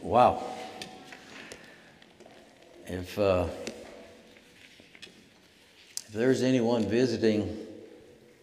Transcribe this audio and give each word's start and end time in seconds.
Wow. 0.00 0.44
If, 2.86 3.18
uh, 3.18 3.46
if 6.06 6.12
there's 6.12 6.42
anyone 6.42 6.88
visiting 6.88 7.66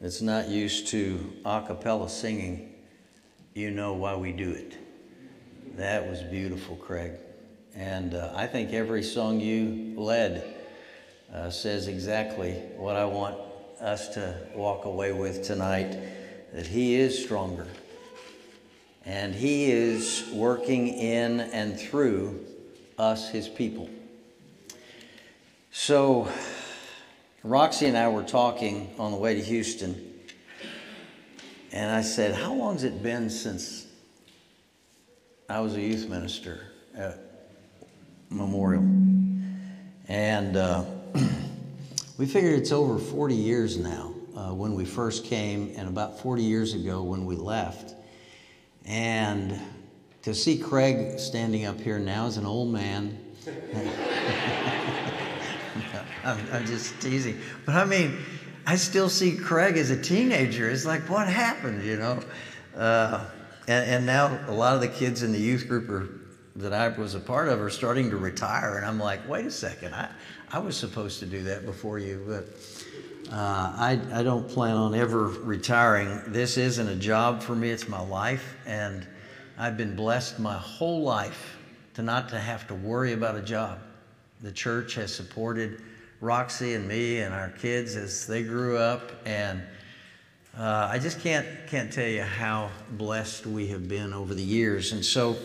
that's 0.01 0.21
not 0.21 0.49
used 0.49 0.87
to 0.89 1.33
a 1.45 1.63
cappella 1.65 2.09
singing, 2.09 2.73
you 3.53 3.71
know 3.71 3.93
why 3.93 4.15
we 4.15 4.33
do 4.33 4.51
it. 4.51 4.77
That 5.77 6.07
was 6.07 6.21
beautiful, 6.21 6.75
Craig. 6.75 7.13
And 7.73 8.13
uh, 8.15 8.33
I 8.35 8.47
think 8.47 8.73
every 8.73 9.01
song 9.03 9.39
you 9.39 9.93
led 9.97 10.55
uh, 11.33 11.49
says 11.49 11.87
exactly 11.87 12.53
what 12.75 12.97
I 12.97 13.05
want 13.05 13.37
us 13.79 14.09
to 14.09 14.37
walk 14.55 14.85
away 14.85 15.13
with 15.13 15.43
tonight 15.43 15.97
that 16.53 16.67
He 16.67 16.95
is 16.95 17.21
stronger. 17.23 17.67
And 19.05 19.35
He 19.35 19.71
is 19.71 20.29
working 20.33 20.87
in 20.87 21.39
and 21.39 21.79
through 21.79 22.43
us, 22.97 23.29
His 23.29 23.47
people. 23.47 23.89
So, 25.71 26.29
Roxy 27.43 27.85
and 27.85 27.97
I 27.97 28.07
were 28.07 28.23
talking 28.23 28.95
on 28.97 29.11
the 29.11 29.17
way 29.17 29.35
to 29.35 29.41
Houston, 29.41 30.13
and 31.71 31.91
I 31.91 32.01
said, 32.01 32.33
How 32.33 32.53
long 32.53 32.73
has 32.73 32.83
it 32.83 33.03
been 33.03 33.29
since 33.29 33.85
I 35.49 35.59
was 35.59 35.75
a 35.75 35.81
youth 35.81 36.07
minister 36.07 36.67
at 36.95 37.19
Memorial? 38.29 38.83
And 40.07 40.55
uh, 40.55 40.85
we 42.17 42.25
figured 42.25 42.53
it's 42.59 42.71
over 42.71 42.97
40 42.97 43.35
years 43.35 43.77
now 43.77 44.13
uh, 44.35 44.53
when 44.53 44.75
we 44.75 44.85
first 44.85 45.25
came, 45.25 45.73
and 45.77 45.87
about 45.87 46.19
40 46.19 46.41
years 46.41 46.73
ago 46.73 47.03
when 47.03 47.25
we 47.25 47.35
left. 47.35 47.94
And 48.85 49.59
to 50.21 50.33
see 50.33 50.57
Craig 50.57 51.19
standing 51.19 51.65
up 51.65 51.79
here 51.79 51.99
now 51.99 52.27
as 52.27 52.37
an 52.37 52.45
old 52.45 52.71
man, 52.71 53.19
I'm, 56.23 56.39
I'm, 56.51 56.65
just 56.65 56.99
teasing. 56.99 57.39
But 57.65 57.75
I 57.75 57.85
mean, 57.85 58.17
I 58.65 58.75
still 58.75 59.09
see 59.09 59.35
Craig 59.35 59.77
as 59.77 59.91
a 59.91 60.01
teenager. 60.01 60.69
It's 60.69 60.85
like, 60.85 61.07
what 61.09 61.27
happened, 61.27 61.83
you 61.83 61.97
know? 61.97 62.19
Uh, 62.75 63.25
and, 63.67 63.89
and, 63.89 64.05
now 64.05 64.39
a 64.47 64.51
lot 64.51 64.75
of 64.75 64.81
the 64.81 64.87
kids 64.87 65.23
in 65.23 65.31
the 65.31 65.39
youth 65.39 65.67
group 65.67 65.89
are, 65.89 66.09
that 66.55 66.73
I 66.73 66.87
was 66.89 67.15
a 67.15 67.19
part 67.19 67.49
of 67.49 67.61
are 67.61 67.69
starting 67.69 68.09
to 68.09 68.17
retire. 68.17 68.77
And 68.77 68.85
I'm 68.85 68.99
like, 68.99 69.27
wait 69.27 69.45
a 69.45 69.51
second, 69.51 69.93
I, 69.93 70.09
I 70.51 70.59
was 70.59 70.75
supposed 70.75 71.19
to 71.19 71.25
do 71.25 71.43
that 71.43 71.65
before 71.65 71.99
you. 71.99 72.23
But 72.27 72.47
uh, 73.31 73.73
I, 73.75 73.99
I 74.13 74.23
don't 74.23 74.47
plan 74.47 74.75
on 74.75 74.93
ever 74.93 75.27
retiring. 75.27 76.21
This 76.27 76.57
isn't 76.57 76.87
a 76.87 76.95
job 76.95 77.41
for 77.41 77.55
me, 77.55 77.69
it's 77.69 77.87
my 77.87 77.99
life. 77.99 78.55
And 78.65 79.07
I've 79.57 79.77
been 79.77 79.95
blessed 79.95 80.39
my 80.39 80.57
whole 80.57 81.01
life 81.01 81.57
to 81.95 82.01
not 82.01 82.29
to 82.29 82.39
have 82.39 82.67
to 82.67 82.75
worry 82.75 83.13
about 83.13 83.35
a 83.35 83.41
job. 83.41 83.79
The 84.41 84.51
church 84.51 84.95
has 84.95 85.13
supported 85.13 85.81
Roxy 86.21 86.73
and 86.73 86.87
me 86.87 87.19
and 87.19 87.33
our 87.33 87.49
kids 87.49 87.95
as 87.95 88.27
they 88.27 88.43
grew 88.43 88.77
up. 88.77 89.11
And 89.25 89.63
uh, 90.57 90.89
I 90.91 90.99
just 90.99 91.19
can't, 91.21 91.47
can't 91.67 91.91
tell 91.91 92.07
you 92.07 92.23
how 92.23 92.69
blessed 92.91 93.45
we 93.45 93.67
have 93.67 93.87
been 93.87 94.13
over 94.13 94.33
the 94.33 94.43
years. 94.43 94.91
And 94.91 95.03
so 95.03 95.35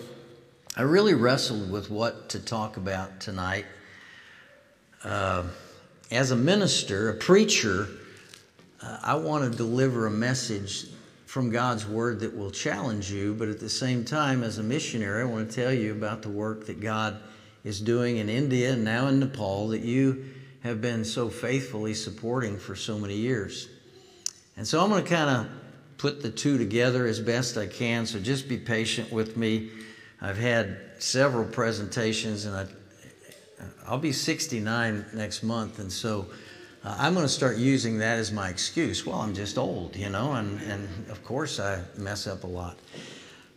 I 0.76 0.82
really 0.82 1.14
wrestled 1.14 1.70
with 1.70 1.90
what 1.90 2.28
to 2.30 2.40
talk 2.40 2.76
about 2.76 3.20
tonight. 3.20 3.64
Uh, 5.02 5.44
as 6.10 6.30
a 6.30 6.36
minister, 6.36 7.10
a 7.10 7.14
preacher, 7.14 7.88
uh, 8.82 8.98
I 9.02 9.14
want 9.14 9.50
to 9.50 9.56
deliver 9.56 10.06
a 10.06 10.10
message 10.10 10.86
from 11.26 11.50
God's 11.50 11.86
Word 11.86 12.20
that 12.20 12.36
will 12.36 12.50
challenge 12.50 13.10
you, 13.10 13.34
but 13.34 13.48
at 13.48 13.60
the 13.60 13.68
same 13.68 14.04
time, 14.04 14.42
as 14.42 14.58
a 14.58 14.62
missionary, 14.62 15.22
I 15.22 15.24
want 15.24 15.48
to 15.48 15.54
tell 15.54 15.72
you 15.72 15.92
about 15.92 16.22
the 16.22 16.28
work 16.28 16.66
that 16.66 16.80
God 16.80 17.20
is 17.62 17.80
doing 17.80 18.16
in 18.16 18.28
India 18.28 18.72
and 18.72 18.84
now 18.84 19.06
in 19.06 19.20
Nepal 19.20 19.68
that 19.68 19.82
you 19.82 20.24
have 20.64 20.80
been 20.80 21.04
so 21.04 21.28
faithfully 21.28 21.94
supporting 21.94 22.58
for 22.58 22.74
so 22.74 22.98
many 22.98 23.14
years. 23.14 23.68
And 24.56 24.66
so 24.66 24.82
I'm 24.82 24.90
going 24.90 25.04
to 25.04 25.08
kind 25.08 25.30
of 25.30 25.46
put 25.96 26.22
the 26.22 26.30
two 26.30 26.58
together 26.58 27.06
as 27.06 27.20
best 27.20 27.56
I 27.56 27.66
can, 27.66 28.06
so 28.06 28.18
just 28.18 28.48
be 28.48 28.56
patient 28.56 29.12
with 29.12 29.36
me. 29.36 29.70
I've 30.20 30.38
had 30.38 30.78
several 30.98 31.44
presentations, 31.44 32.46
and 32.46 32.56
I, 32.56 32.66
I'll 33.86 33.98
be 33.98 34.12
69 34.12 35.06
next 35.14 35.42
month, 35.42 35.78
and 35.78 35.90
so 35.90 36.26
uh, 36.84 36.96
I'm 36.98 37.14
going 37.14 37.26
to 37.26 37.32
start 37.32 37.56
using 37.58 37.98
that 37.98 38.18
as 38.18 38.32
my 38.32 38.48
excuse. 38.48 39.04
Well, 39.04 39.20
I'm 39.20 39.34
just 39.34 39.58
old, 39.58 39.96
you 39.96 40.08
know, 40.08 40.32
and, 40.32 40.60
and 40.62 40.88
of 41.10 41.22
course 41.24 41.60
I 41.60 41.82
mess 41.96 42.26
up 42.26 42.44
a 42.44 42.46
lot. 42.46 42.78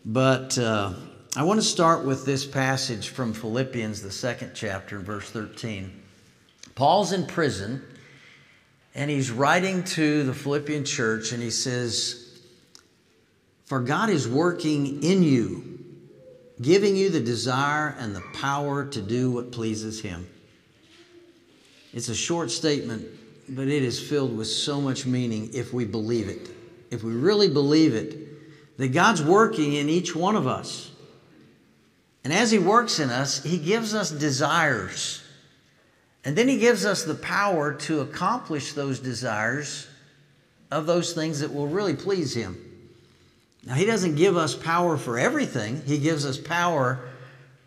But 0.06 0.58
uh, 0.58 0.94
I 1.36 1.44
want 1.44 1.59
to 1.59 1.66
start 1.66 2.06
with 2.06 2.25
this 2.25 2.46
passage 2.46 3.09
from 3.09 3.34
Philippians, 3.34 4.02
the 4.02 4.12
second 4.12 4.52
chapter, 4.53 5.00
verse 5.00 5.30
13. 5.30 6.02
Paul's 6.75 7.14
in 7.14 7.25
prison 7.25 7.81
and 8.96 9.09
he's 9.09 9.31
writing 9.31 9.84
to 9.84 10.24
the 10.24 10.34
Philippian 10.34 10.85
church 10.85 11.31
and 11.31 11.41
he 11.41 11.50
says, 11.50 12.40
For 13.66 13.80
God 13.80 14.09
is 14.09 14.28
working 14.28 15.02
in 15.02 15.24
you, 15.24 15.72
giving 16.63 16.96
you 16.96 17.09
the 17.09 17.19
desire 17.19 17.96
and 18.00 18.16
the 18.16 18.24
power 18.34 18.85
to 18.85 19.01
do 19.01 19.29
what 19.31 19.51
pleases 19.51 20.01
Him. 20.01 20.28
It's 21.94 22.09
a 22.09 22.16
short 22.16 22.50
statement, 22.50 23.06
but 23.50 23.68
it 23.68 23.84
is 23.84 24.01
filled 24.01 24.35
with 24.35 24.47
so 24.47 24.81
much 24.81 25.06
meaning 25.06 25.52
if 25.53 25.73
we 25.73 25.85
believe 25.85 26.28
it. 26.28 26.50
If 26.90 27.03
we 27.03 27.13
really 27.13 27.50
believe 27.50 27.94
it, 27.94 28.78
that 28.78 28.94
God's 28.94 29.22
working 29.22 29.73
in 29.73 29.90
each 29.90 30.16
one 30.16 30.35
of 30.35 30.47
us. 30.47 30.90
And 32.23 32.34
as 32.34 32.50
He 32.50 32.57
works 32.57 33.00
in 33.00 33.12
us, 33.12 33.44
He 33.44 33.59
gives 33.59 33.94
us 33.94 34.09
desires 34.09 35.23
and 36.25 36.35
then 36.35 36.47
he 36.47 36.57
gives 36.57 36.85
us 36.85 37.03
the 37.03 37.16
power 37.16 37.73
to 37.73 38.02
accomplish 38.02 38.73
those 38.73 39.00
desires 39.00 39.88
of 40.72 40.85
those 40.85 41.13
things 41.13 41.41
that 41.41 41.53
will 41.53 41.68
really 41.68 41.96
please 41.96 42.34
him. 42.34 42.72
Now, 43.66 43.75
he 43.75 43.85
doesn't 43.85 44.16
give 44.16 44.35
us 44.35 44.56
power 44.56 44.97
for 44.97 45.18
everything, 45.18 45.81
he 45.85 45.97
gives 45.97 46.25
us 46.25 46.38
power 46.38 47.00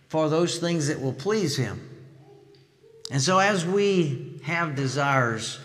for 0.08 0.28
those 0.28 0.58
things 0.58 0.88
that 0.88 1.00
will 1.00 1.12
please 1.12 1.56
him. 1.56 1.80
And 3.10 3.20
so, 3.20 3.38
as 3.38 3.64
we 3.64 4.40
have 4.44 4.74
desires, 4.74 5.58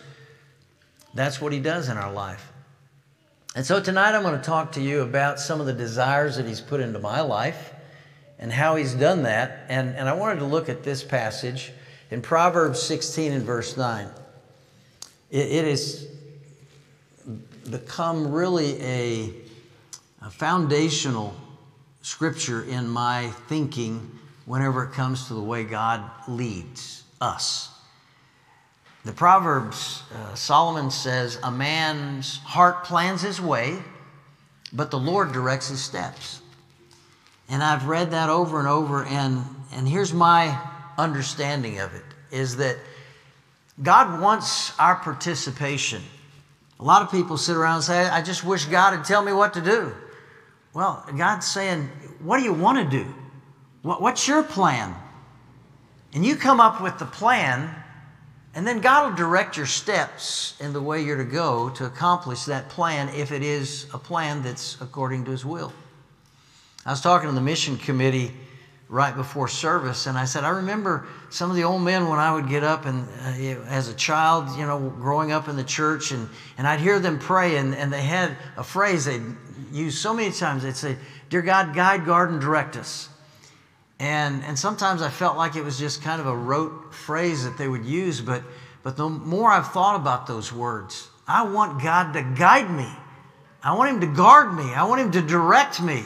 that's 1.14 1.42
what 1.42 1.52
he 1.52 1.60
does 1.60 1.90
in 1.90 1.98
our 1.98 2.12
life. 2.12 2.52
And 3.56 3.66
so, 3.66 3.82
tonight 3.82 4.16
I'm 4.16 4.24
going 4.24 4.38
to 4.38 4.46
talk 4.46 4.74
to 4.74 4.82
you 4.82 5.02
about 5.02 5.40
some 5.40 5.60
of 5.60 5.66
the 5.66 5.74
desires 5.74 6.38
that 6.38 6.46
he's 6.46 6.62
put 6.62 6.80
into 6.80 7.00
my 7.00 7.22
life 7.22 7.74
and 8.40 8.52
how 8.52 8.76
he's 8.76 8.94
done 8.94 9.24
that. 9.24 9.66
And, 9.70 9.96
and 9.96 10.08
I 10.08 10.14
wanted 10.14 10.40
to 10.40 10.46
look 10.46 10.70
at 10.70 10.84
this 10.84 11.04
passage 11.04 11.72
in 12.12 12.22
Proverbs 12.22 12.82
16 12.82 13.32
and 13.32 13.44
verse 13.44 13.78
9, 13.78 14.08
it, 15.32 15.38
it 15.38 15.66
has 15.66 16.08
become 17.70 18.32
really 18.32 18.82
a, 18.82 19.34
a 20.22 20.30
foundational 20.30 21.34
scripture 22.02 22.64
in 22.64 22.88
my 22.88 23.28
thinking 23.48 24.20
whenever 24.46 24.84
it 24.84 24.92
comes 24.92 25.28
to 25.28 25.34
the 25.34 25.42
way 25.42 25.64
God 25.64 26.04
leads 26.28 27.04
us. 27.20 27.70
The 29.04 29.12
Proverbs, 29.12 30.04
uh, 30.14 30.36
Solomon 30.36 30.92
says, 30.92 31.40
A 31.44 31.50
man's 31.50 32.38
heart 32.38 32.84
plans 32.84 33.22
his 33.22 33.42
way, 33.42 33.80
but 34.72 34.92
the 34.92 35.00
Lord 35.00 35.32
directs 35.32 35.70
his 35.70 35.84
steps. 35.84 36.42
And 37.50 37.64
I've 37.64 37.88
read 37.88 38.12
that 38.12 38.30
over 38.30 38.60
and 38.60 38.68
over, 38.68 39.04
and, 39.04 39.44
and 39.74 39.88
here's 39.88 40.14
my 40.14 40.58
understanding 40.98 41.80
of 41.80 41.94
it 41.96 42.04
is 42.32 42.58
that 42.58 42.78
God 43.82 44.22
wants 44.22 44.78
our 44.80 44.96
participation. 44.96 46.02
A 46.80 46.84
lot 46.84 47.02
of 47.02 47.12
people 47.12 47.38
sit 47.38 47.58
around 47.58 47.76
and 47.76 47.84
say, 47.84 48.08
I 48.08 48.22
just 48.22 48.44
wish 48.46 48.66
God 48.66 48.96
would 48.96 49.06
tell 49.06 49.24
me 49.24 49.34
what 49.34 49.54
to 49.56 49.62
do. 49.62 49.94
Well, 50.74 51.06
God's 51.18 51.48
saying, 51.48 51.90
What 52.20 52.38
do 52.38 52.44
you 52.44 52.54
want 52.54 52.90
to 52.90 52.98
do? 52.98 53.14
What's 53.82 54.28
your 54.28 54.44
plan? 54.44 54.96
And 56.14 56.26
you 56.26 56.36
come 56.36 56.60
up 56.60 56.82
with 56.82 57.00
the 57.00 57.06
plan, 57.06 57.74
and 58.54 58.68
then 58.68 58.80
God 58.80 59.10
will 59.10 59.18
direct 59.18 59.58
your 59.58 59.66
steps 59.66 60.56
in 60.60 60.74
the 60.74 60.82
way 60.82 61.02
you're 61.02 61.18
to 61.18 61.24
go 61.24 61.70
to 61.72 61.86
accomplish 61.86 62.46
that 62.46 62.70
plan 62.70 63.10
if 63.10 63.32
it 63.32 63.42
is 63.42 63.88
a 63.94 63.98
plan 63.98 64.44
that's 64.44 64.80
according 64.82 65.26
to 65.26 65.32
His 65.32 65.46
will. 65.46 65.74
I 66.86 66.92
was 66.92 67.02
talking 67.02 67.30
to 67.30 67.36
the 67.36 67.42
mission 67.42 67.78
committee 67.78 68.34
right 68.92 69.16
before 69.16 69.48
service. 69.48 70.06
And 70.06 70.18
I 70.18 70.26
said, 70.26 70.44
I 70.44 70.50
remember 70.50 71.08
some 71.30 71.50
of 71.50 71.56
the 71.56 71.64
old 71.64 71.82
men 71.82 72.10
when 72.10 72.20
I 72.20 72.34
would 72.34 72.50
get 72.50 72.62
up 72.62 72.86
and 72.86 73.08
uh, 73.22 73.62
as 73.64 73.88
a 73.88 73.94
child, 73.94 74.50
you 74.58 74.66
know, 74.66 74.90
growing 75.00 75.32
up 75.32 75.48
in 75.48 75.56
the 75.56 75.64
church, 75.64 76.12
and, 76.12 76.28
and 76.58 76.68
I'd 76.68 76.82
hear 76.82 77.00
them 77.00 77.18
pray, 77.18 77.56
and, 77.56 77.74
and 77.74 77.92
they 77.92 78.02
had 78.02 78.36
a 78.58 78.64
phrase 78.64 79.06
they'd 79.06 79.24
use 79.72 79.98
so 79.98 80.14
many 80.14 80.30
times. 80.32 80.64
They'd 80.64 80.76
say, 80.76 80.98
Dear 81.30 81.42
God, 81.42 81.74
guide, 81.74 82.06
guard, 82.06 82.32
and 82.32 82.42
direct 82.42 82.76
us. 82.76 83.08
And, 83.98 84.44
and 84.44 84.60
sometimes 84.60 85.02
I 85.02 85.10
felt 85.10 85.38
like 85.38 85.56
it 85.56 85.64
was 85.64 85.80
just 85.80 86.02
kind 86.02 86.20
of 86.20 86.28
a 86.28 86.36
rote 86.36 86.94
phrase 86.94 87.46
that 87.46 87.58
they 87.58 87.70
would 87.70 87.86
use, 87.86 88.20
but, 88.20 88.44
but 88.84 88.98
the 88.98 89.08
more 89.08 89.50
I've 89.50 89.72
thought 89.72 89.96
about 89.96 90.28
those 90.28 90.52
words, 90.52 91.08
I 91.26 91.44
want 91.44 91.82
God 91.82 92.12
to 92.14 92.24
guide 92.38 92.70
me. 92.70 92.92
I 93.64 93.74
want 93.74 93.92
Him 93.92 94.02
to 94.02 94.18
guard 94.18 94.54
me. 94.54 94.74
I 94.74 94.84
want 94.84 95.00
Him 95.00 95.12
to 95.12 95.22
direct 95.22 95.82
me. 95.82 96.04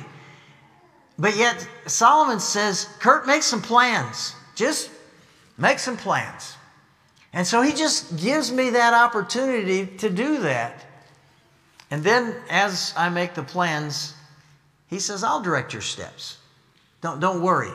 But 1.17 1.35
yet, 1.37 1.67
Solomon 1.87 2.39
says, 2.39 2.89
Kurt, 2.99 3.25
make 3.25 3.43
some 3.43 3.61
plans. 3.61 4.35
Just 4.55 4.89
make 5.57 5.79
some 5.79 5.97
plans. 5.97 6.55
And 7.31 7.45
so 7.45 7.61
he 7.61 7.73
just 7.73 8.17
gives 8.17 8.51
me 8.51 8.71
that 8.71 8.93
opportunity 8.93 9.85
to 9.97 10.09
do 10.09 10.39
that. 10.39 10.85
And 11.91 12.03
then 12.03 12.35
as 12.49 12.93
I 12.97 13.09
make 13.09 13.33
the 13.33 13.43
plans, 13.43 14.13
he 14.89 14.99
says, 14.99 15.23
I'll 15.23 15.41
direct 15.41 15.73
your 15.73 15.81
steps. 15.81 16.37
Don't, 17.01 17.19
don't 17.19 17.41
worry. 17.41 17.71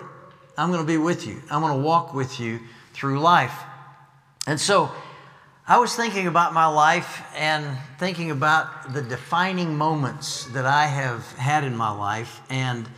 I'm 0.58 0.70
going 0.70 0.81
to 0.81 0.87
be 0.87 0.98
with 0.98 1.26
you. 1.26 1.40
I'm 1.50 1.62
going 1.62 1.76
to 1.76 1.82
walk 1.82 2.12
with 2.12 2.40
you 2.40 2.60
through 2.92 3.20
life. 3.20 3.54
And 4.46 4.60
so 4.60 4.90
I 5.66 5.78
was 5.78 5.94
thinking 5.94 6.26
about 6.26 6.52
my 6.52 6.66
life 6.66 7.22
and 7.37 7.78
thinking 7.98 8.31
about 8.31 8.92
the 8.92 9.02
defining 9.02 9.76
moments 9.76 10.46
that 10.46 10.66
I 10.66 10.87
have 10.87 11.31
had 11.37 11.64
in 11.64 11.76
my 11.76 11.90
life. 11.90 12.40
And 12.50 12.88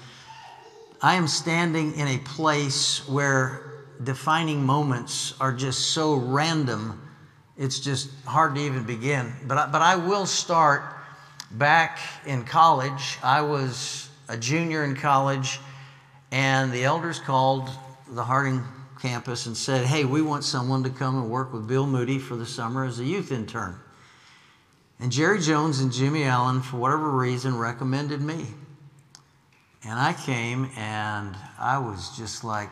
I 1.04 1.16
am 1.16 1.26
standing 1.26 1.96
in 1.96 2.06
a 2.06 2.18
place 2.18 3.08
where 3.08 3.82
defining 4.04 4.64
moments 4.64 5.34
are 5.40 5.52
just 5.52 5.90
so 5.90 6.14
random, 6.14 7.02
it's 7.56 7.80
just 7.80 8.08
hard 8.24 8.54
to 8.54 8.60
even 8.60 8.84
begin. 8.84 9.32
But 9.48 9.58
I, 9.58 9.66
but 9.66 9.82
I 9.82 9.96
will 9.96 10.26
start 10.26 10.84
back 11.50 11.98
in 12.24 12.44
college. 12.44 13.18
I 13.20 13.40
was 13.40 14.10
a 14.28 14.36
junior 14.36 14.84
in 14.84 14.94
college, 14.94 15.58
and 16.30 16.70
the 16.70 16.84
elders 16.84 17.18
called 17.18 17.68
the 18.06 18.22
Harding 18.22 18.62
campus 19.00 19.46
and 19.46 19.56
said, 19.56 19.84
Hey, 19.84 20.04
we 20.04 20.22
want 20.22 20.44
someone 20.44 20.84
to 20.84 20.90
come 20.90 21.18
and 21.18 21.28
work 21.28 21.52
with 21.52 21.66
Bill 21.66 21.86
Moody 21.86 22.20
for 22.20 22.36
the 22.36 22.46
summer 22.46 22.84
as 22.84 23.00
a 23.00 23.04
youth 23.04 23.32
intern. 23.32 23.74
And 25.00 25.10
Jerry 25.10 25.40
Jones 25.40 25.80
and 25.80 25.92
Jimmy 25.92 26.22
Allen, 26.22 26.62
for 26.62 26.76
whatever 26.76 27.10
reason, 27.10 27.58
recommended 27.58 28.20
me. 28.20 28.46
And 29.84 29.98
I 29.98 30.12
came 30.12 30.70
and 30.76 31.36
I 31.58 31.78
was 31.78 32.16
just 32.16 32.44
like, 32.44 32.70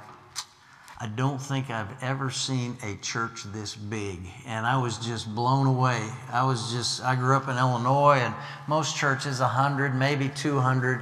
I 1.03 1.07
don't 1.07 1.41
think 1.41 1.71
I've 1.71 1.91
ever 2.03 2.31
seen 2.31 2.77
a 2.85 2.95
church 2.97 3.45
this 3.45 3.75
big. 3.75 4.21
And 4.47 4.67
I 4.67 4.77
was 4.77 4.99
just 4.99 5.35
blown 5.35 5.67
away. 5.67 6.07
I 6.31 6.45
was 6.45 6.71
just, 6.73 7.03
I 7.03 7.17
grew 7.17 7.35
up 7.35 7.49
in 7.49 7.57
Illinois 7.57 8.19
and 8.21 8.35
most 8.69 8.97
churches 8.97 9.41
100, 9.41 9.95
maybe 9.95 10.29
200. 10.29 11.01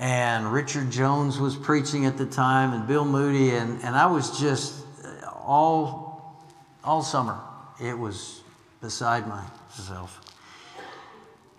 And 0.00 0.52
Richard 0.52 0.90
Jones 0.90 1.38
was 1.38 1.54
preaching 1.54 2.06
at 2.06 2.18
the 2.18 2.26
time 2.26 2.72
and 2.72 2.88
Bill 2.88 3.04
Moody. 3.04 3.50
And, 3.50 3.80
and 3.82 3.94
I 3.94 4.06
was 4.06 4.40
just 4.40 4.84
uh, 5.04 5.28
all, 5.30 6.36
all 6.82 7.02
summer, 7.02 7.38
it 7.80 7.96
was 7.96 8.42
beside 8.80 9.28
myself. 9.28 10.23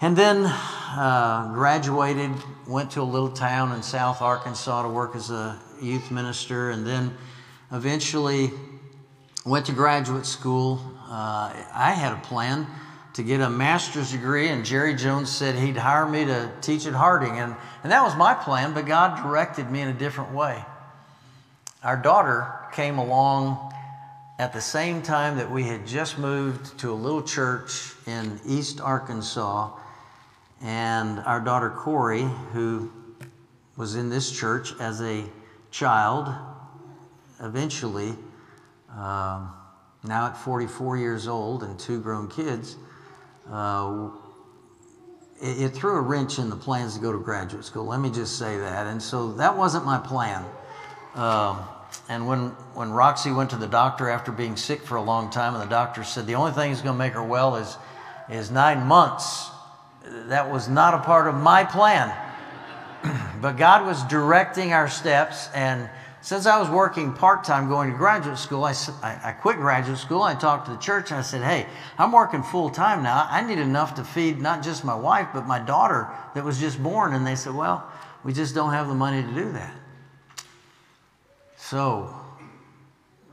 And 0.01 0.15
then 0.15 0.45
uh, 0.45 1.51
graduated, 1.53 2.31
went 2.67 2.91
to 2.91 3.01
a 3.01 3.03
little 3.03 3.29
town 3.29 3.71
in 3.71 3.81
South 3.81 4.21
Arkansas 4.21 4.83
to 4.83 4.89
work 4.89 5.15
as 5.15 5.31
a 5.31 5.57
youth 5.81 6.11
minister, 6.11 6.71
and 6.71 6.85
then 6.85 7.15
eventually 7.71 8.51
went 9.45 9.65
to 9.67 9.71
graduate 9.71 10.25
school. 10.25 10.81
Uh, 11.07 11.53
I 11.73 11.91
had 11.91 12.11
a 12.11 12.21
plan 12.21 12.67
to 13.13 13.23
get 13.23 13.39
a 13.39 13.49
master's 13.49 14.11
degree, 14.11 14.49
and 14.49 14.65
Jerry 14.65 14.95
Jones 14.95 15.31
said 15.31 15.55
he'd 15.55 15.77
hire 15.77 16.05
me 16.05 16.25
to 16.25 16.51
teach 16.59 16.85
at 16.85 16.93
Harding. 16.93 17.39
And, 17.39 17.55
and 17.83 17.91
that 17.91 18.03
was 18.03 18.17
my 18.17 18.33
plan, 18.33 18.73
but 18.73 18.85
God 18.85 19.23
directed 19.23 19.71
me 19.71 19.79
in 19.79 19.87
a 19.87 19.93
different 19.93 20.33
way. 20.33 20.61
Our 21.83 21.95
daughter 21.95 22.51
came 22.73 22.97
along 22.97 23.73
at 24.37 24.51
the 24.51 24.59
same 24.59 25.01
time 25.01 25.37
that 25.37 25.49
we 25.49 25.63
had 25.63 25.87
just 25.87 26.17
moved 26.17 26.77
to 26.79 26.91
a 26.91 26.93
little 26.93 27.21
church 27.21 27.93
in 28.05 28.41
East 28.45 28.81
Arkansas 28.81 29.71
and 30.61 31.19
our 31.19 31.39
daughter 31.39 31.69
Corey, 31.69 32.23
who 32.53 32.91
was 33.77 33.95
in 33.95 34.09
this 34.09 34.31
church 34.31 34.73
as 34.79 35.01
a 35.01 35.23
child, 35.71 36.33
eventually, 37.41 38.13
um, 38.91 39.53
now 40.03 40.27
at 40.27 40.37
44 40.37 40.97
years 40.97 41.27
old 41.27 41.63
and 41.63 41.77
two 41.79 41.99
grown 41.99 42.29
kids, 42.29 42.77
uh, 43.51 44.09
it, 45.41 45.63
it, 45.63 45.69
threw 45.69 45.97
a 45.97 46.01
wrench 46.01 46.39
in 46.39 46.49
the 46.49 46.55
plans 46.55 46.95
to 46.95 47.01
go 47.01 47.11
to 47.11 47.19
graduate 47.19 47.65
school. 47.65 47.85
Let 47.85 47.99
me 47.99 48.09
just 48.09 48.39
say 48.39 48.57
that. 48.57 48.87
And 48.87 49.01
so 49.01 49.33
that 49.33 49.57
wasn't 49.57 49.85
my 49.85 49.97
plan. 49.97 50.45
Um, 51.15 51.59
and 52.07 52.25
when, 52.27 52.49
when 52.73 52.91
Roxy 52.91 53.31
went 53.31 53.49
to 53.49 53.57
the 53.57 53.67
doctor 53.67 54.09
after 54.09 54.31
being 54.31 54.55
sick 54.55 54.81
for 54.81 54.95
a 54.95 55.01
long 55.01 55.29
time, 55.29 55.53
and 55.53 55.63
the 55.63 55.69
doctor 55.69 56.03
said 56.03 56.27
the 56.27 56.35
only 56.35 56.53
thing 56.53 56.71
that's 56.71 56.81
going 56.81 56.95
to 56.95 56.99
make 56.99 57.13
her 57.13 57.23
well 57.23 57.57
is, 57.57 57.77
is 58.29 58.51
nine 58.51 58.85
months 58.85 59.49
that 60.27 60.51
was 60.51 60.67
not 60.67 60.93
a 60.93 60.99
part 60.99 61.27
of 61.27 61.35
my 61.35 61.63
plan. 61.63 62.13
but 63.41 63.57
God 63.57 63.85
was 63.85 64.03
directing 64.05 64.73
our 64.73 64.87
steps. 64.87 65.49
And 65.53 65.89
since 66.21 66.45
I 66.45 66.59
was 66.59 66.69
working 66.69 67.13
part 67.13 67.43
time 67.43 67.69
going 67.69 67.91
to 67.91 67.97
graduate 67.97 68.37
school, 68.37 68.63
I, 68.63 68.73
I 69.03 69.31
quit 69.31 69.57
graduate 69.57 69.99
school. 69.99 70.23
I 70.23 70.35
talked 70.35 70.65
to 70.65 70.71
the 70.71 70.79
church 70.79 71.11
and 71.11 71.19
I 71.19 71.23
said, 71.23 71.41
Hey, 71.41 71.67
I'm 71.97 72.11
working 72.11 72.43
full 72.43 72.69
time 72.69 73.03
now. 73.03 73.27
I 73.29 73.41
need 73.41 73.59
enough 73.59 73.95
to 73.95 74.03
feed 74.03 74.41
not 74.41 74.63
just 74.63 74.83
my 74.83 74.95
wife, 74.95 75.27
but 75.33 75.45
my 75.45 75.59
daughter 75.59 76.09
that 76.33 76.43
was 76.43 76.59
just 76.59 76.81
born. 76.81 77.13
And 77.13 77.25
they 77.25 77.35
said, 77.35 77.53
Well, 77.53 77.87
we 78.23 78.33
just 78.33 78.55
don't 78.55 78.71
have 78.71 78.87
the 78.87 78.95
money 78.95 79.21
to 79.21 79.33
do 79.33 79.51
that. 79.51 79.73
So, 81.57 82.13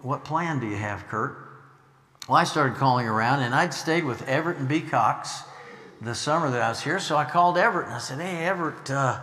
what 0.03 0.25
plan 0.25 0.59
do 0.59 0.67
you 0.67 0.77
have, 0.77 1.07
Kurt? 1.07 1.39
Well, 2.29 2.37
I 2.37 2.45
started 2.45 2.77
calling 2.77 3.07
around 3.07 3.41
and 3.41 3.55
I'd 3.55 3.75
stayed 3.75 4.05
with 4.05 4.27
Everett 4.29 4.59
and 4.59 4.69
B. 4.69 4.81
Cox 4.81 5.43
the 6.03 6.15
summer 6.15 6.51
that 6.51 6.61
I 6.61 6.69
was 6.69 6.83
here. 6.83 6.99
So 6.99 7.17
I 7.17 7.25
called 7.25 7.57
Everett 7.57 7.87
and 7.87 7.95
I 7.95 7.99
said, 7.99 8.21
Hey, 8.21 8.45
Everett, 8.45 8.91
uh, 8.91 9.21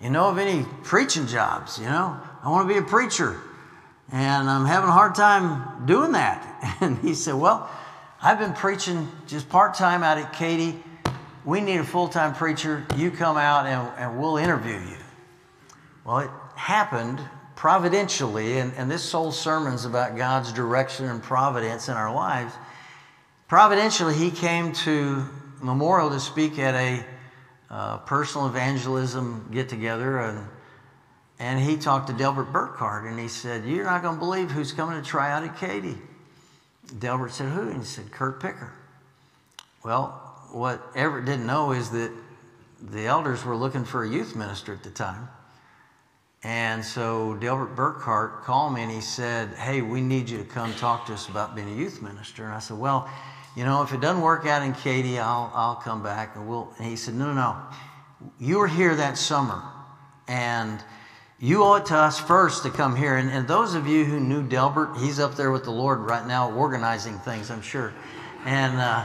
you 0.00 0.10
know 0.10 0.28
of 0.28 0.38
any 0.38 0.66
preaching 0.82 1.26
jobs? 1.26 1.78
You 1.78 1.86
know, 1.86 2.20
I 2.42 2.50
want 2.50 2.68
to 2.68 2.74
be 2.74 2.78
a 2.78 2.82
preacher 2.82 3.40
and 4.12 4.48
I'm 4.48 4.64
having 4.64 4.88
a 4.88 4.92
hard 4.92 5.14
time 5.14 5.86
doing 5.86 6.12
that. 6.12 6.52
And 6.80 6.98
he 6.98 7.14
said, 7.14 7.34
Well, 7.34 7.70
I've 8.20 8.38
been 8.38 8.52
preaching 8.52 9.08
just 9.26 9.48
part 9.48 9.74
time 9.74 10.02
out 10.02 10.18
at 10.18 10.32
Katy. 10.32 10.82
We 11.44 11.60
need 11.60 11.78
a 11.78 11.84
full 11.84 12.08
time 12.08 12.34
preacher. 12.34 12.84
You 12.96 13.10
come 13.10 13.36
out 13.36 13.66
and, 13.66 13.88
and 13.98 14.20
we'll 14.20 14.36
interview 14.36 14.74
you. 14.74 14.96
Well, 16.04 16.18
it 16.18 16.30
happened 16.54 17.20
providentially, 17.54 18.58
and, 18.58 18.72
and 18.74 18.90
this 18.90 19.10
whole 19.10 19.32
sermon's 19.32 19.84
about 19.84 20.16
God's 20.16 20.52
direction 20.52 21.06
and 21.06 21.22
providence 21.22 21.88
in 21.88 21.94
our 21.94 22.14
lives. 22.14 22.52
Providentially, 23.48 24.14
he 24.14 24.30
came 24.30 24.72
to 24.72 25.24
Memorial 25.60 26.10
to 26.10 26.20
speak 26.20 26.58
at 26.58 26.74
a 26.74 27.04
uh, 27.70 27.98
personal 27.98 28.46
evangelism 28.46 29.48
get 29.52 29.68
together, 29.68 30.18
and, 30.20 30.46
and 31.38 31.60
he 31.60 31.76
talked 31.76 32.08
to 32.08 32.12
Delbert 32.12 32.52
Burkhart, 32.52 33.08
and 33.08 33.18
he 33.18 33.28
said, 33.28 33.64
You're 33.64 33.84
not 33.84 34.02
going 34.02 34.14
to 34.14 34.20
believe 34.20 34.50
who's 34.50 34.72
coming 34.72 35.02
to 35.02 35.06
try 35.06 35.32
out 35.32 35.42
at 35.42 35.56
Katy. 35.58 35.96
Delbert 36.98 37.32
said, 37.32 37.50
Who? 37.50 37.62
And 37.68 37.78
he 37.78 37.84
said, 37.84 38.10
Kurt 38.10 38.40
Picker. 38.40 38.72
Well, 39.84 40.22
what 40.52 40.80
Everett 40.94 41.24
didn't 41.24 41.46
know 41.46 41.72
is 41.72 41.90
that 41.90 42.12
the 42.80 43.06
elders 43.06 43.44
were 43.44 43.56
looking 43.56 43.84
for 43.84 44.04
a 44.04 44.08
youth 44.08 44.36
minister 44.36 44.72
at 44.72 44.82
the 44.82 44.90
time. 44.90 45.28
And 46.42 46.84
so 46.84 47.34
Delbert 47.34 47.74
Burkhart 47.74 48.42
called 48.44 48.74
me 48.74 48.82
and 48.82 48.90
he 48.90 49.00
said, 49.00 49.48
Hey, 49.54 49.82
we 49.82 50.00
need 50.00 50.30
you 50.30 50.38
to 50.38 50.44
come 50.44 50.72
talk 50.74 51.06
to 51.06 51.14
us 51.14 51.28
about 51.28 51.56
being 51.56 51.68
a 51.68 51.74
youth 51.74 52.02
minister. 52.02 52.44
And 52.44 52.54
I 52.54 52.58
said, 52.58 52.78
Well, 52.78 53.10
you 53.56 53.64
know, 53.64 53.82
if 53.82 53.92
it 53.92 54.00
doesn't 54.00 54.20
work 54.20 54.46
out 54.46 54.62
in 54.62 54.74
Katy, 54.74 55.18
I'll, 55.18 55.50
I'll 55.54 55.76
come 55.76 56.02
back 56.02 56.36
and 56.36 56.46
we'll. 56.46 56.72
And 56.78 56.86
he 56.86 56.94
said, 56.94 57.14
no, 57.14 57.26
no, 57.26 57.34
no. 57.34 57.56
You 58.38 58.58
were 58.58 58.68
here 58.68 58.94
that 58.94 59.16
summer 59.16 59.62
and 60.28 60.78
you 61.38 61.62
owe 61.64 61.74
it 61.74 61.86
to 61.86 61.96
us 61.96 62.18
first 62.18 62.62
to 62.64 62.70
come 62.70 62.94
here. 62.94 63.16
And, 63.16 63.30
and 63.30 63.48
those 63.48 63.74
of 63.74 63.86
you 63.86 64.04
who 64.04 64.20
knew 64.20 64.46
Delbert, 64.46 64.98
he's 64.98 65.18
up 65.18 65.36
there 65.36 65.50
with 65.50 65.64
the 65.64 65.70
Lord 65.70 66.00
right 66.00 66.26
now 66.26 66.52
organizing 66.52 67.18
things, 67.20 67.50
I'm 67.50 67.62
sure. 67.62 67.94
And 68.44 68.76
uh, 68.76 69.04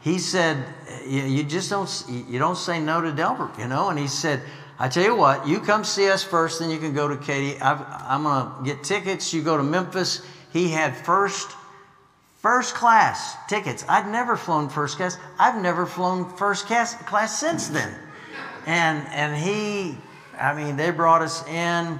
he 0.00 0.18
said, 0.18 0.64
you, 1.04 1.42
just 1.42 1.68
don't, 1.68 2.04
you 2.08 2.38
don't 2.38 2.56
say 2.56 2.80
no 2.80 3.00
to 3.00 3.10
Delbert, 3.10 3.58
you 3.58 3.66
know? 3.66 3.88
And 3.88 3.98
he 3.98 4.06
said, 4.06 4.42
I 4.78 4.88
tell 4.88 5.04
you 5.04 5.16
what, 5.16 5.46
you 5.46 5.58
come 5.58 5.82
see 5.82 6.08
us 6.08 6.22
first, 6.22 6.60
then 6.60 6.70
you 6.70 6.78
can 6.78 6.94
go 6.94 7.08
to 7.08 7.16
Katy. 7.16 7.60
i 7.60 8.14
am 8.14 8.22
going 8.22 8.64
to 8.64 8.74
get 8.74 8.84
tickets. 8.84 9.34
You 9.34 9.42
go 9.42 9.56
to 9.56 9.62
Memphis. 9.64 10.24
He 10.52 10.68
had 10.68 10.96
first 10.96 11.50
First 12.38 12.74
class 12.74 13.36
tickets. 13.48 13.84
I'd 13.88 14.10
never 14.10 14.36
flown 14.36 14.68
first 14.68 14.96
class. 14.96 15.18
I've 15.38 15.60
never 15.60 15.86
flown 15.86 16.36
first 16.36 16.66
class, 16.66 16.94
class 16.94 17.38
since 17.38 17.68
then. 17.68 17.92
And, 18.64 19.06
and 19.08 19.36
he, 19.36 19.98
I 20.38 20.54
mean, 20.54 20.76
they 20.76 20.90
brought 20.90 21.20
us 21.20 21.46
in. 21.48 21.98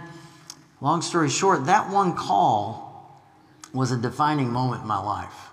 Long 0.80 1.02
story 1.02 1.28
short, 1.28 1.66
that 1.66 1.90
one 1.90 2.14
call 2.14 3.21
was 3.75 3.90
a 3.90 3.97
defining 3.97 4.52
moment 4.52 4.83
in 4.83 4.88
my 4.88 5.02
life. 5.02 5.50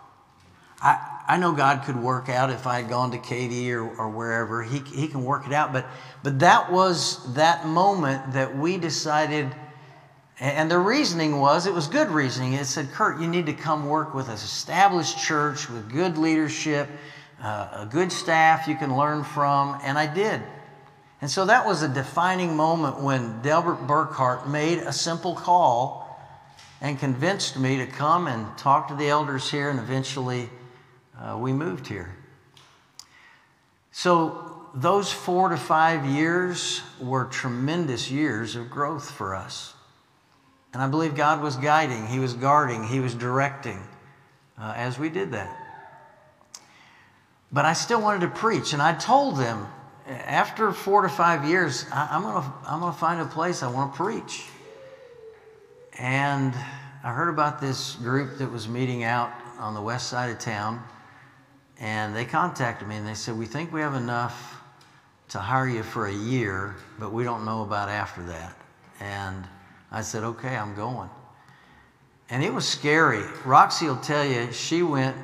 I, 0.81 1.23
I 1.27 1.37
know 1.37 1.53
God 1.53 1.83
could 1.83 1.95
work 1.95 2.29
out 2.29 2.51
if 2.51 2.67
I 2.67 2.81
had 2.81 2.89
gone 2.89 3.09
to 3.11 3.17
Katy 3.17 3.71
or, 3.73 3.89
or 3.97 4.09
wherever. 4.09 4.61
He, 4.61 4.79
he 4.79 5.07
can 5.07 5.23
work 5.23 5.47
it 5.47 5.53
out. 5.53 5.73
But, 5.73 5.87
but 6.21 6.37
that 6.39 6.71
was 6.71 7.33
that 7.33 7.65
moment 7.65 8.33
that 8.33 8.55
we 8.55 8.77
decided– 8.77 9.55
and 10.39 10.69
the 10.69 10.79
reasoning 10.79 11.39
was, 11.39 11.65
it 11.65 11.73
was 11.73 11.87
good 11.87 12.09
reasoning. 12.09 12.53
It 12.53 12.65
said, 12.65 12.91
Kurt, 12.91 13.21
you 13.21 13.27
need 13.27 13.45
to 13.45 13.53
come 13.53 13.87
work 13.87 14.13
with 14.13 14.27
an 14.27 14.33
established 14.33 15.17
church 15.17 15.69
with 15.69 15.89
good 15.89 16.17
leadership, 16.17 16.89
uh, 17.41 17.69
a 17.71 17.87
good 17.89 18.11
staff 18.11 18.67
you 18.67 18.75
can 18.75 18.97
learn 18.97 19.23
from. 19.23 19.79
And 19.83 19.97
I 19.97 20.13
did. 20.13 20.41
And 21.21 21.31
so 21.31 21.45
that 21.45 21.65
was 21.65 21.81
a 21.81 21.87
defining 21.87 22.55
moment 22.55 22.99
when 22.99 23.41
Delbert 23.41 23.87
Burkhart 23.87 24.47
made 24.49 24.79
a 24.79 24.91
simple 24.91 25.35
call 25.35 26.05
and 26.81 26.99
convinced 26.99 27.57
me 27.57 27.77
to 27.77 27.87
come 27.87 28.27
and 28.27 28.57
talk 28.57 28.89
to 28.89 28.95
the 28.95 29.07
elders 29.07 29.49
here, 29.49 29.69
and 29.69 29.79
eventually 29.79 30.49
uh, 31.17 31.37
we 31.37 31.53
moved 31.53 31.87
here. 31.87 32.15
So, 33.91 34.51
those 34.75 35.09
four 35.09 35.47
to 35.47 35.55
five 35.57 36.05
years 36.05 36.81
were 36.99 37.23
tremendous 37.25 38.11
years 38.11 38.57
of 38.57 38.69
growth 38.69 39.09
for 39.09 39.33
us. 39.33 39.74
And 40.75 40.83
I 40.83 40.89
believe 40.89 41.15
God 41.15 41.41
was 41.41 41.55
guiding, 41.55 42.05
He 42.05 42.19
was 42.19 42.33
guarding, 42.33 42.83
He 42.83 42.99
was 42.99 43.15
directing 43.15 43.81
uh, 44.59 44.73
as 44.75 44.99
we 44.99 45.07
did 45.07 45.31
that. 45.31 45.57
But 47.49 47.63
I 47.63 47.71
still 47.71 48.01
wanted 48.01 48.19
to 48.25 48.27
preach, 48.27 48.73
and 48.73 48.81
I 48.81 48.93
told 48.93 49.37
them 49.37 49.67
after 50.05 50.73
four 50.73 51.03
to 51.03 51.07
five 51.07 51.45
years, 51.45 51.85
I, 51.93 52.17
am 52.17 52.23
going 52.23 52.43
to 52.43 52.53
I'm 52.67 52.81
gonna 52.81 52.91
find 52.91 53.21
a 53.21 53.25
place 53.25 53.63
I 53.63 53.71
want 53.71 53.93
to 53.93 53.97
preach. 54.03 54.43
And 55.97 56.53
I 57.05 57.13
heard 57.13 57.29
about 57.29 57.61
this 57.61 57.95
group 57.95 58.37
that 58.39 58.51
was 58.51 58.67
meeting 58.67 59.05
out 59.05 59.31
on 59.57 59.75
the 59.75 59.81
west 59.81 60.09
side 60.09 60.29
of 60.29 60.39
town 60.39 60.83
and 61.79 62.13
they 62.13 62.25
contacted 62.25 62.85
me 62.85 62.97
and 62.97 63.07
they 63.07 63.13
said, 63.13 63.37
We 63.37 63.45
think 63.45 63.71
we 63.71 63.79
have 63.79 63.95
enough 63.95 64.61
to 65.29 65.39
hire 65.39 65.69
you 65.69 65.83
for 65.83 66.07
a 66.07 66.13
year, 66.13 66.75
but 66.99 67.13
we 67.13 67.23
don't 67.23 67.45
know 67.45 67.61
about 67.61 67.87
after 67.87 68.21
that. 68.23 68.57
And 68.99 69.47
I 69.91 70.01
said, 70.01 70.23
Okay, 70.23 70.55
I'm 70.55 70.75
going. 70.75 71.09
And 72.29 72.43
it 72.43 72.53
was 72.53 72.67
scary. 72.67 73.23
Roxy 73.45 73.87
will 73.87 73.97
tell 73.97 74.25
you, 74.25 74.51
she 74.51 74.81
went 74.81 75.15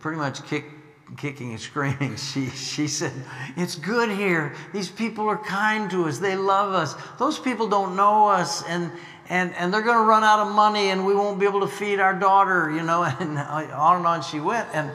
pretty 0.00 0.18
much 0.18 0.44
kicked 0.46 0.72
kicking 1.16 1.52
and 1.52 1.60
screaming. 1.60 2.16
She, 2.32 2.48
she 2.48 2.88
said, 2.88 3.12
It's 3.56 3.76
good 3.76 4.10
here. 4.10 4.54
These 4.72 4.90
people 4.90 5.28
are 5.28 5.38
kind 5.38 5.90
to 5.90 6.04
us. 6.04 6.18
They 6.18 6.36
love 6.36 6.74
us. 6.74 6.94
Those 7.18 7.38
people 7.38 7.68
don't 7.68 7.96
know 7.96 8.28
us, 8.28 8.62
and, 8.64 8.90
and, 9.30 9.54
and 9.54 9.72
they're 9.72 9.82
going 9.82 9.96
to 9.96 10.04
run 10.04 10.24
out 10.24 10.46
of 10.46 10.54
money, 10.54 10.90
and 10.90 11.06
we 11.06 11.14
won't 11.14 11.38
be 11.40 11.46
able 11.46 11.60
to 11.60 11.66
feed 11.66 12.00
our 12.00 12.14
daughter, 12.14 12.70
you 12.70 12.82
know. 12.82 13.04
And 13.20 13.38
on 13.38 13.96
and 13.96 14.06
on 14.06 14.22
she 14.22 14.40
went. 14.40 14.68
And 14.74 14.90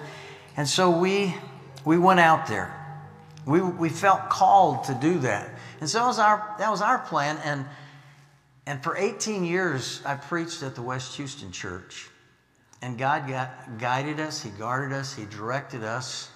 and 0.55 0.67
so 0.67 0.89
we, 0.89 1.35
we 1.85 1.97
went 1.97 2.19
out 2.19 2.47
there. 2.47 2.79
We, 3.45 3.61
we 3.61 3.89
felt 3.89 4.29
called 4.29 4.85
to 4.85 4.93
do 4.93 5.19
that. 5.19 5.49
And 5.79 5.89
so 5.89 5.99
that 5.99 6.07
was 6.07 6.19
our, 6.19 6.55
that 6.59 6.69
was 6.69 6.81
our 6.81 6.99
plan. 6.99 7.37
And, 7.43 7.65
and 8.65 8.83
for 8.83 8.97
18 8.97 9.43
years, 9.43 10.01
I 10.05 10.15
preached 10.15 10.63
at 10.63 10.75
the 10.75 10.81
West 10.81 11.15
Houston 11.17 11.51
Church. 11.51 12.09
And 12.81 12.97
God 12.97 13.27
got, 13.27 13.77
guided 13.77 14.19
us, 14.19 14.41
He 14.41 14.49
guarded 14.49 14.95
us, 14.95 15.13
He 15.13 15.25
directed 15.25 15.83
us 15.83 16.29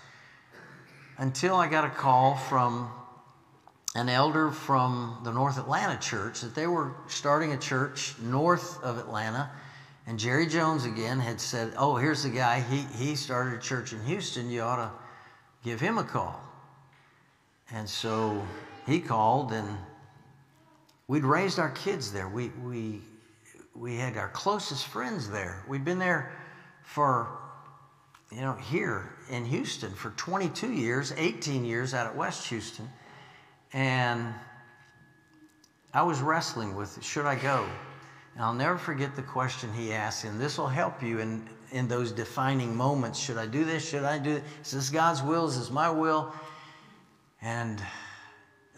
until 1.17 1.55
I 1.55 1.67
got 1.67 1.83
a 1.83 1.89
call 1.89 2.35
from 2.35 2.89
an 3.95 4.09
elder 4.09 4.51
from 4.51 5.19
the 5.23 5.31
North 5.31 5.57
Atlanta 5.57 5.99
church 5.99 6.41
that 6.41 6.53
they 6.53 6.67
were 6.67 6.93
starting 7.07 7.53
a 7.53 7.57
church 7.57 8.15
north 8.19 8.81
of 8.83 8.97
Atlanta 8.97 9.49
and 10.07 10.17
Jerry 10.17 10.47
Jones 10.47 10.85
again 10.85 11.19
had 11.19 11.39
said, 11.39 11.73
Oh, 11.77 11.97
here's 11.97 12.23
the 12.23 12.29
guy. 12.29 12.61
He, 12.61 12.85
he 12.97 13.15
started 13.15 13.55
a 13.55 13.61
church 13.61 13.91
in 13.91 14.01
Houston. 14.05 14.49
You 14.49 14.61
ought 14.61 14.77
to 14.77 14.91
give 15.65 15.81
him 15.81 15.97
a 15.97 16.03
call. 16.03 16.41
And 17.71 17.87
so 17.87 18.41
he 18.85 19.01
called, 19.01 19.51
and 19.51 19.77
we'd 21.07 21.23
raised 21.23 21.59
our 21.59 21.71
kids 21.71 22.11
there. 22.11 22.27
We, 22.27 22.49
we, 22.63 23.01
we 23.75 23.95
had 23.95 24.17
our 24.17 24.29
closest 24.29 24.87
friends 24.87 25.29
there. 25.29 25.63
We'd 25.67 25.85
been 25.85 25.99
there 25.99 26.31
for, 26.83 27.27
you 28.31 28.41
know, 28.41 28.53
here 28.53 29.13
in 29.29 29.45
Houston 29.45 29.91
for 29.91 30.11
22 30.11 30.71
years, 30.71 31.13
18 31.17 31.63
years 31.65 31.93
out 31.93 32.07
at 32.07 32.15
West 32.15 32.47
Houston. 32.47 32.89
And 33.73 34.33
I 35.93 36.03
was 36.03 36.21
wrestling 36.21 36.75
with 36.75 37.03
should 37.03 37.25
I 37.25 37.35
go? 37.35 37.67
And 38.35 38.43
I'll 38.43 38.53
never 38.53 38.77
forget 38.77 39.15
the 39.15 39.23
question 39.23 39.73
he 39.73 39.93
asked, 39.93 40.23
and 40.23 40.39
this 40.39 40.59
will 40.59 40.67
help 40.67 41.01
you 41.01 41.19
in, 41.19 41.49
in 41.71 41.87
those 41.87 42.11
defining 42.11 42.75
moments. 42.75 43.17
Should 43.17 43.37
I 43.37 43.47
do 43.47 43.65
this? 43.65 43.87
Should 43.87 44.03
I 44.03 44.19
do 44.19 44.35
it? 44.35 44.43
Is 44.63 44.71
this 44.71 44.89
God's 44.89 45.23
will? 45.23 45.47
Is 45.47 45.57
this 45.57 45.71
my 45.71 45.89
will? 45.89 46.31
And 47.41 47.81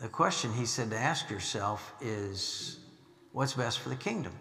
the 0.01 0.09
question 0.09 0.53
he 0.53 0.65
said 0.65 0.89
to 0.91 0.97
ask 0.97 1.29
yourself 1.29 1.93
is, 2.01 2.79
what's 3.33 3.53
best 3.53 3.79
for 3.79 3.89
the 3.89 3.95
kingdom? 3.95 4.33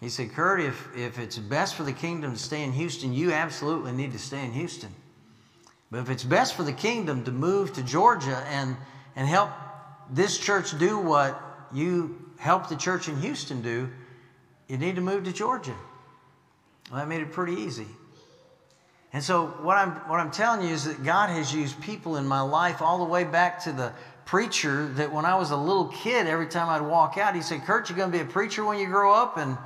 He 0.00 0.08
said, 0.08 0.32
Kurt, 0.32 0.60
if, 0.60 0.88
if 0.96 1.18
it's 1.18 1.38
best 1.38 1.74
for 1.74 1.82
the 1.82 1.92
kingdom 1.92 2.32
to 2.32 2.38
stay 2.38 2.62
in 2.62 2.72
Houston, 2.72 3.12
you 3.12 3.32
absolutely 3.32 3.92
need 3.92 4.12
to 4.12 4.18
stay 4.18 4.44
in 4.44 4.52
Houston. 4.52 4.94
But 5.90 6.00
if 6.00 6.10
it's 6.10 6.24
best 6.24 6.54
for 6.54 6.62
the 6.62 6.72
kingdom 6.72 7.24
to 7.24 7.32
move 7.32 7.72
to 7.74 7.82
Georgia 7.82 8.44
and, 8.48 8.76
and 9.14 9.28
help 9.28 9.50
this 10.10 10.38
church 10.38 10.78
do 10.78 10.98
what 10.98 11.40
you 11.72 12.30
help 12.38 12.68
the 12.68 12.76
church 12.76 13.08
in 13.08 13.20
Houston 13.20 13.62
do, 13.62 13.88
you 14.68 14.76
need 14.76 14.96
to 14.96 15.00
move 15.00 15.24
to 15.24 15.32
Georgia. 15.32 15.74
Well, 16.90 17.00
that 17.00 17.08
made 17.08 17.22
it 17.22 17.32
pretty 17.32 17.54
easy. 17.54 17.86
And 19.16 19.24
so 19.24 19.46
what 19.62 19.78
I'm 19.78 19.92
what 20.10 20.20
I'm 20.20 20.30
telling 20.30 20.60
you 20.68 20.74
is 20.74 20.84
that 20.84 21.02
God 21.02 21.30
has 21.30 21.50
used 21.50 21.80
people 21.80 22.18
in 22.18 22.26
my 22.26 22.42
life 22.42 22.82
all 22.82 22.98
the 22.98 23.10
way 23.10 23.24
back 23.24 23.64
to 23.64 23.72
the 23.72 23.90
preacher 24.26 24.88
that 24.88 25.10
when 25.10 25.24
I 25.24 25.36
was 25.36 25.52
a 25.52 25.56
little 25.56 25.86
kid, 25.86 26.26
every 26.26 26.48
time 26.48 26.68
I'd 26.68 26.86
walk 26.86 27.16
out, 27.16 27.34
he 27.34 27.40
said, 27.40 27.64
"Kurt, 27.64 27.88
you're 27.88 27.96
going 27.96 28.12
to 28.12 28.18
be 28.18 28.22
a 28.22 28.26
preacher 28.26 28.62
when 28.62 28.78
you 28.78 28.88
grow 28.88 29.14
up." 29.14 29.38
And 29.38 29.56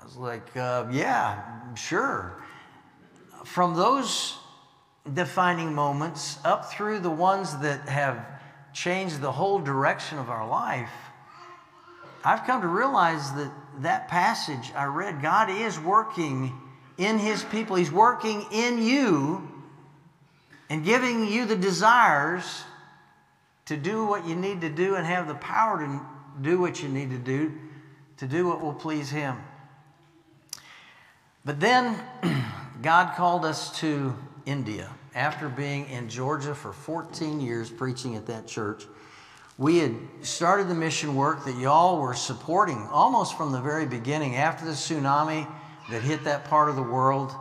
I 0.00 0.04
was 0.04 0.16
like, 0.16 0.56
uh, 0.56 0.86
"Yeah, 0.90 1.40
sure." 1.76 2.42
From 3.44 3.76
those 3.76 4.38
defining 5.12 5.72
moments 5.72 6.40
up 6.44 6.64
through 6.72 6.98
the 6.98 7.12
ones 7.12 7.56
that 7.58 7.88
have 7.88 8.26
changed 8.72 9.20
the 9.20 9.30
whole 9.30 9.60
direction 9.60 10.18
of 10.18 10.28
our 10.28 10.48
life, 10.48 10.90
I've 12.24 12.42
come 12.42 12.60
to 12.62 12.66
realize 12.66 13.32
that 13.34 13.52
that 13.82 14.08
passage 14.08 14.72
I 14.74 14.86
read, 14.86 15.22
God 15.22 15.48
is 15.48 15.78
working 15.78 16.60
in 16.98 17.18
His 17.18 17.44
people. 17.44 17.76
He's 17.76 17.92
working 17.92 18.46
in 18.52 18.82
you 18.82 19.48
and 20.70 20.84
giving 20.84 21.26
you 21.26 21.44
the 21.44 21.56
desires 21.56 22.64
to 23.66 23.76
do 23.76 24.04
what 24.04 24.26
you 24.26 24.34
need 24.34 24.60
to 24.60 24.68
do 24.68 24.96
and 24.96 25.06
have 25.06 25.28
the 25.28 25.34
power 25.34 25.78
to 25.78 26.00
do 26.42 26.60
what 26.60 26.82
you 26.82 26.88
need 26.88 27.10
to 27.10 27.18
do 27.18 27.52
to 28.16 28.26
do 28.26 28.46
what 28.46 28.60
will 28.60 28.74
please 28.74 29.10
Him. 29.10 29.36
But 31.44 31.60
then 31.60 31.98
God 32.82 33.16
called 33.16 33.44
us 33.44 33.78
to 33.80 34.14
India 34.46 34.90
after 35.14 35.48
being 35.48 35.88
in 35.88 36.08
Georgia 36.08 36.54
for 36.54 36.72
14 36.72 37.40
years 37.40 37.70
preaching 37.70 38.16
at 38.16 38.26
that 38.26 38.46
church 38.46 38.84
we 39.56 39.78
had 39.78 39.94
started 40.22 40.68
the 40.68 40.74
mission 40.74 41.14
work 41.14 41.44
that 41.44 41.56
y'all 41.56 42.00
were 42.00 42.14
supporting 42.14 42.88
almost 42.90 43.36
from 43.36 43.52
the 43.52 43.60
very 43.60 43.86
beginning. 43.86 44.34
After 44.34 44.64
the 44.64 44.72
tsunami 44.72 45.46
that 45.90 46.02
hit 46.02 46.24
that 46.24 46.44
part 46.44 46.68
of 46.68 46.76
the 46.76 46.82
world, 46.82 47.32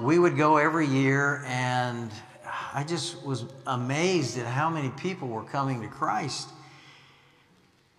we 0.00 0.18
would 0.18 0.36
go 0.36 0.56
every 0.56 0.86
year, 0.86 1.44
and 1.46 2.10
I 2.72 2.84
just 2.84 3.24
was 3.24 3.44
amazed 3.66 4.38
at 4.38 4.46
how 4.46 4.70
many 4.70 4.90
people 4.90 5.28
were 5.28 5.44
coming 5.44 5.80
to 5.82 5.88
Christ. 5.88 6.48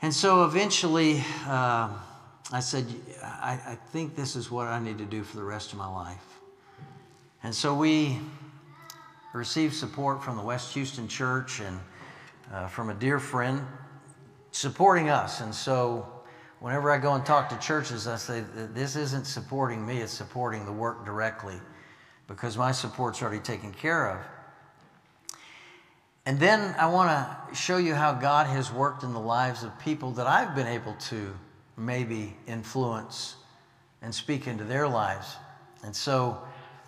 And 0.02 0.14
so 0.14 0.44
eventually, 0.46 1.24
uh, 1.48 1.90
I 2.52 2.60
said, 2.60 2.86
I, 3.24 3.60
I 3.66 3.78
think 3.92 4.16
this 4.16 4.36
is 4.36 4.52
what 4.52 4.68
I 4.68 4.80
need 4.80 4.98
to 4.98 5.06
do 5.06 5.24
for 5.24 5.38
the 5.38 5.44
rest 5.44 5.72
of 5.72 5.78
my 5.78 5.88
life. 5.88 6.40
And 7.44 7.54
so 7.54 7.74
we 7.74 8.20
received 9.34 9.74
support 9.74 10.24
from 10.24 10.38
the 10.38 10.44
West 10.44 10.74
Houston 10.74 11.08
Church 11.08 11.60
and 11.60 11.80
uh, 12.54 12.68
from 12.68 12.90
a 12.90 12.94
dear 12.94 13.20
friend 13.20 13.66
supporting 14.52 15.10
us. 15.10 15.42
And 15.42 15.54
so 15.54 16.08
whenever 16.66 16.90
I 16.90 16.98
go 16.98 17.14
and 17.14 17.24
talk 17.24 17.50
to 17.50 17.60
churches, 17.60 18.08
I 18.08 18.16
say, 18.16 18.44
this 18.74 18.96
isn't 18.96 19.26
supporting 19.26 19.86
me, 19.86 20.00
it's 20.00 20.12
supporting 20.12 20.66
the 20.66 20.72
work 20.72 21.06
directly 21.06 21.54
because 22.28 22.58
my 22.58 22.72
support's 22.72 23.22
already 23.22 23.38
taken 23.38 23.72
care 23.72 24.10
of. 24.10 24.20
And 26.26 26.40
then 26.40 26.74
I 26.80 26.88
want 26.88 27.10
to 27.12 27.56
show 27.56 27.78
you 27.78 27.94
how 27.94 28.14
God 28.14 28.48
has 28.48 28.74
worked 28.74 29.04
in 29.04 29.14
the 29.14 29.20
lives 29.20 29.62
of 29.62 29.78
people 29.78 30.10
that 30.14 30.26
I've 30.26 30.56
been 30.56 30.66
able 30.66 30.96
to 31.10 31.36
maybe 31.78 32.36
influence 32.48 33.36
and 34.02 34.14
speak 34.14 34.48
into 34.48 34.64
their 34.64 34.88
lives. 34.88 35.36
And 35.84 35.96
so, 35.96 36.42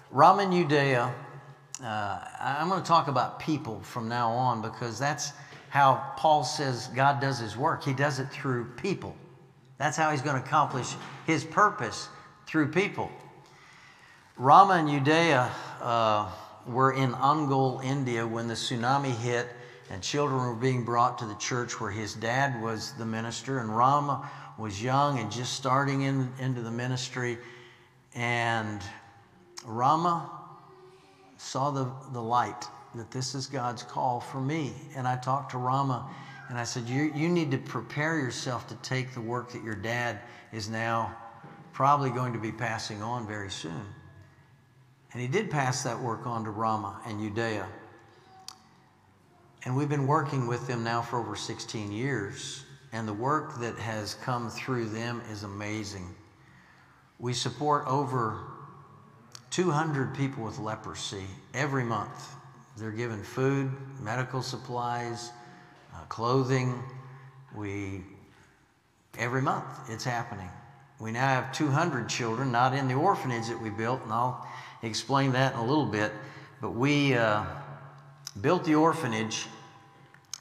Raman 0.10 0.50
Udaya, 0.50 1.14
uh, 1.84 2.20
I'm 2.40 2.68
going 2.68 2.82
to 2.82 2.88
talk 2.88 3.10
about 3.10 3.40
people 3.40 3.80
from 3.82 4.10
now 4.10 4.32
on 4.32 4.60
because 4.64 4.98
that's 4.98 5.34
how 5.70 6.14
Paul 6.18 6.44
says 6.44 6.90
God 6.96 7.22
does 7.22 7.38
his 7.38 7.56
work. 7.56 7.84
He 7.84 7.94
does 7.94 8.18
it 8.18 8.32
through 8.32 8.72
people. 8.72 9.16
That's 9.78 9.96
how 9.96 10.12
he's 10.12 10.22
going 10.22 10.42
to 10.42 10.46
accomplish 10.46 10.94
his 11.26 11.44
purpose 11.44 12.10
through 12.48 12.72
people. 12.72 13.12
Rama 14.38 14.76
and 14.76 14.90
Udaya 14.90 15.50
uh, 15.82 16.30
were 16.66 16.94
in 16.94 17.14
Ongole, 17.14 17.84
India 17.84 18.26
when 18.26 18.48
the 18.48 18.54
tsunami 18.54 19.16
hit 19.16 19.48
and 19.90 20.02
children 20.02 20.40
were 20.40 20.56
being 20.56 20.84
brought 20.84 21.18
to 21.20 21.26
the 21.26 21.36
church 21.36 21.80
where 21.80 21.92
his 21.92 22.14
dad 22.14 22.62
was 22.62 22.94
the 22.94 23.06
minister 23.06 23.60
and 23.60 23.76
Rama 23.76 24.30
was 24.58 24.82
young 24.82 25.20
and 25.20 25.32
just 25.32 25.54
starting 25.54 26.02
in, 26.02 26.32
into 26.40 26.62
the 26.62 26.72
ministry. 26.72 27.38
And 28.16 28.82
Rama 29.66 30.30
saw 31.38 31.72
the, 31.72 31.90
the 32.12 32.22
light 32.22 32.66
that 32.96 33.12
this 33.12 33.36
is 33.36 33.48
God's 33.48 33.84
call 33.84 34.20
for 34.20 34.42
me. 34.42 34.74
And 34.96 35.08
I 35.08 35.16
talked 35.18 35.52
to 35.52 35.58
Rama 35.58 36.10
and 36.50 36.58
I 36.58 36.64
said, 36.64 36.88
you, 36.88 37.12
you 37.14 37.28
need 37.28 37.52
to 37.52 37.58
prepare 37.58 38.20
yourself 38.20 38.68
to 38.68 38.76
take 38.76 39.14
the 39.14 39.22
work 39.22 39.52
that 39.52 39.64
your 39.64 39.76
dad 39.76 40.20
is 40.54 40.70
now 40.70 41.16
probably 41.74 42.10
going 42.10 42.34
to 42.34 42.40
be 42.40 42.52
passing 42.52 43.02
on 43.02 43.28
very 43.28 43.52
soon. 43.52 43.86
And 45.12 45.22
he 45.22 45.28
did 45.28 45.50
pass 45.50 45.84
that 45.84 46.00
work 46.00 46.26
on 46.26 46.44
to 46.46 46.50
Rama 46.50 47.02
and 47.06 47.20
Udaya. 47.20 47.68
And 49.66 49.76
we've 49.76 49.90
been 49.90 50.08
working 50.08 50.48
with 50.48 50.66
them 50.68 50.84
now 50.84 51.02
for 51.02 51.20
over 51.20 51.36
16 51.36 51.92
years. 51.92 52.64
And 52.94 53.08
the 53.08 53.14
work 53.14 53.60
that 53.60 53.78
has 53.78 54.14
come 54.16 54.50
through 54.50 54.90
them 54.90 55.22
is 55.30 55.44
amazing. 55.44 56.16
We 57.20 57.34
support 57.34 57.86
over 57.88 58.44
200 59.50 60.16
people 60.16 60.46
with 60.46 60.60
leprosy 60.60 61.26
every 61.54 61.84
month. 61.84 62.36
They're 62.78 62.92
given 62.92 63.24
food, 63.24 63.72
medical 64.02 64.42
supplies, 64.42 65.32
clothing. 66.10 66.82
We, 67.56 68.02
every 69.18 69.42
month, 69.42 69.66
it's 69.90 70.04
happening. 70.04 70.50
We 71.00 71.12
now 71.12 71.28
have 71.28 71.52
200 71.52 72.10
children, 72.10 72.52
not 72.52 72.74
in 72.74 72.88
the 72.88 72.96
orphanage 72.96 73.48
that 73.48 73.62
we 73.62 73.70
built, 73.70 74.02
and 74.04 74.12
I'll 74.12 74.48
explain 74.82 75.32
that 75.34 75.54
in 75.54 75.60
a 75.60 75.66
little 75.66 75.86
bit. 75.86 76.12
But 76.62 76.72
we 76.72 77.14
uh, 77.14 77.46
built 78.42 78.66
the 78.66 78.76
orphanage, 78.76 79.46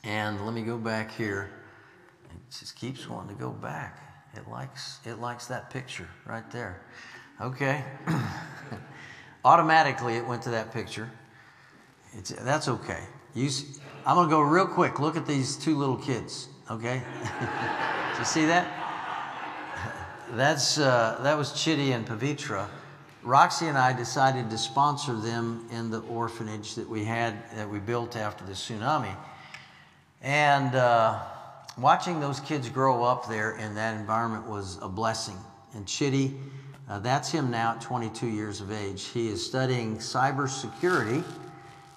and 0.02 0.44
let 0.44 0.54
me 0.54 0.62
go 0.62 0.78
back 0.78 1.12
here. 1.12 1.50
It 2.30 2.58
just 2.58 2.76
keeps 2.76 3.08
wanting 3.08 3.36
to 3.36 3.40
go 3.40 3.50
back. 3.50 4.00
It 4.34 4.48
likes 4.48 4.98
it 5.04 5.18
likes 5.18 5.46
that 5.46 5.70
picture 5.70 6.08
right 6.26 6.48
there. 6.50 6.82
Okay. 7.40 7.84
Automatically, 9.44 10.16
it 10.16 10.26
went 10.26 10.42
to 10.42 10.50
that 10.50 10.72
picture. 10.72 11.10
It's, 12.14 12.30
that's 12.30 12.68
okay. 12.68 13.00
You, 13.36 13.50
I'm 14.04 14.16
going 14.16 14.28
to 14.28 14.34
go 14.34 14.40
real 14.40 14.66
quick. 14.66 14.98
Look 14.98 15.16
at 15.16 15.26
these 15.26 15.56
two 15.56 15.76
little 15.76 15.96
kids. 15.96 16.48
Okay. 16.70 17.02
You 18.18 18.24
see 18.24 18.46
that? 18.46 18.66
That's 20.30 20.78
uh, 20.78 21.18
that 21.20 21.36
was 21.36 21.52
Chitty 21.52 21.92
and 21.92 22.06
Pavitra. 22.06 22.66
Roxy 23.22 23.66
and 23.66 23.76
I 23.76 23.92
decided 23.92 24.48
to 24.48 24.56
sponsor 24.56 25.12
them 25.12 25.68
in 25.70 25.90
the 25.90 26.00
orphanage 26.00 26.76
that 26.76 26.88
we 26.88 27.04
had 27.04 27.34
that 27.54 27.68
we 27.68 27.78
built 27.78 28.16
after 28.16 28.42
the 28.46 28.52
tsunami, 28.54 29.14
and. 30.22 30.74
Uh, 30.74 31.20
watching 31.78 32.20
those 32.20 32.40
kids 32.40 32.68
grow 32.68 33.04
up 33.04 33.28
there 33.28 33.56
in 33.56 33.74
that 33.74 33.98
environment 33.98 34.46
was 34.46 34.78
a 34.80 34.88
blessing. 34.88 35.36
And 35.74 35.86
Chitty, 35.86 36.34
uh, 36.88 36.98
that's 37.00 37.30
him 37.30 37.50
now 37.50 37.72
at 37.72 37.80
22 37.80 38.26
years 38.26 38.60
of 38.60 38.72
age. 38.72 39.04
He 39.04 39.28
is 39.28 39.44
studying 39.44 39.98
cybersecurity, 39.98 41.22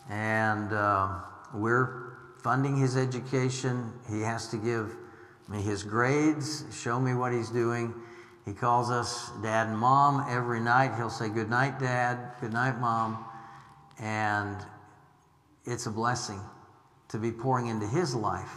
and 0.10 0.74
uh, 0.74 1.20
we're 1.54 2.14
funding 2.42 2.78
his 2.78 2.98
education. 2.98 3.94
He 4.10 4.22
has 4.22 4.48
to 4.50 4.58
give 4.58 4.96
me 5.48 5.62
his 5.62 5.84
grades, 5.84 6.66
show 6.72 7.00
me 7.00 7.14
what 7.14 7.32
he's 7.34 7.50
doing. 7.50 7.94
He 8.46 8.54
calls 8.54 8.90
us 8.90 9.32
dad 9.42 9.68
and 9.68 9.78
mom 9.78 10.26
every 10.30 10.60
night. 10.60 10.96
He'll 10.96 11.10
say, 11.10 11.30
Good 11.30 11.50
night, 11.50 11.80
dad. 11.80 12.34
Good 12.40 12.54
night, 12.54 12.80
mom. 12.80 13.26
And 14.00 14.58
it's 15.66 15.86
a 15.86 15.92
blessing 15.92 16.40
to 17.10 17.18
be 17.18 17.32
pouring 17.32 17.68
into 17.68 17.88
his 17.88 18.16
life 18.16 18.54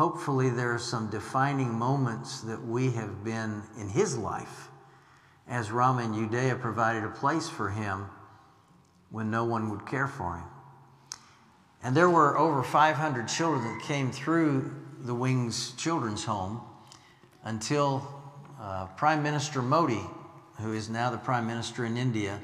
hopefully 0.00 0.48
there 0.48 0.72
are 0.72 0.78
some 0.78 1.10
defining 1.10 1.70
moments 1.78 2.40
that 2.40 2.64
we 2.64 2.90
have 2.90 3.22
been 3.22 3.62
in 3.78 3.86
his 3.86 4.16
life 4.16 4.70
as 5.46 5.70
Rama 5.70 6.02
and 6.02 6.14
Udaya 6.14 6.58
provided 6.58 7.04
a 7.04 7.10
place 7.10 7.50
for 7.50 7.68
him 7.68 8.06
when 9.10 9.30
no 9.30 9.44
one 9.44 9.68
would 9.68 9.86
care 9.86 10.06
for 10.06 10.36
him. 10.36 10.49
And 11.82 11.96
there 11.96 12.10
were 12.10 12.36
over 12.36 12.62
500 12.62 13.26
children 13.28 13.64
that 13.64 13.82
came 13.82 14.12
through 14.12 14.70
the 15.00 15.14
Wings 15.14 15.72
Children's 15.76 16.24
Home 16.24 16.60
until 17.44 18.06
uh, 18.60 18.86
Prime 18.96 19.22
Minister 19.22 19.62
Modi, 19.62 20.04
who 20.60 20.74
is 20.74 20.90
now 20.90 21.10
the 21.10 21.18
Prime 21.18 21.46
Minister 21.46 21.86
in 21.86 21.96
India, 21.96 22.38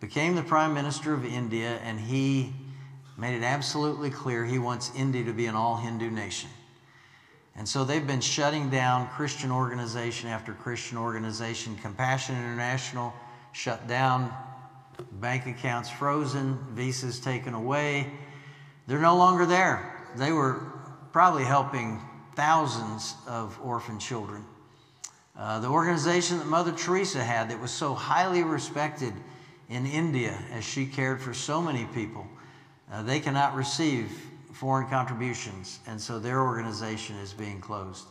became 0.00 0.34
the 0.34 0.42
Prime 0.42 0.72
Minister 0.72 1.12
of 1.12 1.24
India, 1.24 1.78
and 1.82 2.00
he 2.00 2.54
made 3.18 3.36
it 3.36 3.42
absolutely 3.42 4.10
clear 4.10 4.44
he 4.44 4.58
wants 4.58 4.90
India 4.96 5.24
to 5.24 5.32
be 5.32 5.46
an 5.46 5.54
all 5.54 5.76
Hindu 5.76 6.10
nation. 6.10 6.48
And 7.56 7.68
so 7.68 7.84
they've 7.84 8.06
been 8.06 8.20
shutting 8.20 8.70
down 8.70 9.08
Christian 9.08 9.50
organization 9.50 10.28
after 10.30 10.52
Christian 10.52 10.96
organization. 10.96 11.76
Compassion 11.82 12.36
International 12.36 13.12
shut 13.52 13.88
down, 13.88 14.32
bank 15.12 15.46
accounts 15.46 15.90
frozen, 15.90 16.56
visas 16.70 17.18
taken 17.18 17.54
away. 17.54 18.12
They're 18.88 18.98
no 18.98 19.18
longer 19.18 19.44
there. 19.44 20.08
They 20.16 20.32
were 20.32 20.62
probably 21.12 21.44
helping 21.44 22.00
thousands 22.34 23.16
of 23.26 23.58
orphan 23.62 23.98
children. 23.98 24.46
Uh, 25.36 25.60
the 25.60 25.68
organization 25.68 26.38
that 26.38 26.46
Mother 26.46 26.72
Teresa 26.72 27.22
had 27.22 27.50
that 27.50 27.60
was 27.60 27.70
so 27.70 27.92
highly 27.92 28.42
respected 28.42 29.12
in 29.68 29.84
India 29.84 30.42
as 30.50 30.64
she 30.64 30.86
cared 30.86 31.20
for 31.20 31.34
so 31.34 31.60
many 31.60 31.84
people, 31.92 32.26
uh, 32.90 33.02
they 33.02 33.20
cannot 33.20 33.54
receive 33.54 34.10
foreign 34.54 34.88
contributions, 34.88 35.80
and 35.86 36.00
so 36.00 36.18
their 36.18 36.40
organization 36.40 37.14
is 37.16 37.34
being 37.34 37.60
closed. 37.60 38.06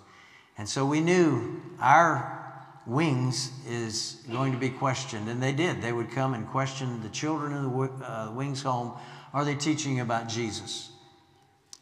And 0.60 0.70
so 0.70 0.86
we 0.86 1.02
knew 1.02 1.60
our 1.80 2.54
wings 2.86 3.52
is 3.68 4.24
going 4.32 4.52
to 4.52 4.60
be 4.60 4.70
questioned, 4.70 5.28
and 5.28 5.42
they 5.42 5.54
did. 5.54 5.82
They 5.82 5.92
would 5.92 6.12
come 6.12 6.36
and 6.36 6.48
question 6.48 7.02
the 7.02 7.10
children 7.10 7.52
in 7.52 7.64
the 7.64 7.70
uh, 8.08 8.32
wings 8.32 8.62
home 8.62 8.94
are 9.34 9.46
they 9.46 9.56
teaching 9.56 10.00
about 10.00 10.30
Jesus? 10.30 10.92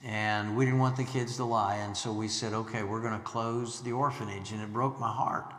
And 0.04 0.56
we 0.56 0.66
didn't 0.66 0.80
want 0.80 0.98
the 0.98 1.04
kids 1.04 1.38
to 1.38 1.46
lie, 1.46 1.78
and 1.78 1.98
so 1.98 2.12
we 2.12 2.28
said, 2.28 2.54
okay, 2.54 2.84
we're 2.84 3.02
going 3.02 3.18
to 3.18 3.24
close 3.24 3.82
the 3.82 3.92
orphanage, 3.92 4.52
and 4.52 4.62
it 4.62 4.72
broke 4.72 5.00
my 5.00 5.12
heart. 5.12 5.52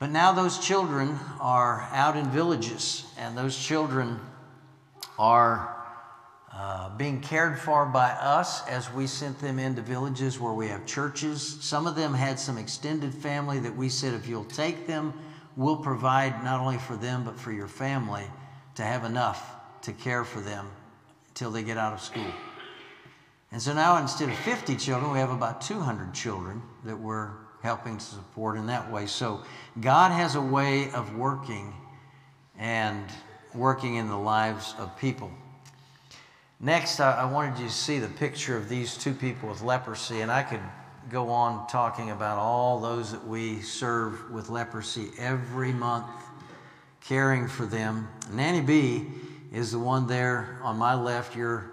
But 0.00 0.10
now 0.10 0.32
those 0.32 0.58
children 0.58 1.18
are 1.40 1.88
out 1.92 2.16
in 2.16 2.28
villages, 2.30 3.04
and 3.18 3.36
those 3.36 3.56
children 3.56 4.18
are 5.18 5.76
uh, 6.52 6.96
being 6.96 7.20
cared 7.20 7.58
for 7.58 7.86
by 7.86 8.10
us 8.10 8.66
as 8.66 8.92
we 8.92 9.06
sent 9.06 9.38
them 9.38 9.58
into 9.60 9.82
villages 9.82 10.40
where 10.40 10.54
we 10.54 10.66
have 10.66 10.84
churches. 10.84 11.58
Some 11.60 11.86
of 11.86 11.94
them 11.94 12.14
had 12.14 12.40
some 12.40 12.58
extended 12.58 13.14
family 13.14 13.60
that 13.60 13.76
we 13.76 13.88
said, 13.88 14.14
if 14.14 14.26
you'll 14.26 14.44
take 14.44 14.88
them, 14.88 15.12
we'll 15.54 15.76
provide 15.76 16.42
not 16.42 16.60
only 16.60 16.78
for 16.78 16.96
them, 16.96 17.22
but 17.22 17.38
for 17.38 17.52
your 17.52 17.68
family 17.68 18.24
to 18.74 18.82
have 18.82 19.04
enough 19.04 19.59
to 19.82 19.92
care 19.92 20.24
for 20.24 20.40
them 20.40 20.66
until 21.28 21.50
they 21.50 21.62
get 21.62 21.76
out 21.76 21.92
of 21.92 22.00
school. 22.00 22.32
And 23.52 23.60
so 23.60 23.72
now 23.74 23.96
instead 23.98 24.28
of 24.28 24.36
50 24.36 24.76
children, 24.76 25.12
we 25.12 25.18
have 25.18 25.30
about 25.30 25.60
200 25.60 26.14
children 26.14 26.62
that 26.84 26.98
we're 26.98 27.30
helping 27.62 27.98
to 27.98 28.04
support 28.04 28.56
in 28.56 28.66
that 28.66 28.90
way. 28.90 29.06
So 29.06 29.42
God 29.80 30.12
has 30.12 30.34
a 30.34 30.40
way 30.40 30.90
of 30.92 31.16
working 31.16 31.74
and 32.58 33.04
working 33.54 33.96
in 33.96 34.08
the 34.08 34.16
lives 34.16 34.74
of 34.78 34.96
people. 34.98 35.30
Next, 36.60 37.00
I, 37.00 37.24
wanted 37.24 37.58
you 37.58 37.66
to 37.66 37.72
see 37.72 37.98
the 37.98 38.08
picture 38.08 38.56
of 38.56 38.68
these 38.68 38.96
two 38.96 39.14
people 39.14 39.48
with 39.48 39.62
leprosy, 39.62 40.20
and 40.20 40.30
I 40.30 40.42
could 40.42 40.60
go 41.08 41.30
on 41.30 41.66
talking 41.66 42.10
about 42.10 42.36
all 42.36 42.78
those 42.78 43.12
that 43.12 43.26
we 43.26 43.60
serve 43.62 44.30
with 44.30 44.50
leprosy 44.50 45.08
every 45.18 45.72
month, 45.72 46.06
caring 47.00 47.48
for 47.48 47.64
them. 47.64 48.08
Nanny 48.30 48.60
B 48.60 49.06
is 49.52 49.72
the 49.72 49.78
one 49.78 50.06
there 50.06 50.58
on 50.62 50.76
my 50.76 50.94
left, 50.94 51.36
your, 51.36 51.72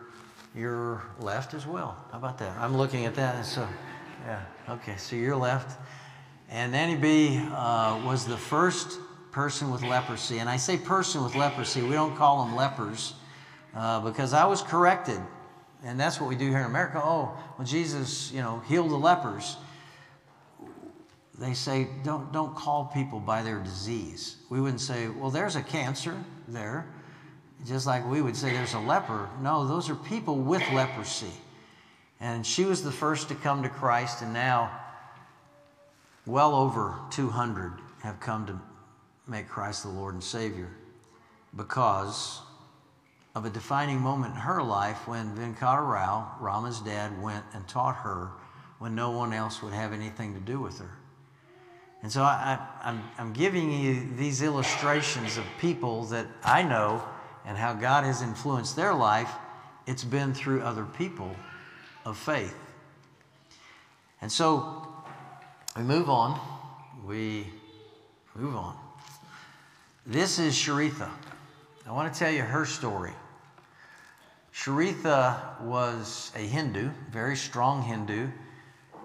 your 0.56 1.04
left 1.20 1.54
as 1.54 1.66
well. 1.66 2.04
How 2.12 2.18
about 2.18 2.38
that? 2.40 2.58
I'm 2.58 2.76
looking 2.76 3.06
at 3.06 3.16
that, 3.16 3.46
so 3.46 3.68
yeah, 4.26 4.42
okay, 4.70 4.96
so 4.98 5.16
your 5.16 5.36
left. 5.36 5.80
And 6.50 6.72
Nanny 6.72 6.96
B 6.96 7.38
uh, 7.38 8.02
was 8.06 8.26
the 8.26 8.38
first 8.38 9.00
person 9.32 9.70
with 9.70 9.84
leprosy. 9.84 10.40
And 10.40 10.50
I 10.50 10.58
say 10.58 10.78
person 10.78 11.24
with 11.24 11.36
leprosy, 11.36 11.82
we 11.82 11.92
don't 11.92 12.16
call 12.16 12.46
them 12.46 12.56
lepers 12.56 13.14
uh, 13.76 14.00
because 14.00 14.34
I 14.34 14.46
was 14.46 14.62
corrected. 14.62 15.20
And 15.84 16.00
that's 16.00 16.20
what 16.20 16.28
we 16.28 16.36
do 16.36 16.48
here 16.48 16.60
in 16.60 16.66
America. 16.66 17.00
Oh, 17.04 17.38
well, 17.58 17.68
Jesus, 17.68 18.32
you 18.32 18.42
know, 18.42 18.64
healed 18.68 18.90
the 18.90 18.96
lepers. 18.96 19.58
They 21.38 21.54
say, 21.54 21.88
don't, 22.04 22.34
don't 22.34 22.56
call 22.56 22.86
people 22.86 23.20
by 23.20 23.44
their 23.44 23.60
disease. 23.60 24.38
We 24.50 24.60
wouldn't 24.60 24.82
say, 24.82 25.08
well, 25.08 25.30
there's 25.30 25.56
a 25.56 25.62
cancer 25.62 26.18
there, 26.48 26.88
just 27.66 27.88
like 27.88 28.08
we 28.08 28.22
would 28.22 28.36
say 28.36 28.52
there's 28.52 28.74
a 28.74 28.80
leper. 28.80 29.30
No, 29.42 29.68
those 29.68 29.90
are 29.90 29.96
people 29.96 30.38
with 30.38 30.64
leprosy. 30.72 31.32
And 32.20 32.46
she 32.46 32.66
was 32.66 32.84
the 32.84 32.92
first 32.92 33.30
to 33.30 33.36
come 33.36 33.64
to 33.64 33.70
Christ, 33.70 34.22
and 34.22 34.34
now 34.34 34.72
well 36.26 36.56
over 36.56 36.96
200 37.12 37.74
have 38.04 38.20
come 38.20 38.46
to 38.48 38.60
make 39.28 39.48
Christ 39.48 39.84
the 39.84 39.90
Lord 39.90 40.14
and 40.14 40.24
Savior 40.24 40.70
because 41.56 42.42
of 43.36 43.46
a 43.46 43.50
defining 43.50 44.00
moment 44.00 44.34
in 44.34 44.40
her 44.40 44.64
life 44.64 45.08
when 45.08 45.36
Venkata 45.36 45.88
Rao, 45.88 46.36
Rama's 46.40 46.80
dad, 46.80 47.22
went 47.22 47.46
and 47.54 47.68
taught 47.68 47.96
her 47.98 48.32
when 48.80 48.96
no 48.96 49.12
one 49.12 49.34
else 49.34 49.62
would 49.62 49.74
have 49.74 49.94
anything 49.94 50.34
to 50.34 50.40
do 50.40 50.60
with 50.60 50.80
her. 50.80 50.98
And 52.04 52.12
so 52.12 52.24
I, 52.24 52.60
am 53.18 53.34
giving 53.34 53.72
you 53.72 54.08
these 54.16 54.42
illustrations 54.42 55.38
of 55.38 55.44
people 55.60 56.06
that 56.06 56.28
I 56.44 56.64
know 56.64 57.04
and 57.48 57.58
how 57.58 57.74
God 57.74 58.04
has 58.04 58.22
influenced 58.22 58.76
their 58.76 58.94
life 58.94 59.32
it's 59.88 60.04
been 60.04 60.34
through 60.34 60.62
other 60.62 60.84
people 60.84 61.34
of 62.06 62.18
faith. 62.18 62.56
And 64.22 64.30
so 64.32 64.86
we 65.76 65.84
move 65.84 66.10
on. 66.10 66.40
We 67.06 67.48
move 68.36 68.56
on. 68.56 68.78
This 70.06 70.40
is 70.40 70.54
Sharitha. 70.54 71.10
I 71.88 71.92
want 71.92 72.14
to 72.14 72.20
tell 72.20 72.32
you 72.32 72.42
her 72.42 72.66
story. 72.66 73.14
Sharitha 74.54 75.62
was 75.62 76.32
a 76.36 76.40
Hindu, 76.40 76.90
very 77.12 77.38
strong 77.38 77.82
Hindu, 77.82 78.28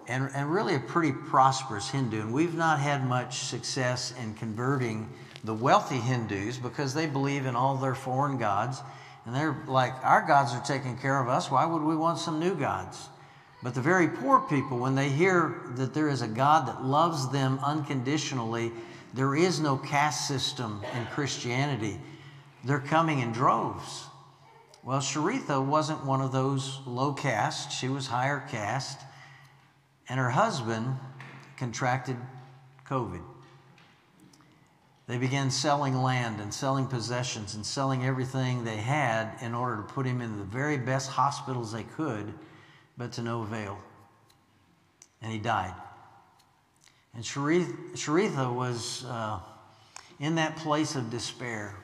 and, 0.08 0.30
and 0.34 0.50
really 0.50 0.74
a 0.74 0.80
pretty 0.80 1.12
prosperous 1.12 1.90
Hindu. 1.90 2.22
And 2.22 2.32
we've 2.32 2.54
not 2.54 2.80
had 2.80 3.06
much 3.06 3.38
success 3.38 4.12
in 4.20 4.34
converting 4.34 5.08
the 5.44 5.54
wealthy 5.54 5.96
Hindus 5.96 6.58
because 6.58 6.94
they 6.94 7.06
believe 7.06 7.46
in 7.46 7.56
all 7.56 7.76
their 7.76 7.94
foreign 7.94 8.38
gods. 8.38 8.80
And 9.24 9.34
they're 9.34 9.56
like, 9.66 9.92
our 10.04 10.26
gods 10.26 10.52
are 10.52 10.62
taking 10.64 10.96
care 10.96 11.20
of 11.20 11.28
us. 11.28 11.50
Why 11.50 11.64
would 11.64 11.82
we 11.82 11.96
want 11.96 12.18
some 12.18 12.40
new 12.40 12.54
gods? 12.54 13.08
But 13.62 13.74
the 13.74 13.80
very 13.80 14.08
poor 14.08 14.40
people, 14.40 14.78
when 14.78 14.96
they 14.96 15.08
hear 15.08 15.70
that 15.76 15.94
there 15.94 16.08
is 16.08 16.22
a 16.22 16.28
God 16.28 16.66
that 16.66 16.84
loves 16.84 17.30
them 17.30 17.60
unconditionally, 17.62 18.72
there 19.14 19.36
is 19.36 19.60
no 19.60 19.76
caste 19.76 20.26
system 20.26 20.82
in 20.96 21.06
Christianity, 21.06 22.00
they're 22.64 22.80
coming 22.80 23.20
in 23.20 23.30
droves. 23.30 24.06
Well, 24.82 24.98
Sharitha 24.98 25.64
wasn't 25.64 26.04
one 26.04 26.20
of 26.20 26.32
those 26.32 26.80
low 26.86 27.12
caste, 27.12 27.70
she 27.70 27.88
was 27.88 28.08
higher 28.08 28.42
caste, 28.50 29.00
and 30.08 30.18
her 30.18 30.30
husband 30.30 30.96
contracted 31.56 32.16
COVID. 32.88 33.22
They 35.12 35.18
began 35.18 35.50
selling 35.50 36.00
land 36.00 36.40
and 36.40 36.54
selling 36.54 36.86
possessions 36.86 37.54
and 37.54 37.66
selling 37.66 38.02
everything 38.02 38.64
they 38.64 38.78
had 38.78 39.30
in 39.42 39.54
order 39.54 39.76
to 39.76 39.82
put 39.82 40.06
him 40.06 40.22
in 40.22 40.38
the 40.38 40.44
very 40.44 40.78
best 40.78 41.10
hospitals 41.10 41.70
they 41.70 41.82
could, 41.82 42.32
but 42.96 43.12
to 43.12 43.22
no 43.22 43.42
avail. 43.42 43.76
And 45.20 45.30
he 45.30 45.38
died. 45.38 45.74
And 47.14 47.22
Sharitha 47.22 48.54
was 48.54 49.04
uh, 49.04 49.40
in 50.18 50.36
that 50.36 50.56
place 50.56 50.96
of 50.96 51.10
despair. 51.10 51.76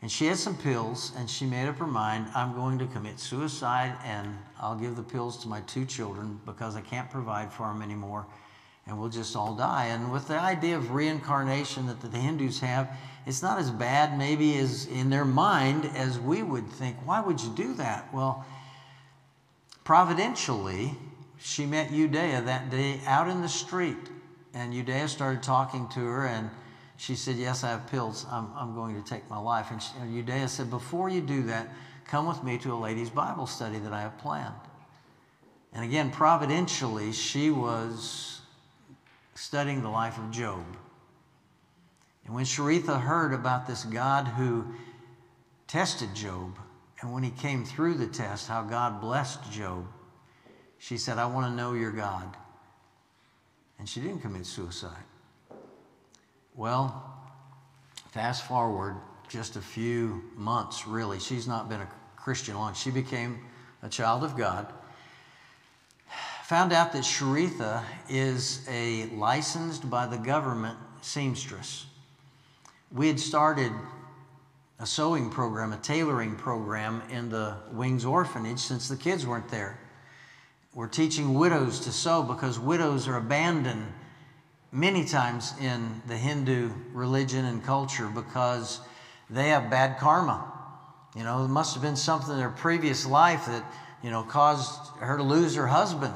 And 0.00 0.08
she 0.08 0.26
had 0.26 0.36
some 0.36 0.56
pills, 0.56 1.10
and 1.18 1.28
she 1.28 1.46
made 1.46 1.66
up 1.66 1.78
her 1.78 1.86
mind 1.88 2.28
I'm 2.32 2.54
going 2.54 2.78
to 2.78 2.86
commit 2.86 3.18
suicide, 3.18 3.92
and 4.04 4.38
I'll 4.60 4.76
give 4.76 4.94
the 4.94 5.02
pills 5.02 5.36
to 5.38 5.48
my 5.48 5.62
two 5.62 5.84
children 5.84 6.40
because 6.46 6.76
I 6.76 6.80
can't 6.80 7.10
provide 7.10 7.52
for 7.52 7.66
them 7.66 7.82
anymore 7.82 8.24
and 8.86 8.98
we'll 8.98 9.08
just 9.08 9.34
all 9.34 9.54
die. 9.54 9.86
And 9.86 10.12
with 10.12 10.28
the 10.28 10.38
idea 10.38 10.76
of 10.76 10.90
reincarnation 10.90 11.86
that 11.86 12.00
the 12.00 12.18
Hindus 12.18 12.60
have, 12.60 12.90
it's 13.26 13.42
not 13.42 13.58
as 13.58 13.70
bad, 13.70 14.18
maybe, 14.18 14.58
as 14.58 14.86
in 14.86 15.08
their 15.08 15.24
mind 15.24 15.86
as 15.94 16.18
we 16.18 16.42
would 16.42 16.68
think. 16.68 16.96
Why 17.04 17.20
would 17.20 17.40
you 17.40 17.50
do 17.50 17.74
that? 17.74 18.12
Well, 18.12 18.44
providentially, 19.84 20.94
she 21.38 21.64
met 21.64 21.88
Udaya 21.88 22.44
that 22.44 22.70
day 22.70 23.00
out 23.06 23.28
in 23.28 23.40
the 23.40 23.48
street. 23.48 23.96
And 24.52 24.74
Udaya 24.74 25.08
started 25.08 25.42
talking 25.42 25.88
to 25.88 26.00
her, 26.00 26.26
and 26.26 26.50
she 26.96 27.14
said, 27.14 27.36
Yes, 27.36 27.64
I 27.64 27.70
have 27.70 27.86
pills. 27.86 28.26
I'm, 28.30 28.48
I'm 28.54 28.74
going 28.74 29.02
to 29.02 29.08
take 29.08 29.28
my 29.30 29.38
life. 29.38 29.70
And, 29.70 29.82
she, 29.82 29.90
and 30.00 30.26
Udaya 30.26 30.48
said, 30.48 30.68
Before 30.68 31.08
you 31.08 31.22
do 31.22 31.42
that, 31.44 31.68
come 32.06 32.26
with 32.26 32.44
me 32.44 32.58
to 32.58 32.72
a 32.72 32.76
ladies' 32.76 33.10
Bible 33.10 33.46
study 33.46 33.78
that 33.78 33.92
I 33.92 34.02
have 34.02 34.16
planned. 34.18 34.54
And 35.72 35.84
again, 35.84 36.10
providentially, 36.10 37.12
she 37.12 37.50
was 37.50 38.42
studying 39.34 39.82
the 39.82 39.88
life 39.88 40.18
of 40.18 40.30
Job. 40.30 40.64
And 42.24 42.34
when 42.34 42.44
Sharitha 42.44 43.00
heard 43.00 43.32
about 43.32 43.66
this 43.66 43.84
God 43.84 44.26
who 44.26 44.64
tested 45.66 46.14
Job, 46.14 46.58
and 47.00 47.12
when 47.12 47.22
he 47.22 47.30
came 47.30 47.64
through 47.64 47.94
the 47.94 48.06
test, 48.06 48.48
how 48.48 48.62
God 48.62 49.00
blessed 49.00 49.52
Job, 49.52 49.86
she 50.78 50.96
said, 50.96 51.18
I 51.18 51.26
want 51.26 51.46
to 51.46 51.54
know 51.54 51.74
your 51.74 51.92
God. 51.92 52.36
And 53.78 53.88
she 53.88 54.00
didn't 54.00 54.20
commit 54.20 54.46
suicide. 54.46 55.04
Well, 56.54 57.04
fast 58.12 58.46
forward 58.46 58.96
just 59.28 59.56
a 59.56 59.60
few 59.60 60.22
months, 60.36 60.86
really. 60.86 61.18
She's 61.18 61.48
not 61.48 61.68
been 61.68 61.80
a 61.80 61.88
Christian 62.16 62.54
long. 62.54 62.74
She 62.74 62.90
became 62.90 63.40
a 63.82 63.88
child 63.88 64.22
of 64.22 64.36
God 64.36 64.72
found 66.44 66.74
out 66.74 66.92
that 66.92 67.02
Sharitha 67.02 67.82
is 68.06 68.66
a 68.68 69.06
licensed 69.06 69.88
by 69.88 70.06
the 70.06 70.18
government 70.18 70.76
seamstress. 71.00 71.86
We 72.92 73.08
had 73.08 73.18
started 73.18 73.72
a 74.78 74.84
sewing 74.84 75.30
program, 75.30 75.72
a 75.72 75.78
tailoring 75.78 76.36
program 76.36 77.02
in 77.10 77.30
the 77.30 77.56
Wings 77.72 78.04
Orphanage 78.04 78.58
since 78.58 78.88
the 78.90 78.96
kids 78.96 79.26
weren't 79.26 79.48
there. 79.48 79.78
We're 80.74 80.86
teaching 80.86 81.32
widows 81.32 81.80
to 81.80 81.92
sew 81.92 82.22
because 82.22 82.58
widows 82.58 83.08
are 83.08 83.16
abandoned 83.16 83.90
many 84.70 85.06
times 85.06 85.54
in 85.62 86.02
the 86.06 86.16
Hindu 86.16 86.72
religion 86.92 87.46
and 87.46 87.64
culture 87.64 88.08
because 88.08 88.80
they 89.30 89.48
have 89.48 89.70
bad 89.70 89.98
karma. 89.98 90.52
You 91.16 91.22
know, 91.22 91.42
it 91.42 91.48
must 91.48 91.72
have 91.72 91.82
been 91.82 91.96
something 91.96 92.32
in 92.32 92.38
their 92.38 92.50
previous 92.50 93.06
life 93.06 93.46
that, 93.46 93.64
you 94.02 94.10
know, 94.10 94.24
caused 94.24 94.90
her 95.00 95.16
to 95.16 95.22
lose 95.22 95.54
her 95.54 95.68
husband 95.68 96.12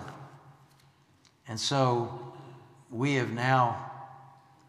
and 1.48 1.58
so 1.58 2.32
we 2.90 3.14
have 3.14 3.32
now 3.32 3.90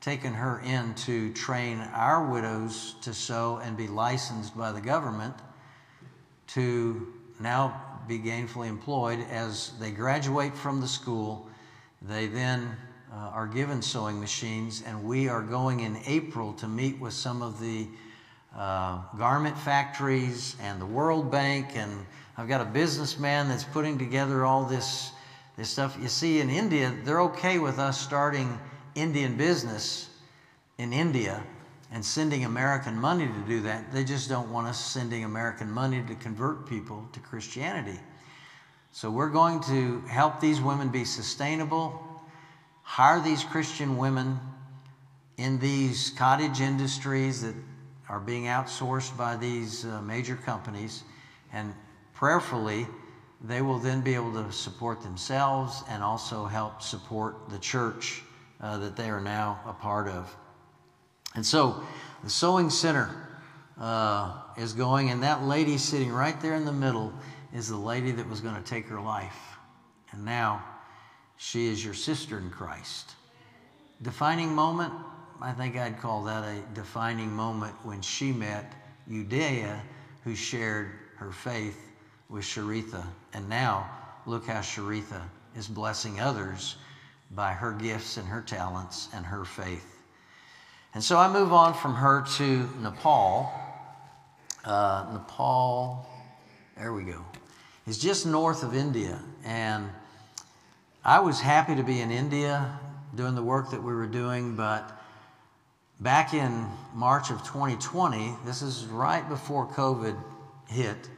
taken 0.02 0.34
her 0.34 0.62
in 0.62 0.94
to 0.94 1.32
train 1.34 1.80
our 1.94 2.32
widows 2.32 2.96
to 3.02 3.13
sew 3.13 3.60
and 3.63 3.76
be 3.76 3.88
licensed 3.88 4.58
by 4.58 4.72
the 4.72 4.80
government 4.82 5.36
to 6.48 7.08
now 7.39 7.82
be 8.08 8.18
gainfully 8.18 8.68
employed 8.68 9.20
as 9.30 9.74
they 9.80 9.92
graduate 9.92 10.56
from 10.56 10.82
the 10.82 10.88
school. 10.88 11.48
They 12.02 12.28
then 12.28 12.76
uh, 13.12 13.15
are 13.15 13.46
given 13.46 13.82
sewing 13.82 14.20
machines, 14.20 14.84
and 14.86 15.04
we 15.04 15.28
are 15.28 15.42
going 15.42 15.82
in 15.82 15.98
April 16.06 16.54
to 16.54 16.68
meet 16.68 17.00
with 17.00 17.13
some 17.13 17.42
of 17.42 17.60
the 17.60 17.88
uh, 18.56 19.02
garment 19.18 19.58
factories 19.58 20.56
and 20.62 20.82
the 20.82 20.86
World 20.86 21.30
Bank. 21.30 21.76
And 21.76 22.06
I've 22.38 22.48
got 22.48 22.62
a 22.62 22.65
businessman 22.65 23.50
that's 23.50 23.63
putting 23.63 23.98
together 23.98 24.46
all 24.46 24.65
this 24.65 25.12
this 25.60 25.69
stuff. 25.69 25.98
You 26.02 26.08
see, 26.08 26.39
in 26.39 26.50
India, 26.50 26.95
they're 27.04 27.19
okay 27.19 27.60
with 27.60 27.80
us 27.80 28.00
starting 28.00 28.58
Indian 28.95 29.36
business 29.36 30.10
in 30.78 30.93
India 30.93 31.43
and 31.91 32.04
sending 32.04 32.45
American 32.45 32.95
money 32.95 33.28
to 33.28 33.39
do 33.45 33.60
that. 33.63 33.91
They 33.91 34.06
just 34.06 34.30
don't 34.30 34.54
want 34.54 34.67
us 34.67 34.80
sending 34.80 35.26
American 35.26 35.69
money 35.69 36.02
to 36.08 36.15
convert 36.15 36.65
people 36.65 37.06
to 37.12 37.19
Christianity. 37.19 38.00
So 38.93 39.12
we're 39.12 39.30
going 39.30 39.60
to 39.63 40.00
help 40.08 40.39
these 40.39 40.62
women 40.62 40.88
be 40.88 41.04
sustainable, 41.04 42.02
hire 42.84 43.19
these 43.19 43.43
Christian 43.43 43.98
women 43.98 44.39
in 45.36 45.60
these 45.60 46.12
cottage 46.12 46.62
industries 46.62 47.41
that 47.41 47.56
are 48.08 48.22
being 48.22 48.45
outsourced 48.45 49.17
by 49.17 49.36
these 49.36 49.84
uh, 49.84 50.02
major 50.04 50.38
companies, 50.38 51.04
and 51.52 51.74
prayerfully 52.13 52.88
they 53.41 53.62
will 53.62 53.80
then 53.80 54.02
be 54.02 54.15
able 54.15 54.34
to 54.34 54.52
support 54.52 55.02
themselves 55.02 55.84
and 55.89 56.04
also 56.04 56.45
help 56.45 56.82
support 56.82 57.49
the 57.49 57.60
church 57.60 58.21
uh, 58.62 58.78
that 58.78 58.95
they 58.95 59.10
are 59.10 59.21
now 59.21 59.60
a 59.65 59.73
part 59.73 60.08
of. 60.08 60.36
And 61.36 61.45
so 61.45 61.82
the 62.23 62.30
Sewing 62.30 62.69
Center 62.69 63.10
uh, 63.80 64.34
is 64.58 64.73
going, 64.73 65.10
and 65.10 65.23
that 65.23 65.43
lady 65.43 65.78
sitting 65.78 66.12
right 66.12 66.39
there 66.41 66.56
in 66.56 66.65
the 66.65 66.73
middle 66.73 67.13
is 67.54 67.69
the 67.69 67.78
lady 67.78 68.12
that 68.12 68.28
was 68.28 68.41
going 68.41 68.56
to 68.56 68.62
take 68.62 68.88
her 68.88 68.99
life. 68.99 69.58
And 70.12 70.25
now 70.25 70.63
she 71.38 71.67
is 71.67 71.84
your 71.84 71.93
sister 71.93 72.38
in 72.38 72.49
Christ. 72.49 73.15
Defining 74.02 74.54
moment, 74.54 74.93
I 75.41 75.54
think 75.54 75.78
I'd 75.78 75.99
call 75.99 76.23
that 76.23 76.43
a 76.43 76.62
defining 76.73 77.32
moment 77.32 77.73
when 77.84 78.02
she 78.02 78.34
met 78.34 78.73
Udaya, 79.10 79.80
who 80.25 80.36
shared 80.36 80.91
her 81.15 81.32
faith 81.32 81.78
with 82.28 82.43
Sharitha. 82.43 83.06
And 83.34 83.48
now, 83.48 83.89
look 84.26 84.48
how 84.48 84.60
Sharitha 84.60 85.22
is 85.56 85.68
blessing 85.68 86.20
others 86.20 86.76
by 87.32 87.52
her 87.54 87.72
gifts 87.72 88.18
and 88.18 88.28
her 88.28 88.42
talents 88.42 89.10
and 89.13 89.26
her 89.26 89.46
faith. 89.46 89.98
And 90.94 91.04
so 91.04 91.18
I 91.18 91.32
move 91.32 91.54
on 91.54 91.74
from 91.74 91.94
her 91.94 92.26
to 92.38 92.70
Nepal. 92.82 93.52
Uh, 94.65 95.06
Nepal, 95.13 96.08
there 96.78 96.94
we 96.94 97.04
go, 97.04 97.24
is 97.88 97.98
just 98.00 98.26
north 98.26 98.63
of 98.63 98.76
India. 98.76 99.20
And 99.46 99.89
I 101.06 101.20
was 101.20 101.39
happy 101.39 101.76
to 101.76 101.84
be 101.84 102.02
in 102.02 102.12
India 102.12 102.80
doing 103.15 103.36
the 103.36 103.44
work 103.44 103.72
that 103.72 103.82
we 103.82 103.94
were 103.94 104.08
doing, 104.08 104.56
but 104.56 105.00
back 106.00 106.34
in 106.34 106.68
March 106.94 107.30
of 107.30 107.39
2020, 107.39 108.36
this 108.46 108.62
is 108.62 108.86
right 108.86 109.28
before 109.30 109.68
COVID 109.68 110.18
hit, 110.68 111.10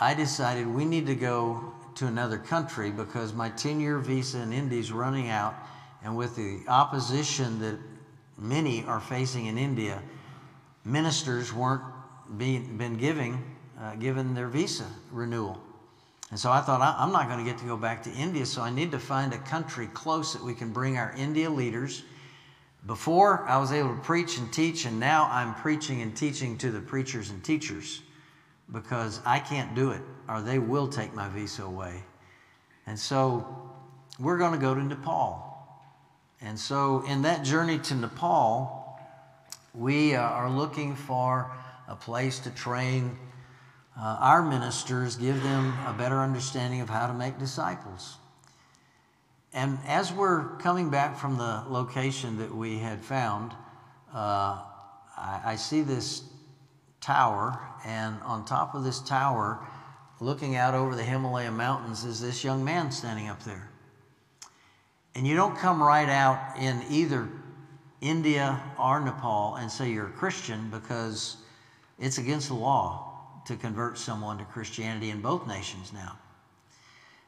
I 0.00 0.14
decided 0.14 0.66
we 0.66 0.84
need 0.84 1.06
to 1.06 1.14
go 1.14 1.72
to 1.96 2.06
another 2.06 2.38
country 2.38 2.90
because 2.90 3.32
my 3.32 3.50
10 3.50 3.80
year 3.80 3.98
visa 3.98 4.40
in 4.40 4.52
India 4.52 4.78
is 4.78 4.92
running 4.92 5.28
out. 5.28 5.54
And 6.04 6.16
with 6.16 6.36
the 6.36 6.60
opposition 6.68 7.58
that 7.60 7.76
many 8.38 8.84
are 8.84 9.00
facing 9.00 9.46
in 9.46 9.58
India, 9.58 10.00
ministers 10.84 11.52
weren't 11.52 11.82
being, 12.36 12.76
been 12.76 12.96
giving 12.96 13.42
uh, 13.80 13.94
given 13.96 14.34
their 14.34 14.48
visa 14.48 14.86
renewal. 15.12 15.58
And 16.30 16.38
so 16.38 16.50
I 16.50 16.60
thought, 16.60 16.80
I'm 16.80 17.12
not 17.12 17.28
going 17.28 17.44
to 17.44 17.50
get 17.50 17.58
to 17.60 17.64
go 17.64 17.76
back 17.76 18.02
to 18.02 18.12
India, 18.12 18.44
so 18.44 18.60
I 18.60 18.70
need 18.70 18.90
to 18.90 18.98
find 18.98 19.32
a 19.32 19.38
country 19.38 19.86
close 19.94 20.34
that 20.34 20.44
we 20.44 20.52
can 20.52 20.72
bring 20.72 20.98
our 20.98 21.14
India 21.16 21.48
leaders. 21.48 22.02
Before, 22.86 23.46
I 23.48 23.56
was 23.56 23.72
able 23.72 23.94
to 23.94 24.02
preach 24.02 24.36
and 24.36 24.52
teach, 24.52 24.84
and 24.84 25.00
now 25.00 25.28
I'm 25.30 25.54
preaching 25.54 26.02
and 26.02 26.14
teaching 26.14 26.58
to 26.58 26.70
the 26.70 26.80
preachers 26.80 27.30
and 27.30 27.42
teachers 27.42 28.02
because 28.72 29.20
I 29.24 29.38
can't 29.38 29.74
do 29.74 29.90
it, 29.90 30.02
or 30.28 30.42
they 30.42 30.58
will 30.58 30.88
take 30.88 31.14
my 31.14 31.28
visa 31.28 31.62
away. 31.62 32.02
And 32.86 32.98
so 32.98 33.46
we're 34.18 34.38
going 34.38 34.52
to 34.52 34.58
go 34.58 34.74
to 34.74 34.82
Nepal. 34.82 35.44
And 36.40 36.58
so, 36.58 37.04
in 37.08 37.22
that 37.22 37.44
journey 37.44 37.78
to 37.80 37.94
Nepal, 37.94 38.98
we 39.74 40.14
uh, 40.14 40.20
are 40.20 40.50
looking 40.50 40.94
for 40.94 41.50
a 41.88 41.96
place 41.96 42.38
to 42.40 42.50
train 42.50 43.18
uh, 43.98 44.16
our 44.20 44.42
ministers, 44.42 45.16
give 45.16 45.42
them 45.42 45.74
a 45.86 45.92
better 45.92 46.20
understanding 46.20 46.80
of 46.80 46.88
how 46.88 47.08
to 47.08 47.14
make 47.14 47.38
disciples. 47.38 48.16
And 49.52 49.78
as 49.86 50.12
we're 50.12 50.56
coming 50.58 50.90
back 50.90 51.18
from 51.18 51.38
the 51.38 51.64
location 51.68 52.38
that 52.38 52.54
we 52.54 52.78
had 52.78 53.04
found, 53.04 53.52
uh, 54.14 54.62
I, 55.16 55.40
I 55.44 55.56
see 55.56 55.82
this 55.82 56.22
tower, 57.08 57.58
and 57.86 58.20
on 58.22 58.44
top 58.44 58.74
of 58.74 58.84
this 58.84 59.00
tower, 59.00 59.58
looking 60.20 60.56
out 60.56 60.74
over 60.74 60.94
the 60.94 61.02
Himalaya 61.02 61.50
mountains, 61.50 62.04
is 62.04 62.20
this 62.20 62.44
young 62.44 62.62
man 62.62 62.90
standing 62.92 63.28
up 63.30 63.42
there. 63.44 63.70
And 65.14 65.26
you 65.26 65.34
don't 65.34 65.56
come 65.56 65.82
right 65.82 66.08
out 66.10 66.58
in 66.58 66.82
either 66.90 67.26
India 68.02 68.60
or 68.78 69.00
Nepal 69.00 69.56
and 69.56 69.72
say 69.72 69.90
you're 69.90 70.08
a 70.08 70.10
Christian 70.10 70.68
because 70.68 71.38
it's 71.98 72.18
against 72.18 72.48
the 72.48 72.54
law 72.54 73.40
to 73.46 73.56
convert 73.56 73.96
someone 73.96 74.36
to 74.36 74.44
Christianity 74.44 75.08
in 75.08 75.22
both 75.22 75.46
nations 75.46 75.94
now. 75.94 76.18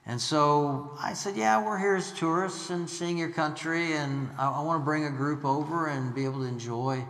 And 0.04 0.20
so 0.20 0.90
I 1.00 1.14
said, 1.14 1.36
Yeah, 1.36 1.64
we're 1.64 1.78
here 1.78 1.96
as 1.96 2.12
tourists 2.12 2.68
and 2.68 2.88
seeing 2.88 3.16
your 3.16 3.30
country, 3.30 3.94
and 3.94 4.28
I, 4.38 4.50
I 4.50 4.62
want 4.62 4.82
to 4.82 4.84
bring 4.84 5.06
a 5.06 5.10
group 5.10 5.42
over 5.46 5.86
and 5.86 6.14
be 6.14 6.26
able 6.26 6.40
to 6.40 6.46
enjoy 6.46 7.02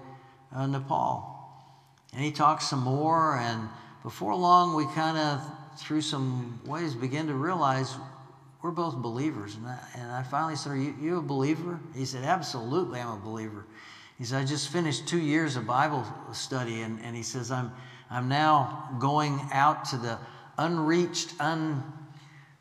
uh, 0.54 0.66
Nepal. 0.68 1.29
And 2.12 2.24
he 2.24 2.30
talked 2.30 2.62
some 2.62 2.80
more, 2.80 3.36
and 3.36 3.68
before 4.02 4.34
long, 4.34 4.74
we 4.74 4.84
kind 4.94 5.16
of, 5.16 5.40
through 5.78 6.00
some 6.00 6.60
ways, 6.66 6.94
began 6.94 7.26
to 7.28 7.34
realize 7.34 7.94
we're 8.62 8.72
both 8.72 8.96
believers. 8.96 9.54
And 9.54 9.66
I, 9.66 9.78
and 9.96 10.10
I 10.10 10.22
finally 10.22 10.56
said, 10.56 10.72
Are 10.72 10.76
you, 10.76 10.94
you 11.00 11.18
a 11.18 11.22
believer? 11.22 11.78
He 11.94 12.04
said, 12.04 12.24
Absolutely, 12.24 13.00
I'm 13.00 13.18
a 13.18 13.20
believer. 13.24 13.64
He 14.18 14.24
said, 14.24 14.42
I 14.42 14.44
just 14.44 14.70
finished 14.70 15.06
two 15.06 15.20
years 15.20 15.56
of 15.56 15.66
Bible 15.66 16.04
study, 16.32 16.82
and, 16.82 17.00
and 17.02 17.16
he 17.16 17.22
says, 17.22 17.50
I'm 17.50 17.72
I'm 18.12 18.28
now 18.28 18.88
going 18.98 19.40
out 19.52 19.84
to 19.86 19.96
the 19.96 20.18
unreached, 20.58 21.32
un, 21.38 21.80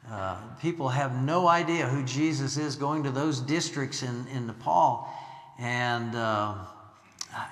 uh, 0.09 0.37
people 0.61 0.89
have 0.89 1.23
no 1.23 1.47
idea 1.47 1.87
who 1.87 2.03
Jesus 2.03 2.57
is, 2.57 2.75
going 2.75 3.03
to 3.03 3.09
those 3.09 3.39
districts 3.39 4.03
in, 4.03 4.27
in 4.27 4.45
Nepal. 4.45 5.09
And, 5.57 6.15
uh, 6.15 6.53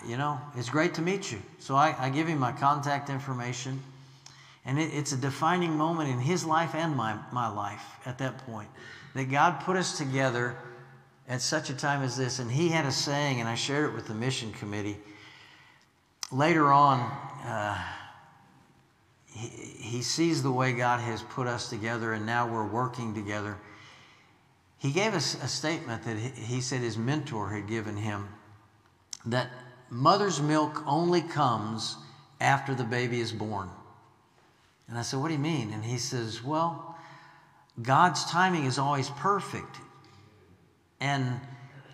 you 0.08 0.18
know, 0.18 0.40
it's 0.56 0.70
great 0.70 0.94
to 0.96 1.02
meet 1.02 1.32
you. 1.32 1.42
So 1.60 1.76
I, 1.76 1.96
I 2.00 2.10
give 2.10 2.28
him 2.28 2.40
my 2.40 2.52
contact 2.52 3.10
information. 3.10 3.82
And 4.66 4.78
it, 4.80 4.94
it's 4.94 5.13
a 5.13 5.18
defining 5.18 5.78
moment 5.78 6.10
in 6.10 6.20
his 6.20 6.46
life 6.46 6.76
and 6.76 6.96
my, 6.96 7.18
my 7.32 7.48
life 7.48 7.84
at 8.06 8.18
that 8.18 8.38
point 8.40 8.70
that 9.13 9.32
God 9.32 9.62
put 9.62 9.78
us 9.78 9.98
together 9.98 10.56
at 11.28 11.42
such 11.42 11.70
a 11.70 11.74
time 11.74 12.04
as 12.04 12.18
this. 12.18 12.40
And 12.40 12.52
he 12.52 12.70
had 12.70 12.86
a 12.86 12.92
saying, 12.92 13.40
and 13.40 13.50
I 13.50 13.56
shared 13.56 13.90
it 13.90 13.96
with 13.96 14.08
the 14.08 14.13
mission 14.13 14.52
committee. 14.54 14.98
Later 16.32 16.72
on, 16.72 17.00
uh, 17.46 17.82
he, 19.26 19.48
he 19.48 20.02
sees 20.02 20.44
the 20.44 20.52
way 20.52 20.74
God 20.74 21.00
has 21.00 21.22
put 21.22 21.48
us 21.48 21.70
together, 21.70 22.13
and 22.13 22.26
now 22.26 22.48
we're 22.48 22.68
working 22.68 23.13
together. 23.13 23.58
He 24.78 24.92
gave 24.92 25.13
us 25.13 25.42
a 25.42 25.48
statement 25.48 26.04
that 26.04 26.18
he 26.18 26.62
said 26.62 26.82
his 26.82 26.98
mentor 26.98 27.50
had 27.50 27.68
given 27.68 27.98
him 27.98 28.28
that 29.26 29.50
mother's 29.89 30.41
milk 30.41 30.84
only 30.86 31.21
comes 31.21 31.95
after 32.39 32.76
the 32.76 32.84
baby 32.84 33.19
is 33.19 33.32
born. 33.32 33.69
And 34.88 34.97
I 34.97 35.02
said, 35.02 35.19
What 35.19 35.28
do 35.28 35.34
you 35.34 35.39
mean? 35.39 35.73
And 35.73 35.84
he 35.84 35.97
says, 35.97 36.43
Well, 36.43 36.95
God's 37.82 38.26
timing 38.26 38.65
is 38.65 38.78
always 38.78 39.10
perfect. 39.10 39.78
And 41.00 41.39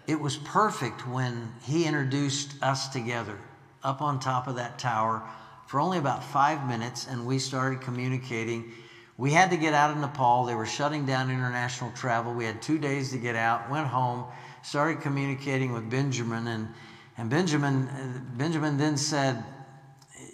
it 0.07 0.19
was 0.19 0.37
perfect 0.37 1.07
when 1.07 1.53
he 1.63 1.85
introduced 1.85 2.61
us 2.61 2.89
together 2.89 3.37
up 3.83 4.01
on 4.01 4.19
top 4.19 4.47
of 4.47 4.55
that 4.55 4.79
tower 4.79 5.21
for 5.67 5.79
only 5.79 5.97
about 5.97 6.23
five 6.23 6.67
minutes, 6.67 7.07
and 7.07 7.25
we 7.25 7.39
started 7.39 7.81
communicating. 7.81 8.71
We 9.17 9.31
had 9.31 9.49
to 9.49 9.57
get 9.57 9.73
out 9.73 9.91
of 9.91 9.97
Nepal. 9.97 10.45
They 10.45 10.55
were 10.55 10.65
shutting 10.65 11.05
down 11.05 11.29
international 11.29 11.91
travel. 11.91 12.33
We 12.33 12.45
had 12.45 12.61
two 12.61 12.77
days 12.77 13.11
to 13.11 13.17
get 13.17 13.35
out, 13.35 13.69
went 13.69 13.87
home, 13.87 14.25
started 14.61 15.01
communicating 15.01 15.73
with 15.73 15.89
Benjamin, 15.89 16.47
and, 16.47 16.67
and 17.17 17.29
Benjamin, 17.29 17.89
Benjamin 18.37 18.77
then 18.77 18.97
said, 18.97 19.43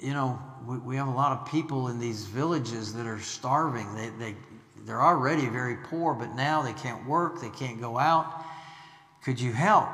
You 0.01 0.13
know, 0.13 0.39
we, 0.65 0.77
we 0.77 0.95
have 0.95 1.07
a 1.07 1.11
lot 1.11 1.31
of 1.31 1.51
people 1.51 1.89
in 1.89 1.99
these 1.99 2.25
villages 2.25 2.93
that 2.93 3.05
are 3.05 3.19
starving. 3.19 3.93
They, 3.95 4.09
they, 4.09 4.35
they're 4.85 5.01
already 5.01 5.47
very 5.47 5.75
poor, 5.75 6.13
but 6.13 6.35
now 6.35 6.61
they 6.61 6.73
can't 6.73 7.05
work, 7.05 7.41
they 7.41 7.49
can't 7.49 7.81
go 7.81 7.97
out. 7.97 8.43
Could 9.23 9.39
you 9.39 9.51
help? 9.51 9.89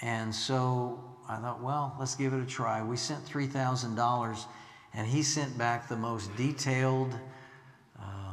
And 0.00 0.32
so 0.32 1.02
I 1.28 1.36
thought, 1.36 1.60
well, 1.60 1.94
let's 1.98 2.14
give 2.14 2.32
it 2.32 2.40
a 2.40 2.46
try. 2.46 2.80
We 2.82 2.96
sent 2.96 3.24
$3,000, 3.24 4.44
and 4.94 5.06
he 5.06 5.22
sent 5.22 5.58
back 5.58 5.88
the 5.88 5.96
most 5.96 6.34
detailed 6.36 7.18
uh, 8.00 8.32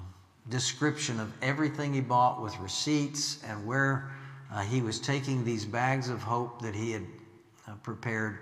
description 0.49 1.19
of 1.19 1.33
everything 1.41 1.93
he 1.93 2.01
bought 2.01 2.41
with 2.41 2.57
receipts 2.59 3.39
and 3.43 3.65
where 3.65 4.11
uh, 4.53 4.61
he 4.61 4.81
was 4.81 4.99
taking 4.99 5.43
these 5.43 5.65
bags 5.65 6.07
of 6.09 6.21
hope 6.21 6.61
that 6.61 6.75
he 6.75 6.91
had 6.91 7.03
uh, 7.67 7.73
prepared. 7.83 8.39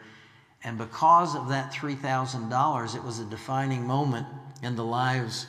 And 0.63 0.77
because 0.77 1.35
of 1.35 1.49
that 1.49 1.73
$3,000, 1.73 2.95
it 2.95 3.03
was 3.03 3.19
a 3.19 3.25
defining 3.25 3.85
moment 3.85 4.27
in 4.61 4.75
the 4.75 4.83
lives 4.83 5.45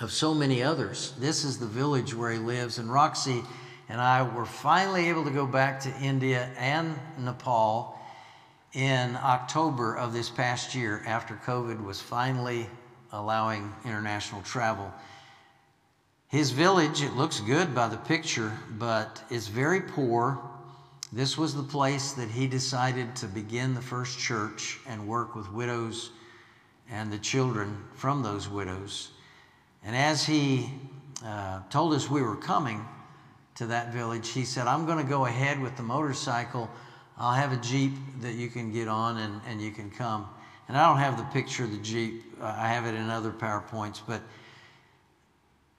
of 0.00 0.12
so 0.12 0.32
many 0.32 0.62
others. 0.62 1.12
This 1.18 1.44
is 1.44 1.58
the 1.58 1.66
village 1.66 2.14
where 2.14 2.30
he 2.30 2.38
lives, 2.38 2.78
and 2.78 2.92
Roxy 2.92 3.42
and 3.88 4.00
I 4.00 4.22
were 4.22 4.46
finally 4.46 5.08
able 5.08 5.24
to 5.24 5.30
go 5.30 5.46
back 5.46 5.80
to 5.80 6.00
India 6.00 6.48
and 6.56 6.98
Nepal 7.18 7.98
in 8.72 9.16
October 9.16 9.96
of 9.96 10.12
this 10.12 10.30
past 10.30 10.74
year, 10.74 11.02
after 11.06 11.34
COVID 11.44 11.84
was 11.84 12.00
finally 12.00 12.66
allowing 13.12 13.70
international 13.84 14.40
travel. 14.42 14.90
His 16.28 16.50
village, 16.50 17.02
it 17.02 17.12
looks 17.12 17.40
good 17.40 17.74
by 17.74 17.88
the 17.88 17.98
picture, 17.98 18.50
but 18.78 19.22
it's 19.28 19.48
very 19.48 19.82
poor. 19.82 20.40
This 21.12 21.36
was 21.36 21.54
the 21.54 21.62
place 21.62 22.12
that 22.12 22.30
he 22.30 22.46
decided 22.46 23.14
to 23.16 23.26
begin 23.26 23.74
the 23.74 23.82
first 23.82 24.18
church 24.18 24.80
and 24.88 25.06
work 25.06 25.34
with 25.34 25.52
widows 25.52 26.10
and 26.90 27.12
the 27.12 27.18
children 27.18 27.76
from 27.94 28.22
those 28.22 28.48
widows. 28.48 29.10
And 29.84 29.94
as 29.94 30.24
he 30.24 30.70
uh, 31.24 31.60
told 31.70 31.92
us 31.92 32.08
we 32.08 32.22
were 32.22 32.36
coming 32.36 32.84
to 33.56 33.66
that 33.66 33.92
village, 33.92 34.30
he 34.30 34.44
said, 34.44 34.66
I'm 34.66 34.86
going 34.86 35.04
to 35.04 35.08
go 35.08 35.26
ahead 35.26 35.60
with 35.60 35.76
the 35.76 35.82
motorcycle 35.82 36.70
I'll 37.18 37.34
have 37.34 37.52
a 37.52 37.56
Jeep 37.56 37.92
that 38.20 38.34
you 38.34 38.48
can 38.48 38.72
get 38.72 38.88
on 38.88 39.18
and, 39.18 39.40
and 39.46 39.60
you 39.60 39.70
can 39.70 39.90
come. 39.90 40.26
And 40.68 40.76
I 40.76 40.88
don't 40.88 40.98
have 40.98 41.16
the 41.16 41.24
picture 41.24 41.64
of 41.64 41.70
the 41.70 41.78
Jeep, 41.78 42.24
I 42.40 42.68
have 42.68 42.86
it 42.86 42.94
in 42.94 43.10
other 43.10 43.30
PowerPoints, 43.30 44.00
but 44.06 44.22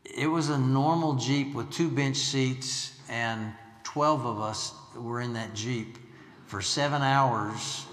it 0.06 0.28
was 0.28 0.50
a 0.50 0.58
normal 0.58 1.16
Jeep 1.16 1.54
with 1.54 1.72
two 1.72 1.90
bench 1.90 2.18
seats, 2.18 3.00
and 3.10 3.54
12 3.84 4.26
of 4.26 4.40
us 4.40 4.74
were 4.96 5.22
in 5.22 5.34
that 5.34 5.54
Jeep 5.54 5.98
for 6.46 6.62
seven 6.62 7.02
hours 7.02 7.86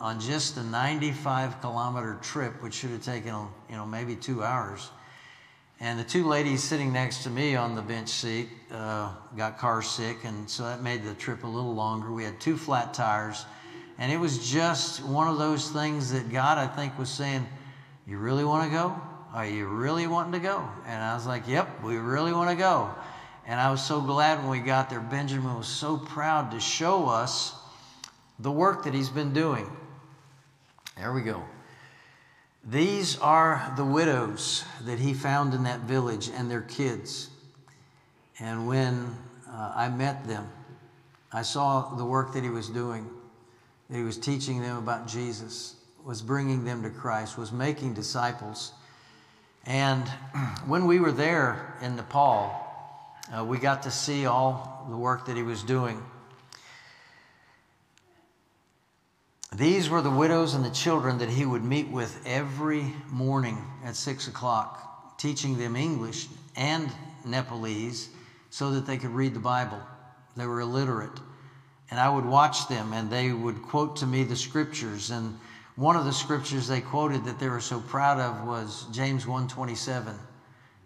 on 0.00 0.20
just 0.20 0.56
a 0.58 0.62
95 0.62 1.60
kilometer 1.60 2.18
trip, 2.20 2.62
which 2.62 2.74
should 2.74 2.90
have 2.90 3.02
taken 3.02 3.34
you 3.70 3.76
know 3.76 3.86
maybe 3.86 4.14
two 4.14 4.42
hours. 4.42 4.90
And 5.80 5.98
the 5.98 6.04
two 6.04 6.26
ladies 6.26 6.62
sitting 6.62 6.92
next 6.92 7.24
to 7.24 7.30
me 7.30 7.56
on 7.56 7.74
the 7.74 7.82
bench 7.82 8.08
seat 8.08 8.48
uh, 8.70 9.12
got 9.36 9.58
car 9.58 9.82
sick, 9.82 10.24
and 10.24 10.48
so 10.48 10.62
that 10.64 10.82
made 10.82 11.04
the 11.04 11.14
trip 11.14 11.44
a 11.44 11.46
little 11.46 11.74
longer. 11.74 12.12
We 12.12 12.24
had 12.24 12.40
two 12.40 12.56
flat 12.56 12.94
tires, 12.94 13.44
and 13.98 14.12
it 14.12 14.16
was 14.16 14.50
just 14.50 15.04
one 15.04 15.26
of 15.26 15.38
those 15.38 15.70
things 15.70 16.12
that 16.12 16.30
God, 16.30 16.58
I 16.58 16.66
think, 16.66 16.96
was 16.98 17.10
saying, 17.10 17.46
You 18.06 18.18
really 18.18 18.44
want 18.44 18.64
to 18.64 18.70
go? 18.70 18.96
Are 19.32 19.46
you 19.46 19.66
really 19.66 20.06
wanting 20.06 20.32
to 20.32 20.38
go? 20.38 20.68
And 20.86 21.02
I 21.02 21.14
was 21.14 21.26
like, 21.26 21.48
Yep, 21.48 21.82
we 21.82 21.96
really 21.96 22.32
want 22.32 22.50
to 22.50 22.56
go. 22.56 22.94
And 23.46 23.60
I 23.60 23.70
was 23.70 23.84
so 23.84 24.00
glad 24.00 24.38
when 24.38 24.48
we 24.48 24.60
got 24.60 24.88
there. 24.88 25.00
Benjamin 25.00 25.56
was 25.56 25.66
so 25.66 25.98
proud 25.98 26.50
to 26.52 26.60
show 26.60 27.08
us 27.08 27.54
the 28.38 28.50
work 28.50 28.84
that 28.84 28.94
he's 28.94 29.10
been 29.10 29.32
doing. 29.32 29.70
There 30.96 31.12
we 31.12 31.22
go. 31.22 31.42
These 32.66 33.18
are 33.18 33.72
the 33.76 33.84
widows 33.84 34.64
that 34.82 34.98
he 34.98 35.12
found 35.12 35.52
in 35.52 35.64
that 35.64 35.80
village 35.80 36.30
and 36.34 36.50
their 36.50 36.62
kids. 36.62 37.28
And 38.38 38.66
when 38.66 39.14
uh, 39.46 39.72
I 39.76 39.88
met 39.90 40.26
them, 40.26 40.48
I 41.30 41.42
saw 41.42 41.94
the 41.96 42.04
work 42.04 42.32
that 42.32 42.42
he 42.42 42.48
was 42.48 42.70
doing, 42.70 43.10
that 43.90 43.96
he 43.98 44.02
was 44.02 44.16
teaching 44.16 44.62
them 44.62 44.78
about 44.78 45.06
Jesus. 45.06 45.76
was 46.02 46.22
bringing 46.22 46.64
them 46.64 46.82
to 46.82 46.90
Christ, 46.90 47.36
was 47.36 47.52
making 47.52 47.92
disciples. 47.92 48.72
And 49.66 50.08
when 50.66 50.86
we 50.86 51.00
were 51.00 51.12
there 51.12 51.76
in 51.82 51.96
Nepal, 51.96 52.63
uh, 53.32 53.44
we 53.44 53.58
got 53.58 53.82
to 53.84 53.90
see 53.90 54.26
all 54.26 54.86
the 54.90 54.96
work 54.96 55.26
that 55.26 55.36
he 55.36 55.42
was 55.42 55.62
doing. 55.62 56.02
These 59.54 59.88
were 59.88 60.02
the 60.02 60.10
widows 60.10 60.54
and 60.54 60.64
the 60.64 60.70
children 60.70 61.18
that 61.18 61.30
he 61.30 61.46
would 61.46 61.62
meet 61.62 61.88
with 61.88 62.20
every 62.26 62.92
morning 63.08 63.64
at 63.84 63.94
six 63.94 64.26
o'clock, 64.26 65.16
teaching 65.16 65.56
them 65.56 65.76
English 65.76 66.26
and 66.56 66.90
Nepalese 67.24 68.08
so 68.50 68.72
that 68.72 68.84
they 68.84 68.96
could 68.96 69.10
read 69.10 69.32
the 69.32 69.40
Bible. 69.40 69.80
They 70.36 70.46
were 70.46 70.60
illiterate. 70.60 71.20
And 71.90 72.00
I 72.00 72.08
would 72.08 72.24
watch 72.24 72.66
them, 72.68 72.92
and 72.92 73.10
they 73.10 73.32
would 73.32 73.62
quote 73.62 73.96
to 73.96 74.06
me 74.06 74.24
the 74.24 74.34
scriptures. 74.34 75.10
And 75.10 75.38
one 75.76 75.94
of 75.94 76.04
the 76.04 76.12
scriptures 76.12 76.66
they 76.66 76.80
quoted 76.80 77.24
that 77.24 77.38
they 77.38 77.48
were 77.48 77.60
so 77.60 77.80
proud 77.80 78.18
of 78.18 78.46
was 78.46 78.86
James 78.90 79.24
1:27. 79.24 80.18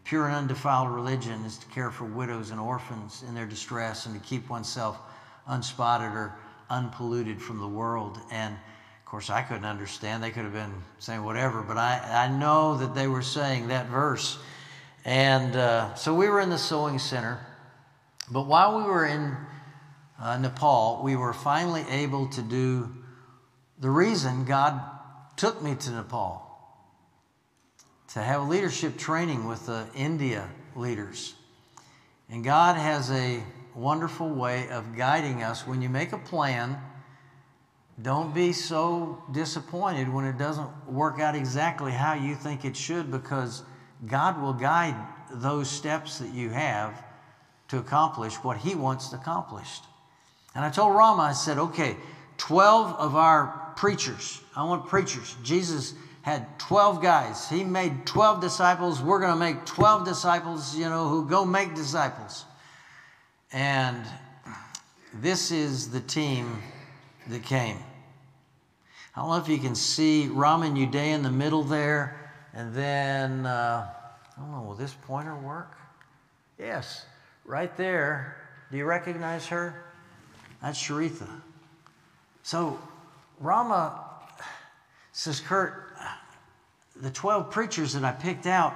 Pure 0.09 0.29
and 0.29 0.37
undefiled 0.37 0.89
religion 0.89 1.45
is 1.45 1.59
to 1.59 1.67
care 1.67 1.91
for 1.91 2.07
widows 2.07 2.49
and 2.49 2.59
orphans 2.59 3.23
in 3.29 3.35
their 3.35 3.45
distress 3.45 4.07
and 4.07 4.15
to 4.15 4.27
keep 4.27 4.49
oneself 4.49 4.99
unspotted 5.49 6.11
or 6.13 6.35
unpolluted 6.71 7.43
from 7.43 7.59
the 7.61 7.69
world. 7.69 8.19
And 8.31 8.55
of 8.55 9.05
course, 9.05 9.29
I 9.29 9.43
couldn't 9.43 9.67
understand. 9.67 10.23
They 10.23 10.31
could 10.31 10.45
have 10.45 10.55
been 10.55 10.73
saying 10.99 11.23
whatever, 11.23 11.61
but 11.61 11.77
I, 11.77 12.25
I 12.25 12.29
know 12.39 12.79
that 12.79 12.95
they 12.95 13.07
were 13.07 13.21
saying 13.21 13.69
that 13.69 13.89
verse. 13.89 14.39
And 15.05 15.55
uh, 15.55 15.95
so 15.95 16.15
we 16.15 16.31
were 16.31 16.41
in 16.41 16.49
the 16.49 16.57
sewing 16.57 16.99
center. 16.99 17.39
But 18.31 18.47
while 18.47 18.79
we 18.79 18.85
were 18.85 19.05
in 19.05 19.37
uh, 20.19 20.39
Nepal, 20.39 21.03
we 21.05 21.17
were 21.17 21.35
finally 21.35 21.85
able 21.91 22.29
to 22.29 22.41
do 22.41 22.91
the 23.79 23.91
reason 23.91 24.47
God 24.47 24.81
took 25.37 25.63
me 25.63 25.75
to 25.75 25.91
Nepal 25.91 26.48
to 28.15 28.23
have 28.23 28.43
a 28.43 28.45
leadership 28.45 28.97
training 28.97 29.47
with 29.47 29.67
the 29.67 29.87
India 29.95 30.49
leaders. 30.75 31.35
And 32.31 32.43
God 32.43 32.77
has 32.77 33.11
a 33.11 33.43
wonderful 33.75 34.29
way 34.29 34.69
of 34.71 34.97
guiding 34.97 35.43
us. 35.43 35.67
When 35.67 35.83
you 35.83 35.89
make 35.89 36.13
a 36.13 36.19
plan, 36.19 36.79
don't 38.01 38.35
be 38.35 38.53
so 38.53 39.23
disappointed 39.33 40.13
when 40.13 40.25
it 40.25 40.39
doesn't 40.39 40.69
work 40.87 41.21
out 41.21 41.35
exactly 41.35 41.93
how 41.93 42.15
you 42.15 42.35
think 42.35 42.65
it 42.65 42.77
should 42.77 43.11
because 43.11 43.63
God 44.07 44.41
will 44.41 44.53
guide 44.53 44.95
those 45.31 45.69
steps 45.69 46.19
that 46.19 46.33
you 46.33 46.51
have 46.51 47.03
to 47.69 47.79
accomplish 47.79 48.35
what 48.37 48.57
He 48.57 48.75
wants 48.75 49.13
accomplished. 49.13 49.85
And 50.55 50.65
I 50.65 50.71
told 50.71 50.95
Rama, 50.95 51.23
I 51.23 51.33
said, 51.33 51.59
okay, 51.59 51.97
12 52.39 52.95
of 52.99 53.17
our 53.17 53.73
preachers, 53.77 54.41
I 54.57 54.65
want 54.65 54.87
preachers. 54.87 55.37
Jesus 55.43 55.95
had 56.23 56.59
12 56.59 57.01
guys. 57.01 57.49
He 57.49 57.65
made 57.65 58.07
12 58.07 58.41
disciples. 58.41 59.01
We're 59.01 59.21
going 59.21 59.33
to 59.33 59.39
make 59.39 59.65
12 59.65 60.05
disciples, 60.05 60.77
you 60.77 60.89
know, 60.89 61.09
who 61.09 61.27
go 61.27 61.45
make 61.45 61.75
disciples. 61.75 62.45
And 63.53 64.05
this 65.15 65.51
is 65.51 65.91
the 65.91 66.01
team 66.01 66.63
that 67.29 67.43
came. 67.43 67.79
I 69.17 69.21
don't 69.21 69.31
know 69.31 69.37
if 69.37 69.49
you 69.49 69.59
can 69.59 69.75
see 69.75 70.29
Rama 70.29 70.67
and 70.67 70.77
Udaya 70.77 71.15
in 71.15 71.23
the 71.23 71.31
middle 71.31 71.63
there. 71.63 72.31
And 72.55 72.75
then, 72.75 73.47
uh, 73.47 73.89
I 74.37 74.41
don't 74.41 74.53
know, 74.53 74.63
will 74.63 74.75
this 74.75 74.95
pointer 75.03 75.37
work? 75.37 75.77
Yes, 76.59 77.05
right 77.45 77.75
there. 77.77 78.37
Do 78.71 78.77
you 78.77 78.85
recognize 78.85 79.47
her? 79.47 79.85
That's 80.63 80.79
Sharitha. 80.79 81.29
So 82.43 82.79
Rama 83.41 84.05
says, 85.13 85.41
Kurt, 85.41 85.88
the 87.01 87.11
12 87.11 87.51
preachers 87.51 87.93
that 87.93 88.05
I 88.05 88.13
picked 88.13 88.47
out, 88.47 88.75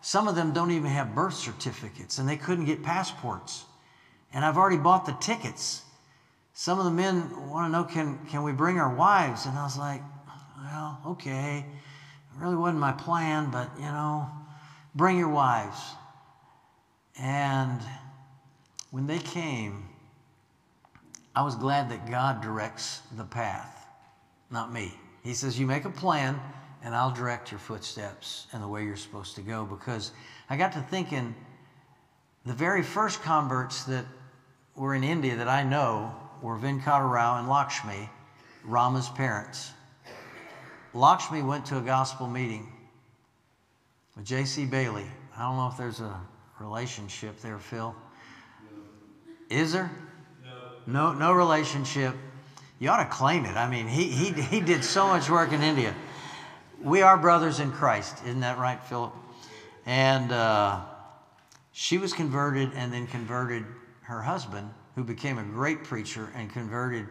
some 0.00 0.28
of 0.28 0.34
them 0.34 0.52
don't 0.52 0.70
even 0.70 0.90
have 0.90 1.14
birth 1.14 1.34
certificates 1.34 2.18
and 2.18 2.28
they 2.28 2.36
couldn't 2.36 2.64
get 2.64 2.82
passports. 2.82 3.64
And 4.32 4.44
I've 4.44 4.56
already 4.56 4.76
bought 4.76 5.06
the 5.06 5.16
tickets. 5.20 5.82
Some 6.52 6.78
of 6.78 6.84
the 6.84 6.90
men 6.90 7.50
want 7.50 7.66
to 7.66 7.72
know, 7.72 7.84
can, 7.84 8.18
can 8.26 8.42
we 8.42 8.52
bring 8.52 8.78
our 8.78 8.94
wives? 8.94 9.46
And 9.46 9.58
I 9.58 9.64
was 9.64 9.78
like, 9.78 10.02
well, 10.62 11.00
okay. 11.06 11.64
It 11.64 12.42
really 12.42 12.56
wasn't 12.56 12.78
my 12.78 12.92
plan, 12.92 13.50
but 13.50 13.70
you 13.76 13.84
know, 13.86 14.28
bring 14.94 15.18
your 15.18 15.28
wives. 15.28 15.78
And 17.20 17.80
when 18.90 19.06
they 19.06 19.18
came, 19.18 19.88
I 21.34 21.42
was 21.42 21.54
glad 21.54 21.90
that 21.90 22.10
God 22.10 22.40
directs 22.40 23.02
the 23.16 23.24
path, 23.24 23.86
not 24.50 24.72
me. 24.72 24.92
He 25.22 25.34
says, 25.34 25.58
You 25.58 25.66
make 25.66 25.84
a 25.84 25.90
plan, 25.90 26.40
and 26.82 26.94
I'll 26.94 27.10
direct 27.10 27.50
your 27.50 27.58
footsteps 27.58 28.46
and 28.52 28.62
the 28.62 28.68
way 28.68 28.84
you're 28.84 28.96
supposed 28.96 29.34
to 29.36 29.42
go. 29.42 29.64
Because 29.64 30.12
I 30.48 30.56
got 30.56 30.72
to 30.72 30.80
thinking, 30.80 31.34
the 32.46 32.54
very 32.54 32.82
first 32.82 33.22
converts 33.22 33.84
that 33.84 34.04
were 34.74 34.94
in 34.94 35.04
India 35.04 35.36
that 35.36 35.48
I 35.48 35.62
know 35.62 36.14
were 36.40 36.56
Venkata 36.56 37.38
and 37.38 37.48
Lakshmi, 37.48 38.08
Rama's 38.64 39.08
parents. 39.10 39.72
Lakshmi 40.94 41.42
went 41.42 41.66
to 41.66 41.78
a 41.78 41.80
gospel 41.80 42.26
meeting 42.26 42.72
with 44.16 44.24
J.C. 44.24 44.64
Bailey. 44.64 45.06
I 45.36 45.42
don't 45.42 45.56
know 45.56 45.68
if 45.68 45.76
there's 45.76 46.00
a 46.00 46.20
relationship 46.60 47.40
there, 47.40 47.58
Phil. 47.58 47.94
Is 49.50 49.72
there? 49.72 49.90
No. 50.86 51.12
No, 51.12 51.18
no 51.18 51.32
relationship. 51.32 52.14
You 52.78 52.90
ought 52.90 53.02
to 53.02 53.10
claim 53.10 53.44
it. 53.44 53.56
I 53.56 53.68
mean, 53.68 53.88
he, 53.88 54.04
he, 54.04 54.32
he 54.40 54.60
did 54.60 54.84
so 54.84 55.08
much 55.08 55.28
work 55.28 55.52
in 55.52 55.62
India. 55.62 55.94
We 56.82 57.02
are 57.02 57.16
brothers 57.18 57.58
in 57.58 57.72
Christ. 57.72 58.22
Isn't 58.24 58.40
that 58.40 58.56
right, 58.56 58.80
Philip? 58.84 59.12
And 59.84 60.30
uh, 60.30 60.80
she 61.72 61.98
was 61.98 62.12
converted 62.12 62.70
and 62.74 62.92
then 62.92 63.08
converted 63.08 63.64
her 64.02 64.22
husband, 64.22 64.70
who 64.94 65.02
became 65.02 65.38
a 65.38 65.42
great 65.42 65.82
preacher 65.82 66.32
and 66.36 66.48
converted 66.52 67.06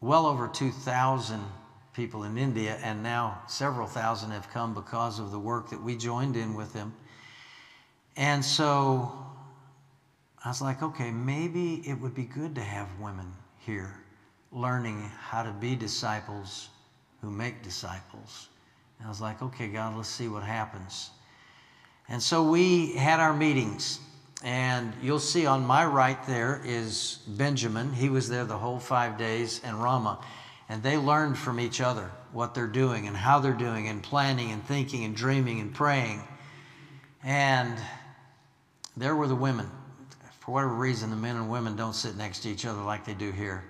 well 0.00 0.26
over 0.26 0.48
2,000 0.48 1.44
people 1.92 2.24
in 2.24 2.36
India, 2.36 2.78
and 2.82 3.02
now 3.02 3.40
several 3.46 3.86
thousand 3.86 4.32
have 4.32 4.50
come 4.50 4.74
because 4.74 5.20
of 5.20 5.30
the 5.30 5.38
work 5.38 5.70
that 5.70 5.80
we 5.80 5.96
joined 5.96 6.36
in 6.36 6.54
with 6.54 6.72
them. 6.72 6.92
And 8.16 8.44
so 8.44 9.16
I 10.44 10.48
was 10.48 10.60
like, 10.60 10.82
okay, 10.82 11.10
maybe 11.12 11.82
it 11.86 11.94
would 11.94 12.14
be 12.14 12.24
good 12.24 12.54
to 12.56 12.62
have 12.62 12.88
women 12.98 13.32
here 13.58 13.94
learning 14.50 15.02
how 15.20 15.42
to 15.42 15.52
be 15.52 15.76
disciples 15.76 16.68
who 17.20 17.30
make 17.30 17.62
disciples. 17.62 18.48
And 18.98 19.06
I 19.06 19.08
was 19.08 19.20
like, 19.20 19.42
okay, 19.42 19.68
God, 19.68 19.96
let's 19.96 20.08
see 20.08 20.28
what 20.28 20.42
happens. 20.42 21.10
And 22.08 22.22
so 22.22 22.48
we 22.48 22.94
had 22.94 23.20
our 23.20 23.34
meetings. 23.34 24.00
And 24.42 24.92
you'll 25.02 25.18
see 25.18 25.46
on 25.46 25.66
my 25.66 25.84
right 25.84 26.24
there 26.26 26.60
is 26.64 27.20
Benjamin. 27.26 27.92
He 27.92 28.08
was 28.08 28.28
there 28.28 28.44
the 28.44 28.58
whole 28.58 28.78
five 28.78 29.18
days, 29.18 29.60
and 29.64 29.82
Rama. 29.82 30.20
And 30.68 30.82
they 30.82 30.96
learned 30.96 31.38
from 31.38 31.58
each 31.58 31.80
other 31.80 32.10
what 32.32 32.54
they're 32.54 32.66
doing 32.66 33.08
and 33.08 33.16
how 33.16 33.40
they're 33.40 33.52
doing, 33.52 33.88
and 33.88 34.02
planning 34.02 34.52
and 34.52 34.64
thinking 34.64 35.04
and 35.04 35.16
dreaming 35.16 35.60
and 35.60 35.74
praying. 35.74 36.22
And 37.24 37.78
there 38.96 39.16
were 39.16 39.26
the 39.26 39.34
women. 39.34 39.70
For 40.40 40.52
whatever 40.52 40.74
reason, 40.74 41.10
the 41.10 41.16
men 41.16 41.36
and 41.36 41.50
women 41.50 41.74
don't 41.74 41.94
sit 41.94 42.16
next 42.16 42.40
to 42.40 42.48
each 42.48 42.66
other 42.66 42.82
like 42.82 43.04
they 43.04 43.14
do 43.14 43.32
here. 43.32 43.64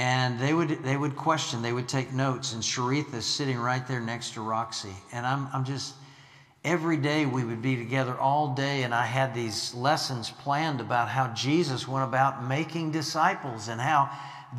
And 0.00 0.38
they 0.38 0.54
would, 0.54 0.82
they 0.82 0.96
would 0.96 1.14
question, 1.14 1.60
they 1.60 1.74
would 1.74 1.86
take 1.86 2.10
notes, 2.10 2.54
and 2.54 2.62
Sharitha's 2.62 3.26
sitting 3.26 3.58
right 3.58 3.86
there 3.86 4.00
next 4.00 4.32
to 4.32 4.40
Roxy. 4.40 4.94
And 5.12 5.26
I'm, 5.26 5.46
I'm 5.52 5.62
just, 5.62 5.92
every 6.64 6.96
day 6.96 7.26
we 7.26 7.44
would 7.44 7.60
be 7.60 7.76
together 7.76 8.18
all 8.18 8.54
day, 8.54 8.84
and 8.84 8.94
I 8.94 9.04
had 9.04 9.34
these 9.34 9.74
lessons 9.74 10.30
planned 10.30 10.80
about 10.80 11.10
how 11.10 11.26
Jesus 11.34 11.86
went 11.86 12.02
about 12.02 12.48
making 12.48 12.92
disciples 12.92 13.68
and 13.68 13.78
how 13.78 14.08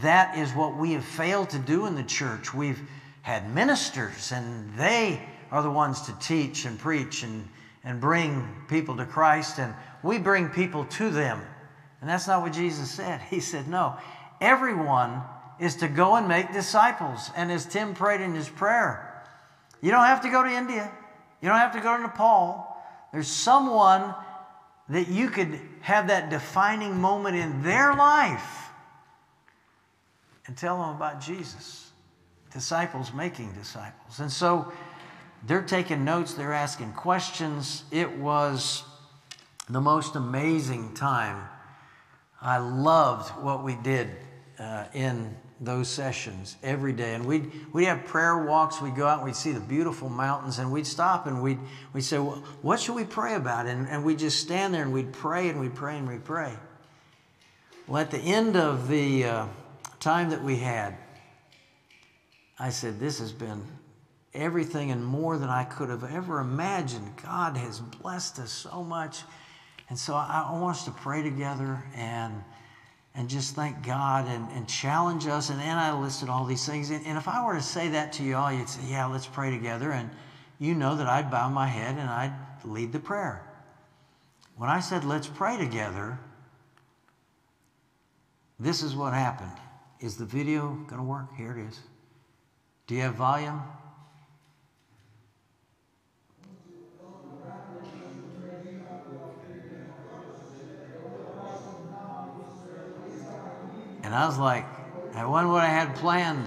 that 0.01 0.38
is 0.38 0.51
what 0.51 0.77
we 0.77 0.93
have 0.93 1.04
failed 1.04 1.49
to 1.49 1.58
do 1.58 1.88
in 1.88 1.95
the 1.95 2.04
church. 2.04 2.54
We've 2.54 2.80
had 3.23 3.51
ministers, 3.51 4.32
and 4.32 4.71
they 4.77 5.27
are 5.49 5.63
the 5.63 5.71
ones 5.71 6.02
to 6.02 6.13
teach 6.19 6.65
and 6.65 6.77
preach 6.77 7.23
and, 7.23 7.50
and 7.83 8.00
bring 8.00 8.48
people 8.67 8.96
to 8.98 9.08
Christ, 9.08 9.58
and 9.58 9.73
we 10.04 10.19
bring 10.19 10.50
people 10.50 10.85
to 10.85 11.10
them. 11.10 11.42
And 12.00 12.08
that's 12.08 12.27
not 12.27 12.44
what 12.44 12.54
Jesus 12.54 12.92
said. 12.92 13.21
He 13.31 13.39
said, 13.39 13.67
No, 13.67 13.98
everyone 14.42 15.21
is 15.60 15.75
to 15.77 15.87
go 15.87 16.15
and 16.15 16.27
make 16.27 16.52
disciples. 16.52 17.29
And 17.37 17.52
as 17.52 17.65
Tim 17.65 17.94
prayed 17.94 18.19
in 18.19 18.33
his 18.33 18.50
prayer, 18.50 19.23
you 19.81 19.92
don't 19.92 20.06
have 20.06 20.21
to 20.23 20.29
go 20.29 20.44
to 20.44 20.50
India, 20.50 20.92
you 21.42 21.48
don't 21.48 21.60
have 21.60 21.73
to 21.73 21.79
go 21.79 21.96
to 21.96 22.04
Nepal. 22.04 22.67
There's 23.13 23.27
someone 23.27 24.13
that 24.89 25.08
you 25.08 25.29
could 25.29 25.60
have 25.81 26.08
that 26.08 26.29
defining 26.29 27.00
moment 27.00 27.37
in 27.37 27.62
their 27.63 27.96
life 27.96 28.69
and 30.48 30.58
tell 30.58 30.81
them 30.81 30.96
about 30.96 31.21
Jesus. 31.21 31.92
Disciples 32.52 33.13
making 33.13 33.54
disciples. 33.54 34.19
And 34.19 34.29
so 34.29 34.71
they're 35.48 35.62
taking 35.62 36.04
notes, 36.04 36.33
they're 36.33 36.54
asking 36.54 36.94
questions. 36.94 37.83
It 37.92 38.17
was 38.17 38.83
the 39.69 39.79
most 39.79 40.15
amazing 40.15 40.94
time. 40.94 41.48
I 42.42 42.58
loved 42.58 43.29
what 43.42 43.63
we 43.63 43.75
did 43.75 44.10
uh, 44.62 44.86
in 44.94 45.36
those 45.60 45.88
sessions 45.88 46.58
every 46.64 46.94
day. 46.94 47.16
And 47.16 47.26
we'd, 47.26 47.52
we'd 47.74 47.86
have 47.86 48.06
prayer 48.06 48.46
walks. 48.46 48.82
We'd 48.82 48.96
go 48.96 49.08
out 49.08 49.18
and 49.18 49.26
we'd 49.26 49.36
see 49.36 49.52
the 49.52 49.60
beautiful 49.60 50.08
mountains 50.08 50.60
and 50.60 50.72
we'd 50.72 50.88
stop 50.88 51.26
and 51.26 51.42
we'd, 51.42 51.60
we'd 51.94 52.04
say, 52.04 52.20
well, 52.20 52.44
What 52.62 52.80
should 52.80 52.96
we 52.96 53.04
pray 53.04 53.36
about? 53.36 53.66
And, 53.66 53.88
and 53.88 54.04
we'd 54.04 54.20
just 54.20 54.40
stand 54.40 54.74
there 54.74 54.84
and 54.84 54.94
we'd 54.94 55.14
pray 55.14 55.50
and 55.50 55.60
we'd 55.60 55.76
pray 55.76 55.98
and 55.98 56.08
we'd 56.08 56.24
pray. 56.24 56.54
Well, 57.88 58.02
at 58.02 58.12
the 58.12 58.20
end 58.20 58.56
of 58.56 58.88
the 58.88 59.26
uh, 59.26 59.48
time 60.00 60.30
that 60.30 60.44
we 60.44 60.58
had, 60.58 60.96
I 62.60 62.70
said, 62.70 63.00
This 63.00 63.20
has 63.20 63.32
been 63.32 63.64
everything 64.34 64.92
and 64.92 65.04
more 65.04 65.38
than 65.38 65.50
I 65.50 65.64
could 65.64 65.90
have 65.90 66.04
ever 66.04 66.40
imagined. 66.40 67.12
God 67.24 67.58
has 67.58 67.80
blessed 67.80 68.40
us 68.40 68.52
so 68.52 68.84
much. 68.84 69.24
And 69.90 69.98
so 69.98 70.14
I, 70.14 70.48
I 70.48 70.60
want 70.60 70.78
us 70.78 70.86
to 70.86 70.92
pray 70.92 71.22
together 71.22 71.84
and 71.96 72.44
and 73.14 73.30
just 73.30 73.56
thank 73.56 73.84
God 73.86 74.28
and, 74.28 74.50
and 74.52 74.68
challenge 74.68 75.28
us. 75.28 75.50
And, 75.50 75.62
and 75.62 75.80
I 75.80 75.98
listed 76.00 76.30
all 76.30 76.46
these 76.46 76.66
things. 76.66 76.90
And, 76.90 77.06
and 77.06 77.18
if 77.18 77.28
I 77.28 77.46
were 77.46 77.56
to 77.56 77.62
say 77.62 77.90
that 77.90 78.14
to 78.14 78.24
you 78.24 78.36
all, 78.36 78.52
you'd 78.52 78.70
say, 78.70 78.82
Yeah, 78.88 79.06
let's 79.06 79.28
pray 79.28 79.52
together. 79.52 79.92
And 79.92 80.10
you 80.60 80.76
know 80.76 80.96
that 80.96 81.08
I'd 81.08 81.30
bow 81.30 81.50
my 81.50 81.68
head 81.68 81.98
and 81.98 82.10
I'd 82.10 82.34
lead 82.64 82.94
the 82.94 83.00
prayer. 83.00 83.46
When 84.56 84.70
I 84.70 84.80
said, 84.80 85.04
Let's 85.04 85.28
pray 85.28 85.58
together, 85.58 86.18
this 88.60 88.82
is 88.84 88.96
what 88.96 89.14
happened. 89.14 89.52
Is 90.00 90.18
the 90.18 90.26
video 90.26 90.74
going 90.88 90.98
to 90.98 91.04
work? 91.04 91.36
Here 91.36 91.52
it 91.52 91.68
is. 91.68 91.80
Do 92.88 92.96
you 92.96 93.02
have 93.02 93.16
volume? 93.16 93.62
And 104.12 104.20
I 104.20 104.26
was 104.26 104.38
like, 104.38 104.66
that 105.14 105.30
wasn't 105.30 105.54
what 105.54 105.64
I 105.64 105.70
had 105.70 105.96
planned. 105.96 106.46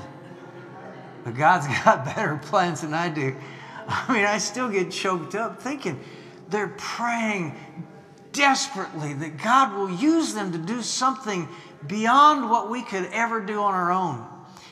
But 1.24 1.34
God's 1.34 1.66
got 1.84 2.04
better 2.04 2.36
plans 2.36 2.82
than 2.82 2.92
I 2.92 3.08
do. 3.08 3.34
I 3.88 4.12
mean, 4.12 4.26
I 4.26 4.36
still 4.36 4.68
get 4.68 4.90
choked 4.90 5.34
up 5.34 5.62
thinking 5.62 5.98
they're 6.50 6.74
praying 6.76 7.54
desperately 8.32 9.14
that 9.14 9.38
God 9.38 9.74
will 9.78 9.90
use 9.90 10.34
them 10.34 10.52
to 10.52 10.58
do 10.58 10.82
something 10.82 11.48
beyond 11.86 12.50
what 12.50 12.68
we 12.68 12.82
could 12.82 13.08
ever 13.12 13.40
do 13.40 13.62
on 13.62 13.72
our 13.72 13.90
own. 13.90 14.16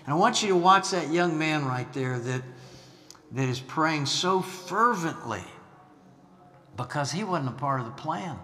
And 0.04 0.12
I 0.12 0.14
want 0.14 0.42
you 0.42 0.50
to 0.50 0.56
watch 0.56 0.90
that 0.90 1.10
young 1.10 1.38
man 1.38 1.64
right 1.64 1.90
there 1.94 2.18
that, 2.18 2.42
that 3.30 3.48
is 3.48 3.58
praying 3.58 4.04
so 4.04 4.42
fervently 4.42 5.44
because 6.76 7.10
he 7.10 7.24
wasn't 7.24 7.48
a 7.48 7.52
part 7.52 7.80
of 7.80 7.86
the 7.86 7.92
plan. 7.92 8.38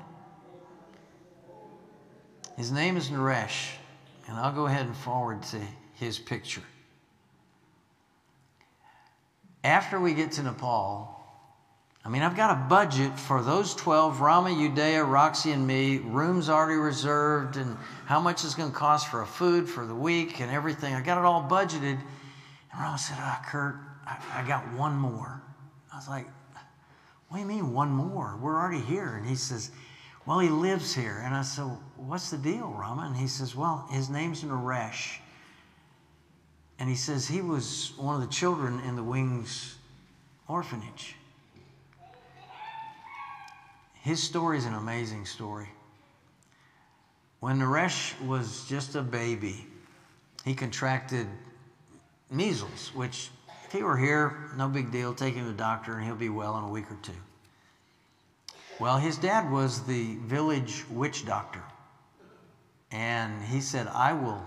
His 2.56 2.72
name 2.72 2.96
is 2.96 3.10
Naresh. 3.10 3.77
And 4.28 4.36
I'll 4.36 4.52
go 4.52 4.66
ahead 4.66 4.86
and 4.86 4.96
forward 4.96 5.42
to 5.44 5.60
his 5.94 6.18
picture. 6.18 6.62
After 9.64 9.98
we 9.98 10.14
get 10.14 10.32
to 10.32 10.42
Nepal, 10.42 11.18
I 12.04 12.10
mean, 12.10 12.22
I've 12.22 12.36
got 12.36 12.52
a 12.56 12.68
budget 12.68 13.18
for 13.18 13.42
those 13.42 13.74
12, 13.74 14.20
Rama, 14.20 14.50
Udaya, 14.50 15.10
Roxy, 15.10 15.50
and 15.52 15.66
me, 15.66 15.98
rooms 15.98 16.48
already 16.48 16.78
reserved, 16.78 17.56
and 17.56 17.76
how 18.06 18.20
much 18.20 18.44
it's 18.44 18.54
going 18.54 18.70
to 18.70 18.76
cost 18.76 19.08
for 19.08 19.22
a 19.22 19.26
food 19.26 19.68
for 19.68 19.84
the 19.84 19.94
week 19.94 20.40
and 20.40 20.50
everything. 20.50 20.94
I 20.94 21.00
got 21.00 21.18
it 21.18 21.24
all 21.24 21.42
budgeted. 21.42 21.98
And 21.98 22.80
Rama 22.80 22.98
said, 22.98 23.16
Ah, 23.18 23.40
oh, 23.42 23.50
Kurt, 23.50 23.76
I, 24.06 24.42
I 24.42 24.46
got 24.46 24.72
one 24.74 24.96
more. 24.96 25.42
I 25.92 25.96
was 25.96 26.08
like, 26.08 26.26
What 27.28 27.38
do 27.38 27.42
you 27.42 27.48
mean, 27.48 27.72
one 27.72 27.90
more? 27.90 28.38
We're 28.40 28.56
already 28.56 28.80
here. 28.80 29.16
And 29.16 29.26
he 29.26 29.34
says, 29.34 29.70
well, 30.28 30.40
he 30.40 30.50
lives 30.50 30.94
here. 30.94 31.22
And 31.24 31.34
I 31.34 31.40
said, 31.40 31.70
What's 31.98 32.30
the 32.30 32.38
deal, 32.38 32.68
Rama? 32.68 33.02
And 33.06 33.16
he 33.16 33.26
says, 33.26 33.56
Well, 33.56 33.86
his 33.90 34.08
name's 34.08 34.44
Naresh. 34.44 35.18
And 36.78 36.88
he 36.88 36.94
says 36.94 37.26
he 37.26 37.42
was 37.42 37.92
one 37.96 38.14
of 38.14 38.20
the 38.20 38.32
children 38.32 38.80
in 38.86 38.94
the 38.94 39.02
Wings 39.02 39.76
orphanage. 40.46 41.16
His 43.94 44.22
story 44.22 44.58
is 44.58 44.64
an 44.64 44.74
amazing 44.74 45.26
story. 45.26 45.68
When 47.40 47.58
Naresh 47.58 48.18
was 48.26 48.64
just 48.68 48.94
a 48.94 49.02
baby, 49.02 49.66
he 50.44 50.54
contracted 50.54 51.26
measles, 52.30 52.92
which, 52.94 53.30
if 53.66 53.72
he 53.72 53.82
were 53.82 53.96
here, 53.96 54.50
no 54.56 54.68
big 54.68 54.92
deal. 54.92 55.14
Take 55.14 55.34
him 55.34 55.44
to 55.44 55.50
the 55.50 55.56
doctor 55.56 55.94
and 55.94 56.04
he'll 56.04 56.14
be 56.14 56.28
well 56.28 56.56
in 56.58 56.64
a 56.64 56.68
week 56.68 56.90
or 56.90 56.98
two. 57.02 57.12
Well, 58.78 58.98
his 58.98 59.18
dad 59.18 59.50
was 59.50 59.82
the 59.82 60.14
village 60.16 60.84
witch 60.88 61.26
doctor. 61.26 61.62
And 62.90 63.42
he 63.42 63.60
said, 63.60 63.86
I 63.88 64.12
will 64.12 64.42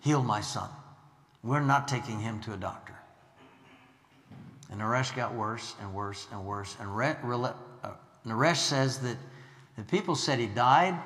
heal 0.00 0.22
my 0.22 0.40
son. 0.40 0.68
We're 1.42 1.60
not 1.60 1.88
taking 1.88 2.20
him 2.20 2.40
to 2.40 2.52
a 2.52 2.56
doctor. 2.56 2.94
And 4.70 4.80
Naresh 4.80 5.14
got 5.16 5.34
worse 5.34 5.74
and 5.80 5.92
worse 5.94 6.26
and 6.30 6.44
worse. 6.44 6.76
And 6.80 6.94
Re- 6.94 7.16
Re- 7.22 7.52
uh, 7.82 7.90
Naresh 8.26 8.56
says 8.58 8.98
that 9.00 9.16
the 9.76 9.82
people 9.84 10.14
said 10.14 10.38
he 10.38 10.46
died. 10.46 10.98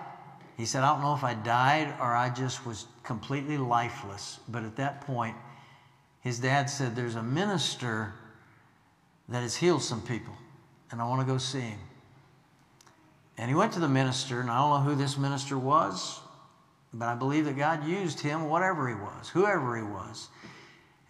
He 0.56 0.66
said, 0.66 0.82
I 0.82 0.92
don't 0.92 1.02
know 1.02 1.14
if 1.14 1.24
I 1.24 1.34
died 1.34 1.94
or 2.00 2.14
I 2.14 2.30
just 2.30 2.66
was 2.66 2.86
completely 3.02 3.56
lifeless. 3.56 4.40
But 4.48 4.64
at 4.64 4.76
that 4.76 5.00
point, 5.02 5.36
his 6.20 6.38
dad 6.38 6.68
said, 6.68 6.96
There's 6.96 7.14
a 7.14 7.22
minister 7.22 8.14
that 9.28 9.42
has 9.42 9.56
healed 9.56 9.82
some 9.82 10.02
people, 10.02 10.34
and 10.90 11.00
I 11.00 11.08
want 11.08 11.20
to 11.20 11.26
go 11.26 11.38
see 11.38 11.60
him. 11.60 11.78
And 13.38 13.48
he 13.48 13.54
went 13.54 13.72
to 13.72 13.80
the 13.80 13.88
minister, 13.88 14.40
and 14.40 14.50
I 14.50 14.58
don't 14.58 14.84
know 14.84 14.90
who 14.90 14.96
this 14.96 15.16
minister 15.16 15.58
was, 15.58 16.20
but 16.94 17.08
I 17.08 17.14
believe 17.14 17.44
that 17.46 17.56
God 17.56 17.86
used 17.86 18.20
him, 18.20 18.48
whatever 18.48 18.88
he 18.88 18.94
was, 18.94 19.28
whoever 19.28 19.76
he 19.76 19.82
was. 19.82 20.28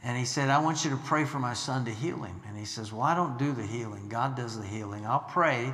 And 0.02 0.18
he 0.18 0.24
said, 0.24 0.50
I 0.50 0.58
want 0.58 0.84
you 0.84 0.90
to 0.90 0.96
pray 0.96 1.24
for 1.24 1.38
my 1.38 1.54
son 1.54 1.84
to 1.84 1.90
heal 1.90 2.22
him. 2.22 2.40
And 2.46 2.56
he 2.56 2.64
says, 2.64 2.92
Well, 2.92 3.02
I 3.02 3.14
don't 3.14 3.38
do 3.38 3.52
the 3.52 3.66
healing. 3.66 4.08
God 4.08 4.34
does 4.34 4.58
the 4.58 4.66
healing. 4.66 5.06
I'll 5.06 5.20
pray, 5.30 5.72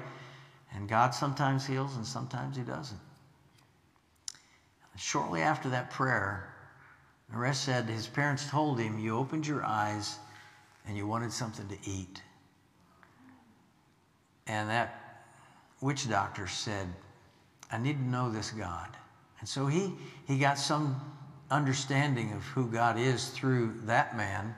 and 0.73 0.89
God 0.89 1.15
sometimes 1.15 1.67
heals 1.67 1.97
and 1.97 2.07
sometimes 2.07 2.57
he 2.57 2.63
doesn't. 2.63 3.01
Shortly 4.97 5.41
after 5.41 5.71
that 5.71 5.91
prayer, 5.91 6.55
Naresh 7.33 7.55
said 7.55 7.89
his 7.89 8.07
parents 8.07 8.49
told 8.51 8.79
him, 8.79 8.99
You 8.99 9.17
opened 9.17 9.47
your 9.47 9.65
eyes 9.65 10.19
and 10.87 10.97
you 10.97 11.07
wanted 11.07 11.33
something 11.33 11.67
to 11.69 11.79
eat. 11.89 12.23
And 14.47 14.69
that 14.69 15.25
witch 15.81 16.09
doctor 16.09 16.47
said, 16.47 16.89
I 17.73 17.79
need 17.79 17.99
to 17.99 18.05
know 18.05 18.31
this 18.31 18.51
God. 18.51 18.89
And 19.41 19.49
so 19.49 19.67
he, 19.67 19.93
he 20.27 20.39
got 20.39 20.59
some 20.59 21.01
understanding 21.51 22.33
of 22.33 22.45
who 22.45 22.69
God 22.69 22.99
is 22.99 23.31
through 23.31 23.75
that 23.85 24.17
man, 24.17 24.55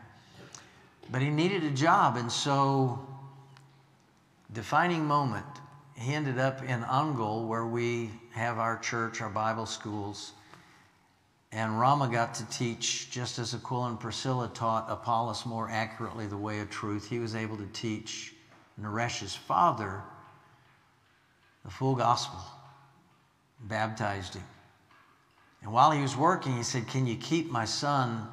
but 1.10 1.22
he 1.22 1.30
needed 1.30 1.64
a 1.64 1.70
job. 1.70 2.16
And 2.16 2.30
so, 2.30 3.06
defining 4.52 5.04
moment, 5.04 5.46
he 5.94 6.14
ended 6.14 6.38
up 6.38 6.62
in 6.62 6.82
Ongole, 6.82 7.46
where 7.46 7.66
we 7.66 8.10
have 8.32 8.58
our 8.58 8.78
church, 8.78 9.20
our 9.20 9.30
Bible 9.30 9.66
schools. 9.66 10.32
And 11.52 11.78
Rama 11.78 12.08
got 12.08 12.34
to 12.34 12.46
teach, 12.46 13.10
just 13.10 13.38
as 13.38 13.54
Aquila 13.54 13.90
and 13.90 14.00
Priscilla 14.00 14.50
taught 14.52 14.86
Apollos 14.88 15.44
more 15.44 15.68
accurately 15.70 16.26
the 16.26 16.36
way 16.36 16.60
of 16.60 16.70
truth. 16.70 17.08
He 17.08 17.18
was 17.18 17.34
able 17.34 17.58
to 17.58 17.66
teach 17.74 18.34
Naresh's 18.80 19.36
father 19.36 20.02
the 21.64 21.70
full 21.70 21.94
gospel, 21.94 22.40
baptized 23.60 24.34
him. 24.34 24.42
And 25.62 25.72
while 25.72 25.92
he 25.92 26.02
was 26.02 26.16
working, 26.16 26.56
he 26.56 26.62
said, 26.62 26.88
Can 26.88 27.06
you 27.06 27.16
keep 27.16 27.50
my 27.50 27.64
son 27.64 28.28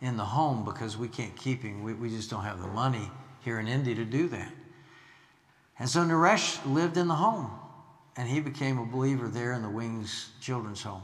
in 0.00 0.16
the 0.16 0.24
home? 0.24 0.64
Because 0.64 0.96
we 0.96 1.08
can't 1.08 1.34
keep 1.36 1.62
him. 1.62 1.82
We, 1.82 1.94
we 1.94 2.10
just 2.10 2.30
don't 2.30 2.44
have 2.44 2.60
the 2.60 2.68
money 2.68 3.10
here 3.40 3.58
in 3.58 3.66
India 3.66 3.94
to 3.94 4.04
do 4.04 4.28
that. 4.28 4.52
And 5.78 5.88
so 5.88 6.00
Naresh 6.00 6.64
lived 6.72 6.96
in 6.96 7.08
the 7.08 7.14
home, 7.14 7.50
and 8.16 8.28
he 8.28 8.38
became 8.40 8.78
a 8.78 8.84
believer 8.84 9.28
there 9.28 9.52
in 9.52 9.62
the 9.62 9.68
Wings 9.68 10.30
Children's 10.40 10.82
Home. 10.82 11.02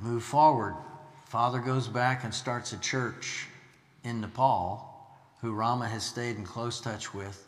Move 0.00 0.22
forward. 0.22 0.74
Father 1.26 1.58
goes 1.58 1.86
back 1.86 2.24
and 2.24 2.32
starts 2.32 2.72
a 2.72 2.78
church 2.78 3.46
in 4.04 4.20
Nepal, 4.20 4.84
who 5.40 5.52
Rama 5.52 5.86
has 5.86 6.04
stayed 6.04 6.36
in 6.36 6.44
close 6.44 6.80
touch 6.80 7.12
with. 7.12 7.47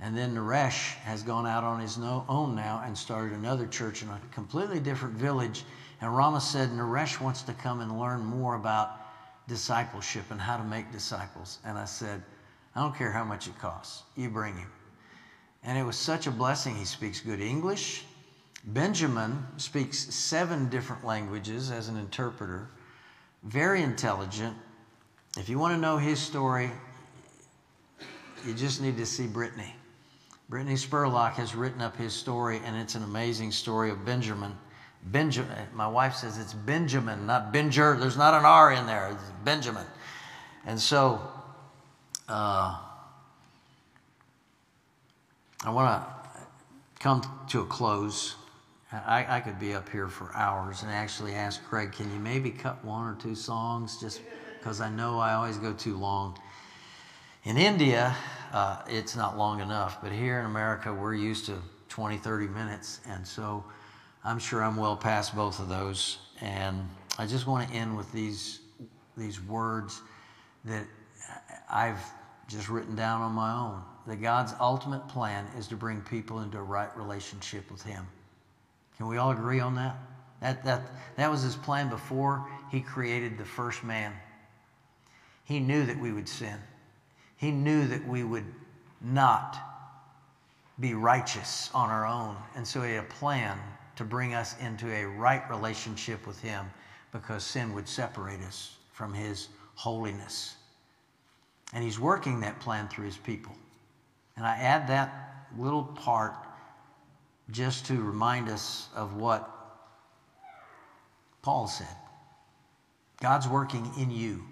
And 0.00 0.16
then 0.16 0.34
Naresh 0.34 0.94
has 1.04 1.22
gone 1.22 1.46
out 1.46 1.64
on 1.64 1.80
his 1.80 1.98
own 1.98 2.54
now 2.54 2.82
and 2.84 2.96
started 2.96 3.32
another 3.32 3.66
church 3.66 4.02
in 4.02 4.08
a 4.08 4.20
completely 4.30 4.78
different 4.78 5.14
village. 5.14 5.64
And 6.00 6.14
Rama 6.14 6.40
said 6.40 6.68
Naresh 6.70 7.20
wants 7.20 7.42
to 7.42 7.54
come 7.54 7.80
and 7.80 7.98
learn 7.98 8.24
more 8.24 8.56
about 8.56 9.00
discipleship 9.48 10.24
and 10.30 10.40
how 10.40 10.58
to 10.58 10.64
make 10.64 10.92
disciples. 10.92 11.60
And 11.64 11.78
I 11.78 11.86
said, 11.86 12.22
I 12.74 12.80
don't 12.80 12.94
care 12.94 13.10
how 13.10 13.24
much 13.24 13.46
it 13.46 13.58
costs, 13.58 14.02
you 14.16 14.28
bring 14.28 14.54
him. 14.56 14.70
And 15.64 15.78
it 15.78 15.82
was 15.82 15.96
such 15.96 16.26
a 16.26 16.30
blessing. 16.30 16.76
He 16.76 16.84
speaks 16.84 17.20
good 17.20 17.40
English. 17.40 18.04
Benjamin 18.64 19.46
speaks 19.56 20.14
seven 20.14 20.68
different 20.68 21.04
languages 21.04 21.70
as 21.70 21.88
an 21.88 21.96
interpreter, 21.96 22.68
very 23.44 23.82
intelligent. 23.82 24.56
If 25.38 25.48
you 25.48 25.58
want 25.58 25.74
to 25.74 25.80
know 25.80 25.96
his 25.96 26.18
story, 26.18 26.70
you 28.44 28.54
just 28.54 28.82
need 28.82 28.96
to 28.98 29.06
see 29.06 29.26
Brittany. 29.26 29.74
Brittany 30.48 30.76
Spurlock 30.76 31.32
has 31.32 31.54
written 31.54 31.80
up 31.80 31.96
his 31.96 32.12
story, 32.12 32.60
and 32.64 32.76
it's 32.76 32.94
an 32.94 33.02
amazing 33.02 33.50
story 33.52 33.90
of 33.90 34.04
Benjamin 34.04 34.56
Benjamin. 35.06 35.68
My 35.72 35.86
wife 35.86 36.14
says 36.14 36.38
it's 36.38 36.52
Benjamin, 36.52 37.26
not 37.26 37.52
Benjer. 37.52 37.98
There's 37.98 38.16
not 38.16 38.34
an 38.34 38.44
R 38.44 38.72
in 38.72 38.86
there. 38.86 39.10
It's 39.12 39.22
Benjamin. 39.44 39.86
And 40.66 40.80
so 40.80 41.20
uh, 42.28 42.78
I 45.64 45.70
want 45.70 46.02
to 46.02 46.40
come 46.98 47.22
to 47.50 47.60
a 47.60 47.66
close. 47.66 48.34
I, 48.92 49.26
I 49.28 49.40
could 49.40 49.60
be 49.60 49.74
up 49.74 49.88
here 49.88 50.08
for 50.08 50.34
hours 50.34 50.82
and 50.82 50.90
actually 50.90 51.34
ask 51.34 51.62
Craig, 51.64 51.92
can 51.92 52.12
you 52.12 52.18
maybe 52.18 52.50
cut 52.50 52.84
one 52.84 53.06
or 53.06 53.14
two 53.14 53.34
songs 53.34 54.00
just 54.00 54.20
because 54.58 54.80
I 54.80 54.88
know 54.90 55.18
I 55.18 55.34
always 55.34 55.58
go 55.58 55.72
too 55.72 55.96
long. 55.96 56.38
In 57.46 57.56
India, 57.58 58.12
uh, 58.52 58.78
it's 58.88 59.14
not 59.14 59.38
long 59.38 59.60
enough, 59.60 60.02
but 60.02 60.10
here 60.10 60.40
in 60.40 60.46
America, 60.46 60.92
we're 60.92 61.14
used 61.14 61.46
to 61.46 61.62
20, 61.88 62.16
30 62.16 62.48
minutes. 62.48 63.00
And 63.08 63.24
so 63.24 63.62
I'm 64.24 64.40
sure 64.40 64.64
I'm 64.64 64.74
well 64.74 64.96
past 64.96 65.36
both 65.36 65.60
of 65.60 65.68
those. 65.68 66.18
And 66.40 66.88
I 67.18 67.24
just 67.24 67.46
want 67.46 67.68
to 67.68 67.72
end 67.72 67.96
with 67.96 68.10
these, 68.10 68.62
these 69.16 69.40
words 69.40 70.02
that 70.64 70.88
I've 71.70 72.00
just 72.48 72.68
written 72.68 72.96
down 72.96 73.22
on 73.22 73.30
my 73.30 73.52
own. 73.52 73.80
That 74.08 74.20
God's 74.20 74.52
ultimate 74.58 75.06
plan 75.06 75.46
is 75.56 75.68
to 75.68 75.76
bring 75.76 76.00
people 76.00 76.40
into 76.40 76.58
a 76.58 76.64
right 76.64 76.90
relationship 76.96 77.70
with 77.70 77.84
Him. 77.84 78.08
Can 78.96 79.06
we 79.06 79.18
all 79.18 79.30
agree 79.30 79.60
on 79.60 79.76
that? 79.76 79.96
That, 80.40 80.64
that, 80.64 80.82
that 81.14 81.30
was 81.30 81.42
His 81.42 81.54
plan 81.54 81.90
before 81.90 82.44
He 82.72 82.80
created 82.80 83.38
the 83.38 83.44
first 83.44 83.84
man. 83.84 84.12
He 85.44 85.60
knew 85.60 85.86
that 85.86 85.96
we 85.96 86.10
would 86.10 86.28
sin. 86.28 86.58
He 87.36 87.50
knew 87.50 87.86
that 87.88 88.06
we 88.06 88.24
would 88.24 88.46
not 89.00 89.56
be 90.80 90.94
righteous 90.94 91.70
on 91.74 91.90
our 91.90 92.06
own. 92.06 92.36
And 92.54 92.66
so 92.66 92.82
He 92.82 92.94
had 92.94 93.04
a 93.04 93.08
plan 93.08 93.58
to 93.96 94.04
bring 94.04 94.34
us 94.34 94.56
into 94.60 94.92
a 94.92 95.04
right 95.04 95.48
relationship 95.50 96.26
with 96.26 96.40
Him 96.40 96.66
because 97.12 97.44
sin 97.44 97.72
would 97.74 97.88
separate 97.88 98.40
us 98.42 98.76
from 98.92 99.12
His 99.14 99.48
holiness. 99.74 100.56
And 101.72 101.82
He's 101.82 101.98
working 101.98 102.40
that 102.40 102.60
plan 102.60 102.88
through 102.88 103.06
His 103.06 103.16
people. 103.16 103.54
And 104.36 104.44
I 104.44 104.56
add 104.56 104.88
that 104.88 105.46
little 105.56 105.84
part 105.84 106.34
just 107.50 107.86
to 107.86 108.02
remind 108.02 108.48
us 108.48 108.88
of 108.94 109.16
what 109.16 109.52
Paul 111.42 111.68
said 111.68 111.86
God's 113.20 113.48
working 113.48 113.90
in 113.98 114.10
you. 114.10 114.42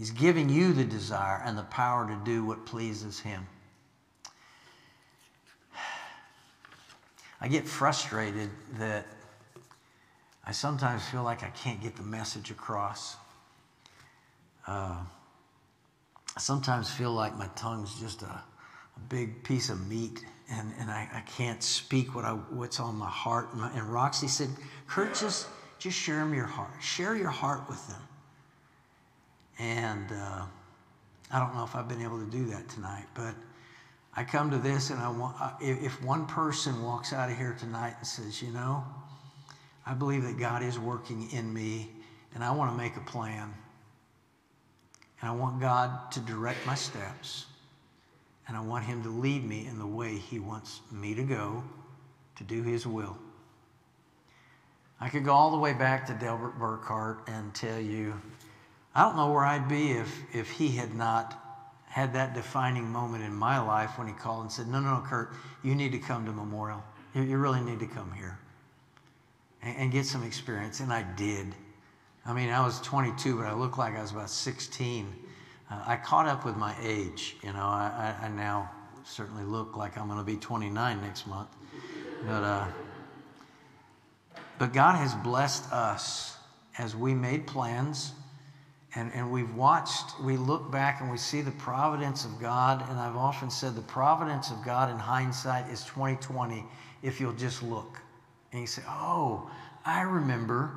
He's 0.00 0.10
giving 0.10 0.48
you 0.48 0.72
the 0.72 0.82
desire 0.82 1.42
and 1.44 1.58
the 1.58 1.64
power 1.64 2.08
to 2.08 2.18
do 2.24 2.42
what 2.42 2.64
pleases 2.64 3.20
Him. 3.20 3.46
I 7.38 7.48
get 7.48 7.68
frustrated 7.68 8.48
that 8.78 9.06
I 10.42 10.52
sometimes 10.52 11.04
feel 11.04 11.22
like 11.22 11.42
I 11.42 11.50
can't 11.50 11.82
get 11.82 11.96
the 11.96 12.02
message 12.02 12.50
across. 12.50 13.16
Uh, 14.66 14.96
I 16.34 16.40
sometimes 16.40 16.90
feel 16.90 17.12
like 17.12 17.36
my 17.36 17.48
tongue's 17.54 18.00
just 18.00 18.22
a, 18.22 18.24
a 18.24 19.00
big 19.10 19.44
piece 19.44 19.68
of 19.68 19.86
meat 19.86 20.24
and, 20.50 20.72
and 20.78 20.90
I, 20.90 21.10
I 21.12 21.20
can't 21.30 21.62
speak 21.62 22.14
what 22.14 22.24
I, 22.24 22.30
what's 22.32 22.80
on 22.80 22.94
my 22.94 23.10
heart. 23.10 23.50
And, 23.52 23.84
Roxy 23.84 24.28
said, 24.28 24.48
Kurt, 24.86 25.14
just, 25.14 25.46
just 25.78 25.98
share 25.98 26.20
them 26.20 26.32
your 26.32 26.46
heart. 26.46 26.72
Share 26.80 27.14
your 27.14 27.28
heart 27.28 27.68
with 27.68 27.86
them. 27.88 28.00
And 29.60 30.10
uh, 30.10 30.46
I 31.30 31.38
don't 31.38 31.54
know 31.54 31.64
if 31.64 31.76
I've 31.76 31.86
been 31.86 32.00
able 32.02 32.18
to 32.18 32.30
do 32.30 32.46
that 32.46 32.68
tonight, 32.70 33.04
but 33.14 33.34
I 34.14 34.24
come 34.24 34.50
to 34.50 34.58
this 34.58 34.88
and 34.88 34.98
I 34.98 35.10
want, 35.10 35.36
if 35.60 36.02
one 36.02 36.26
person 36.26 36.82
walks 36.82 37.12
out 37.12 37.30
of 37.30 37.36
here 37.36 37.54
tonight 37.60 37.94
and 37.98 38.06
says, 38.06 38.40
you 38.40 38.50
know, 38.52 38.82
I 39.84 39.92
believe 39.92 40.22
that 40.22 40.38
God 40.38 40.62
is 40.62 40.78
working 40.78 41.30
in 41.30 41.52
me 41.52 41.90
and 42.34 42.42
I 42.42 42.50
want 42.52 42.70
to 42.70 42.76
make 42.76 42.96
a 42.96 43.00
plan. 43.00 43.52
And 45.20 45.30
I 45.30 45.34
want 45.34 45.60
God 45.60 46.10
to 46.12 46.20
direct 46.20 46.64
my 46.66 46.74
steps. 46.74 47.46
And 48.48 48.56
I 48.56 48.60
want 48.60 48.84
Him 48.84 49.02
to 49.02 49.10
lead 49.10 49.44
me 49.44 49.66
in 49.66 49.78
the 49.78 49.86
way 49.86 50.16
He 50.16 50.38
wants 50.38 50.80
me 50.90 51.14
to 51.14 51.22
go 51.22 51.62
to 52.36 52.44
do 52.44 52.62
His 52.62 52.86
will. 52.86 53.16
I 55.00 55.08
could 55.08 55.24
go 55.24 55.32
all 55.32 55.50
the 55.50 55.58
way 55.58 55.72
back 55.72 56.06
to 56.06 56.14
Delbert 56.14 56.58
Burkhart 56.58 57.28
and 57.28 57.54
tell 57.54 57.78
you, 57.78 58.14
I 58.94 59.02
don't 59.02 59.16
know 59.16 59.32
where 59.32 59.44
I'd 59.44 59.68
be 59.68 59.92
if, 59.92 60.20
if 60.34 60.50
he 60.50 60.68
had 60.68 60.94
not 60.94 61.40
had 61.86 62.12
that 62.14 62.34
defining 62.34 62.88
moment 62.90 63.24
in 63.24 63.34
my 63.34 63.60
life 63.60 63.98
when 63.98 64.06
he 64.06 64.14
called 64.14 64.42
and 64.42 64.52
said, 64.52 64.68
No, 64.68 64.80
no, 64.80 64.96
no, 64.96 65.06
Kurt, 65.06 65.32
you 65.62 65.74
need 65.74 65.92
to 65.92 65.98
come 65.98 66.24
to 66.26 66.32
Memorial. 66.32 66.82
You, 67.14 67.22
you 67.22 67.38
really 67.38 67.60
need 67.60 67.80
to 67.80 67.86
come 67.86 68.12
here 68.12 68.38
and, 69.62 69.76
and, 69.76 69.92
get 69.92 70.06
some 70.06 70.22
experience. 70.22 70.80
And 70.80 70.92
I 70.92 71.02
did. 71.02 71.54
I 72.24 72.32
mean, 72.32 72.50
I 72.50 72.64
was 72.64 72.80
22, 72.80 73.38
but 73.38 73.46
I 73.46 73.54
looked 73.54 73.78
like 73.78 73.96
I 73.96 74.02
was 74.02 74.12
about 74.12 74.30
16. 74.30 75.12
Uh, 75.70 75.82
I 75.86 75.96
caught 75.96 76.26
up 76.26 76.44
with 76.44 76.56
my 76.56 76.74
age. 76.82 77.36
You 77.42 77.52
know, 77.52 77.58
I, 77.58 78.14
I, 78.22 78.26
I 78.26 78.28
now 78.28 78.70
certainly 79.04 79.44
look 79.44 79.76
like 79.76 79.98
I'm 79.98 80.06
going 80.06 80.18
to 80.18 80.24
be 80.24 80.36
29 80.36 81.00
next 81.00 81.26
month. 81.26 81.48
But, 82.26 82.42
uh, 82.42 82.66
but 84.58 84.72
God 84.72 84.96
has 84.96 85.14
blessed 85.14 85.72
us 85.72 86.36
as 86.78 86.94
we 86.94 87.14
made 87.14 87.46
plans 87.46 88.12
and, 88.94 89.12
and 89.14 89.30
we've 89.30 89.54
watched, 89.54 90.18
we 90.20 90.36
look 90.36 90.70
back 90.70 91.00
and 91.00 91.10
we 91.10 91.16
see 91.16 91.42
the 91.42 91.52
providence 91.52 92.24
of 92.24 92.40
God. 92.40 92.84
And 92.88 92.98
I've 92.98 93.16
often 93.16 93.48
said 93.48 93.76
the 93.76 93.82
providence 93.82 94.50
of 94.50 94.64
God 94.64 94.90
in 94.90 94.98
hindsight 94.98 95.70
is 95.70 95.84
2020 95.84 96.64
if 97.02 97.20
you'll 97.20 97.32
just 97.32 97.62
look. 97.62 98.00
And 98.52 98.60
you 98.60 98.66
say, 98.66 98.82
oh, 98.88 99.48
I 99.84 100.02
remember 100.02 100.72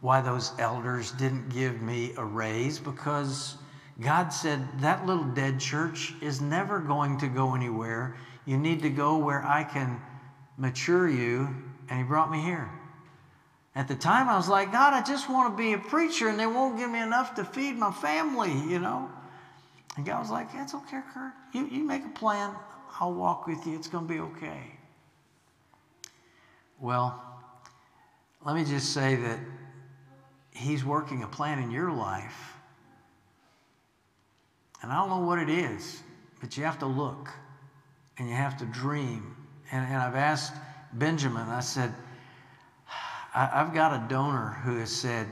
why 0.00 0.22
those 0.22 0.52
elders 0.58 1.12
didn't 1.12 1.50
give 1.50 1.82
me 1.82 2.12
a 2.16 2.24
raise 2.24 2.78
because 2.78 3.56
God 4.00 4.30
said 4.30 4.66
that 4.80 5.04
little 5.06 5.24
dead 5.24 5.60
church 5.60 6.14
is 6.22 6.40
never 6.40 6.80
going 6.80 7.18
to 7.18 7.28
go 7.28 7.54
anywhere. 7.54 8.16
You 8.46 8.56
need 8.56 8.80
to 8.82 8.90
go 8.90 9.18
where 9.18 9.44
I 9.46 9.62
can 9.62 10.00
mature 10.56 11.08
you. 11.08 11.54
And 11.90 11.98
He 11.98 12.04
brought 12.04 12.30
me 12.30 12.40
here. 12.40 12.70
At 13.74 13.88
the 13.88 13.94
time, 13.94 14.28
I 14.28 14.36
was 14.36 14.48
like, 14.48 14.70
God, 14.70 14.92
I 14.92 15.02
just 15.02 15.30
want 15.30 15.56
to 15.56 15.62
be 15.62 15.72
a 15.72 15.78
preacher, 15.78 16.28
and 16.28 16.38
they 16.38 16.46
won't 16.46 16.76
give 16.76 16.90
me 16.90 17.00
enough 17.00 17.34
to 17.36 17.44
feed 17.44 17.76
my 17.76 17.90
family, 17.90 18.52
you 18.70 18.78
know? 18.78 19.10
And 19.96 20.04
God 20.04 20.20
was 20.20 20.30
like, 20.30 20.52
That's 20.52 20.74
okay, 20.74 21.00
Kurt. 21.12 21.32
You, 21.52 21.66
you 21.66 21.84
make 21.84 22.04
a 22.04 22.10
plan. 22.10 22.54
I'll 23.00 23.14
walk 23.14 23.46
with 23.46 23.66
you. 23.66 23.74
It's 23.74 23.88
going 23.88 24.06
to 24.06 24.12
be 24.12 24.20
okay. 24.20 24.78
Well, 26.80 27.22
let 28.44 28.56
me 28.56 28.64
just 28.64 28.92
say 28.92 29.16
that 29.16 29.38
He's 30.50 30.84
working 30.84 31.22
a 31.22 31.26
plan 31.26 31.58
in 31.58 31.70
your 31.70 31.90
life. 31.90 32.54
And 34.82 34.92
I 34.92 34.96
don't 34.96 35.08
know 35.08 35.26
what 35.26 35.38
it 35.38 35.48
is, 35.48 36.02
but 36.40 36.56
you 36.56 36.64
have 36.64 36.78
to 36.80 36.86
look 36.86 37.30
and 38.18 38.28
you 38.28 38.34
have 38.34 38.58
to 38.58 38.66
dream. 38.66 39.36
And, 39.70 39.86
and 39.86 39.96
I've 39.96 40.16
asked 40.16 40.54
Benjamin, 40.92 41.48
I 41.48 41.60
said, 41.60 41.94
I, 43.34 43.46
have 43.46 43.72
got 43.72 43.94
a 43.94 44.08
donor 44.08 44.60
who 44.64 44.76
has 44.78 44.90
said, 44.90 45.26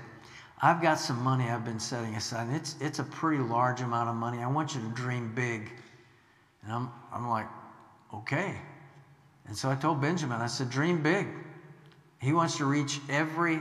I've 0.62 0.82
got 0.82 0.98
some 0.98 1.22
money 1.22 1.48
I've 1.48 1.64
been 1.64 1.80
setting 1.80 2.14
aside, 2.14 2.48
and 2.48 2.57
it's, 2.57 2.76
it's 2.80 2.98
a 2.98 3.05
pretty 3.05 3.42
large 3.42 3.80
amount 3.80 4.09
of 4.11 4.14
money. 4.14 4.38
I 4.38 4.46
want 4.46 4.74
you 4.74 4.80
to 4.82 4.88
dream 4.88 5.32
big. 5.34 5.70
And 6.62 6.72
I'm, 6.72 6.90
I'm 7.12 7.28
like, 7.28 7.46
okay. 8.14 8.57
And 9.46 9.57
so 9.57 9.70
I 9.70 9.74
told 9.74 10.01
Benjamin, 10.01 10.40
I 10.40 10.46
said, 10.46 10.70
dream 10.70 11.03
big. 11.03 11.26
He 12.20 12.32
wants 12.32 12.59
to 12.59 12.66
reach 12.66 13.01
every 13.09 13.61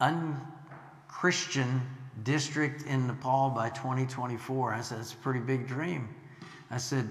unchristian 0.00 1.80
district 2.24 2.82
in 2.82 3.06
Nepal 3.06 3.50
by 3.50 3.70
2024. 3.70 4.74
I 4.74 4.80
said, 4.80 4.98
it's 4.98 5.12
a 5.12 5.16
pretty 5.16 5.40
big 5.40 5.68
dream. 5.68 6.08
I 6.70 6.78
said, 6.78 7.08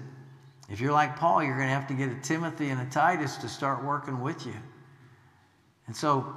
if 0.68 0.80
you're 0.80 0.92
like 0.92 1.16
Paul, 1.16 1.42
you're 1.42 1.56
going 1.56 1.68
to 1.68 1.74
have 1.74 1.88
to 1.88 1.94
get 1.94 2.10
a 2.10 2.20
Timothy 2.20 2.68
and 2.68 2.80
a 2.80 2.90
Titus 2.90 3.36
to 3.38 3.48
start 3.48 3.82
working 3.84 4.20
with 4.20 4.46
you. 4.46 4.54
And 5.86 5.96
so 5.96 6.34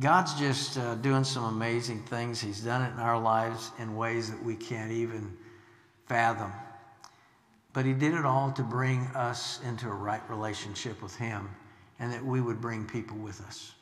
God's 0.00 0.34
just 0.34 0.76
uh, 0.76 0.96
doing 0.96 1.24
some 1.24 1.44
amazing 1.44 2.02
things. 2.02 2.40
He's 2.40 2.60
done 2.60 2.82
it 2.82 2.92
in 2.92 2.98
our 2.98 3.20
lives 3.20 3.70
in 3.78 3.96
ways 3.96 4.30
that 4.30 4.42
we 4.42 4.56
can't 4.56 4.90
even 4.90 5.36
fathom. 6.06 6.52
But 7.72 7.84
He 7.84 7.92
did 7.92 8.14
it 8.14 8.24
all 8.24 8.52
to 8.52 8.62
bring 8.62 9.00
us 9.14 9.60
into 9.64 9.88
a 9.88 9.94
right 9.94 10.22
relationship 10.28 11.02
with 11.02 11.14
Him 11.16 11.48
and 11.98 12.12
that 12.12 12.24
we 12.24 12.40
would 12.40 12.60
bring 12.60 12.86
people 12.86 13.16
with 13.16 13.40
us. 13.42 13.72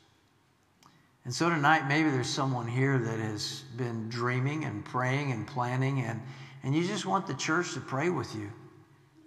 And 1.25 1.33
so 1.33 1.49
tonight, 1.49 1.87
maybe 1.87 2.09
there's 2.09 2.29
someone 2.29 2.67
here 2.67 2.99
that 2.99 3.19
has 3.19 3.63
been 3.77 4.09
dreaming 4.09 4.65
and 4.65 4.83
praying 4.83 5.31
and 5.31 5.47
planning, 5.47 6.01
and, 6.01 6.21
and 6.63 6.75
you 6.75 6.85
just 6.85 7.05
want 7.05 7.27
the 7.27 7.33
church 7.33 7.73
to 7.75 7.79
pray 7.79 8.09
with 8.09 8.35
you 8.35 8.51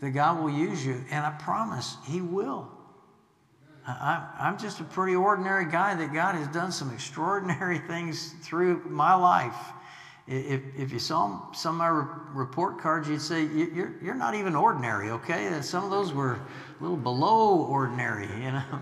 that 0.01 0.11
God 0.11 0.43
will 0.43 0.51
use 0.51 0.85
you. 0.85 1.03
And 1.11 1.25
I 1.25 1.31
promise 1.31 1.97
He 2.05 2.21
will. 2.21 2.71
I, 3.87 4.29
I'm 4.41 4.59
just 4.59 4.81
a 4.81 4.85
pretty 4.85 5.15
ordinary 5.15 5.65
guy 5.65 5.95
that 5.95 6.13
God 6.13 6.35
has 6.35 6.49
done 6.49 6.73
some 6.73 6.93
extraordinary 6.93 7.79
things 7.89 8.35
through 8.43 8.83
my 8.89 9.15
life. 9.15 9.57
If, 10.27 10.61
if 10.77 10.93
you 10.93 10.99
saw 10.99 11.53
some 11.53 11.77
of 11.77 11.79
my 11.79 12.07
report 12.35 12.81
cards, 12.81 13.09
you'd 13.09 13.23
say, 13.23 13.45
you're, 13.45 13.95
you're 14.03 14.17
not 14.17 14.35
even 14.35 14.57
ordinary, 14.57 15.11
okay? 15.11 15.61
Some 15.63 15.85
of 15.85 15.91
those 15.91 16.13
were 16.13 16.33
a 16.33 16.83
little 16.83 16.97
below 16.97 17.65
ordinary, 17.65 18.27
you 18.43 18.51
know? 18.51 18.81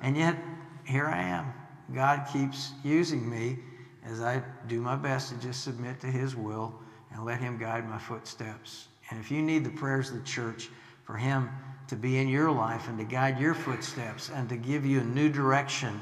And 0.00 0.16
yet, 0.16 0.36
here 0.84 1.06
I 1.06 1.20
am. 1.20 1.52
God 1.94 2.26
keeps 2.32 2.72
using 2.82 3.28
me 3.28 3.58
as 4.04 4.22
I 4.22 4.42
do 4.68 4.80
my 4.80 4.96
best 4.96 5.30
to 5.30 5.38
just 5.38 5.64
submit 5.64 6.00
to 6.00 6.06
His 6.06 6.34
will 6.34 6.74
and 7.12 7.24
let 7.24 7.40
Him 7.40 7.58
guide 7.58 7.86
my 7.88 7.98
footsteps. 7.98 8.88
And 9.10 9.20
if 9.20 9.30
you 9.30 9.42
need 9.42 9.64
the 9.64 9.70
prayers 9.70 10.08
of 10.08 10.16
the 10.16 10.24
church 10.24 10.70
for 11.04 11.16
Him 11.16 11.50
to 11.88 11.96
be 11.96 12.18
in 12.18 12.28
your 12.28 12.50
life 12.50 12.88
and 12.88 12.98
to 12.98 13.04
guide 13.04 13.38
your 13.38 13.54
footsteps 13.54 14.30
and 14.30 14.48
to 14.48 14.56
give 14.56 14.84
you 14.84 15.00
a 15.00 15.04
new 15.04 15.28
direction, 15.28 16.00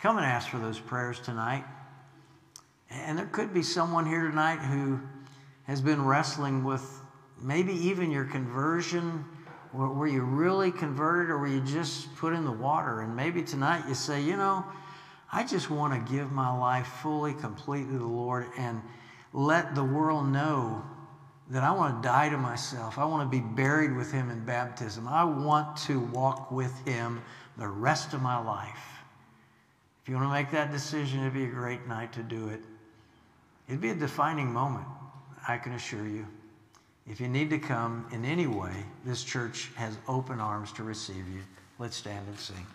come 0.00 0.16
and 0.16 0.26
ask 0.26 0.48
for 0.48 0.58
those 0.58 0.78
prayers 0.78 1.20
tonight. 1.20 1.64
And 2.90 3.18
there 3.18 3.26
could 3.26 3.52
be 3.52 3.62
someone 3.62 4.06
here 4.06 4.28
tonight 4.28 4.58
who 4.58 5.00
has 5.64 5.80
been 5.80 6.04
wrestling 6.04 6.64
with 6.64 7.00
maybe 7.40 7.74
even 7.74 8.10
your 8.10 8.24
conversion. 8.24 9.24
Were 9.72 10.06
you 10.06 10.22
really 10.22 10.70
converted 10.70 11.30
or 11.30 11.38
were 11.38 11.48
you 11.48 11.60
just 11.60 12.14
put 12.16 12.32
in 12.32 12.44
the 12.44 12.52
water? 12.52 13.00
And 13.00 13.14
maybe 13.14 13.42
tonight 13.42 13.84
you 13.88 13.94
say, 13.94 14.22
you 14.22 14.36
know, 14.36 14.64
I 15.32 15.44
just 15.44 15.70
want 15.70 15.92
to 15.92 16.12
give 16.12 16.32
my 16.32 16.56
life 16.56 16.86
fully, 17.02 17.34
completely 17.34 17.92
to 17.92 17.98
the 17.98 18.06
Lord 18.06 18.46
and 18.56 18.80
let 19.32 19.74
the 19.74 19.84
world 19.84 20.28
know 20.28 20.82
that 21.50 21.62
I 21.62 21.70
want 21.70 22.02
to 22.02 22.08
die 22.08 22.28
to 22.28 22.36
myself. 22.36 22.98
I 22.98 23.04
want 23.04 23.30
to 23.30 23.36
be 23.36 23.42
buried 23.42 23.94
with 23.94 24.10
Him 24.10 24.30
in 24.30 24.44
baptism. 24.44 25.06
I 25.06 25.24
want 25.24 25.76
to 25.78 26.00
walk 26.00 26.50
with 26.50 26.86
Him 26.86 27.22
the 27.56 27.68
rest 27.68 28.14
of 28.14 28.22
my 28.22 28.38
life. 28.38 28.78
If 30.02 30.08
you 30.08 30.16
want 30.16 30.28
to 30.28 30.32
make 30.32 30.50
that 30.50 30.72
decision, 30.72 31.20
it'd 31.20 31.34
be 31.34 31.44
a 31.44 31.48
great 31.48 31.86
night 31.86 32.12
to 32.14 32.22
do 32.22 32.48
it. 32.48 32.60
It'd 33.68 33.80
be 33.80 33.90
a 33.90 33.94
defining 33.94 34.52
moment, 34.52 34.86
I 35.48 35.58
can 35.58 35.72
assure 35.72 36.06
you. 36.06 36.26
If 37.08 37.20
you 37.20 37.28
need 37.28 37.50
to 37.50 37.58
come 37.58 38.06
in 38.12 38.24
any 38.24 38.46
way, 38.46 38.84
this 39.04 39.22
church 39.22 39.70
has 39.76 39.96
open 40.08 40.40
arms 40.40 40.72
to 40.72 40.82
receive 40.82 41.28
you. 41.28 41.42
Let's 41.78 41.96
stand 41.96 42.26
and 42.26 42.38
sing. 42.38 42.66